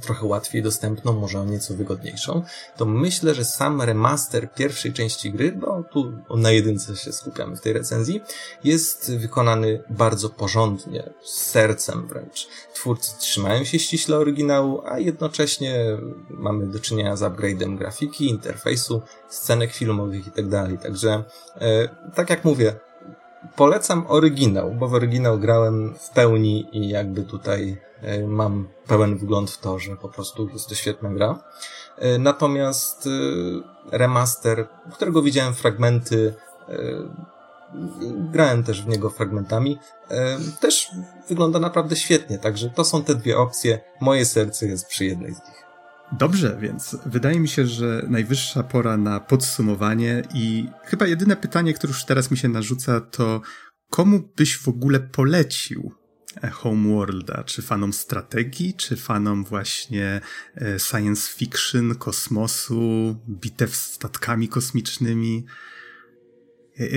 trochę 0.00 0.26
łatwiej 0.26 0.62
dostępną, 0.62 1.12
może 1.12 1.46
nieco 1.46 1.74
wygodniejszą, 1.74 2.42
to 2.76 2.84
myślę, 2.84 3.34
że 3.34 3.44
sam 3.44 3.82
remaster 3.82 4.52
pierwszej 4.54 4.92
części 4.92 5.32
gry, 5.32 5.52
bo 5.52 5.82
tu 5.92 6.12
na 6.36 6.50
jedynce 6.50 6.96
się 6.96 7.12
skupiamy 7.12 7.56
w 7.56 7.60
tej 7.60 7.72
recenzji, 7.72 8.20
jest 8.64 9.16
wykonany 9.16 9.82
bardzo 9.90 10.30
porządnie, 10.30 11.10
z 11.22 11.42
sercem 11.42 12.06
wręcz. 12.06 12.48
Twórcy 12.74 13.18
trzymają 13.18 13.64
się 13.64 13.78
ściśle 13.78 14.16
oryginału, 14.16 14.82
a 14.84 14.98
jednocześnie 14.98 15.98
mamy 16.30 16.66
do 16.66 16.80
czynienia 16.80 17.16
z 17.16 17.22
upgrade'em 17.22 17.78
grafiki, 17.78 18.28
interfejsu, 18.28 19.02
scenek 19.28 19.72
filmowych 19.72 20.26
itd. 20.26 20.68
Tak 20.70 20.82
Także, 20.82 21.24
e, 21.60 21.88
tak 22.14 22.30
jak 22.30 22.44
mówię, 22.44 22.74
polecam 23.56 24.04
oryginał, 24.08 24.74
bo 24.74 24.88
w 24.88 24.94
oryginał 24.94 25.38
grałem 25.38 25.94
w 25.98 26.10
pełni 26.10 26.68
i 26.72 26.88
jakby 26.88 27.22
tutaj 27.22 27.80
mam 28.26 28.68
pełen 28.86 29.16
wgląd 29.18 29.50
w 29.50 29.58
to, 29.58 29.78
że 29.78 29.96
po 29.96 30.08
prostu 30.08 30.48
jest 30.48 30.68
to 30.68 30.74
świetna 30.74 31.10
gra. 31.10 31.38
E, 31.98 32.18
natomiast 32.18 33.08
remaster, 33.92 34.68
którego 34.92 35.22
widziałem 35.22 35.54
fragmenty, 35.54 36.34
grałem 38.32 38.64
też 38.64 38.82
w 38.82 38.88
niego 38.88 39.10
fragmentami, 39.10 39.78
też 40.60 40.90
wygląda 41.28 41.58
naprawdę 41.58 41.96
świetnie, 41.96 42.38
także 42.38 42.70
to 42.70 42.84
są 42.84 43.04
te 43.04 43.14
dwie 43.14 43.38
opcje. 43.38 43.80
Moje 44.00 44.24
serce 44.26 44.66
jest 44.66 44.86
przy 44.86 45.04
jednej 45.04 45.34
z 45.34 45.38
nich. 45.38 45.64
Dobrze, 46.12 46.56
więc 46.60 46.96
wydaje 47.06 47.40
mi 47.40 47.48
się, 47.48 47.66
że 47.66 48.02
najwyższa 48.08 48.62
pora 48.62 48.96
na 48.96 49.20
podsumowanie 49.20 50.22
i 50.34 50.68
chyba 50.84 51.06
jedyne 51.06 51.36
pytanie, 51.36 51.74
które 51.74 51.90
już 51.90 52.04
teraz 52.04 52.30
mi 52.30 52.36
się 52.36 52.48
narzuca, 52.48 53.00
to 53.00 53.40
komu 53.90 54.20
byś 54.36 54.58
w 54.58 54.68
ogóle 54.68 55.00
polecił 55.00 55.92
Homeworlda? 56.52 57.44
Czy 57.44 57.62
fanom 57.62 57.92
strategii, 57.92 58.74
czy 58.74 58.96
fanom 58.96 59.44
właśnie 59.44 60.20
e, 60.54 60.78
science 60.78 61.32
fiction, 61.32 61.94
kosmosu, 61.94 63.16
bitew 63.28 63.76
statkami 63.76 64.48
kosmicznymi? 64.48 65.46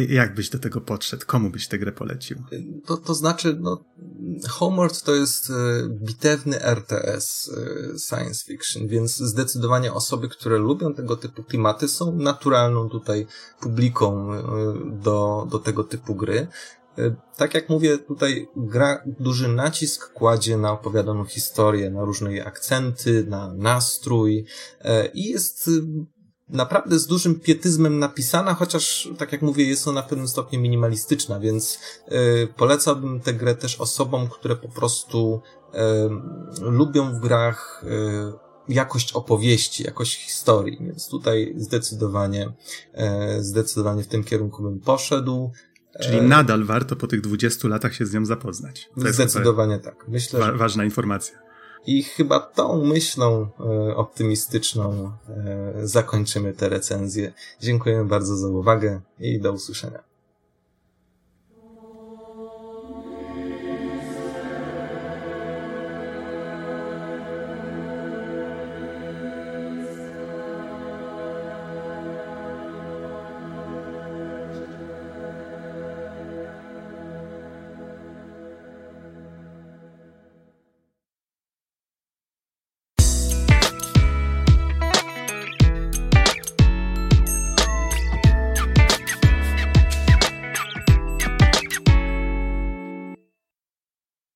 Jak 0.09 0.35
byś 0.35 0.49
do 0.49 0.59
tego 0.59 0.81
podszedł? 0.81 1.25
Komu 1.25 1.49
byś 1.49 1.67
tę 1.67 1.79
grę 1.79 1.91
polecił? 1.91 2.43
To, 2.85 2.97
to 2.97 3.13
znaczy, 3.13 3.57
no, 3.59 3.83
Homeworld 4.49 5.03
to 5.03 5.15
jest 5.15 5.49
e, 5.49 5.53
bitewny 5.89 6.61
RTS 6.61 7.51
e, 7.57 7.99
science 7.99 8.45
fiction, 8.45 8.87
więc 8.87 9.17
zdecydowanie 9.17 9.93
osoby, 9.93 10.29
które 10.29 10.57
lubią 10.57 10.93
tego 10.93 11.17
typu 11.17 11.43
klimaty 11.43 11.87
są 11.87 12.15
naturalną 12.15 12.89
tutaj 12.89 13.27
publiką 13.59 14.33
e, 14.33 14.43
do, 15.03 15.47
do 15.51 15.59
tego 15.59 15.83
typu 15.83 16.15
gry. 16.15 16.47
Tak 17.37 17.53
jak 17.53 17.69
mówię, 17.69 17.97
tutaj 17.97 18.47
gra 18.55 19.03
duży 19.19 19.47
nacisk 19.47 20.13
kładzie 20.13 20.57
na 20.57 20.71
opowiadaną 20.71 21.25
historię, 21.25 21.89
na 21.89 22.03
różne 22.03 22.45
akcenty, 22.45 23.25
na 23.27 23.53
nastrój 23.53 24.45
i 25.13 25.29
jest 25.29 25.69
naprawdę 26.49 26.99
z 26.99 27.07
dużym 27.07 27.39
pietyzmem 27.39 27.99
napisana, 27.99 28.53
chociaż, 28.53 29.09
tak 29.17 29.31
jak 29.31 29.41
mówię, 29.41 29.65
jest 29.65 29.87
ona 29.87 30.01
w 30.01 30.07
pewnym 30.07 30.27
stopniu 30.27 30.59
minimalistyczna, 30.59 31.39
więc 31.39 31.79
y, 32.11 32.47
polecałbym 32.57 33.19
tę 33.19 33.33
grę 33.33 33.55
też 33.55 33.81
osobom, 33.81 34.29
które 34.29 34.55
po 34.55 34.69
prostu 34.69 35.41
y, 35.73 35.77
lubią 36.61 37.13
w 37.13 37.19
grach 37.19 37.83
y, 37.83 38.73
jakość 38.73 39.13
opowieści, 39.13 39.83
jakość 39.83 40.25
historii, 40.25 40.77
więc 40.81 41.07
tutaj 41.07 41.53
zdecydowanie, 41.57 42.53
zdecydowanie 43.39 44.03
w 44.03 44.07
tym 44.07 44.23
kierunku 44.23 44.63
bym 44.63 44.79
poszedł. 44.79 45.51
Czyli 46.01 46.21
nadal 46.21 46.63
warto 46.63 46.95
po 46.95 47.07
tych 47.07 47.21
20 47.21 47.67
latach 47.67 47.93
się 47.93 48.05
z 48.05 48.13
nią 48.13 48.25
zapoznać. 48.25 48.89
To 48.95 49.13
zdecydowanie 49.13 49.79
tak. 49.79 50.07
Myślę, 50.07 50.39
wa 50.39 50.51
ważna 50.51 50.85
informacja. 50.85 51.37
I 51.87 52.03
chyba 52.03 52.39
tą 52.39 52.85
myślą 52.85 53.49
e, 53.59 53.95
optymistyczną 53.95 55.11
e, 55.29 55.73
zakończymy 55.83 56.53
tę 56.53 56.69
recenzję. 56.69 57.33
Dziękujemy 57.61 58.05
bardzo 58.05 58.37
za 58.37 58.47
uwagę 58.47 59.01
i 59.19 59.39
do 59.39 59.53
usłyszenia. 59.53 60.06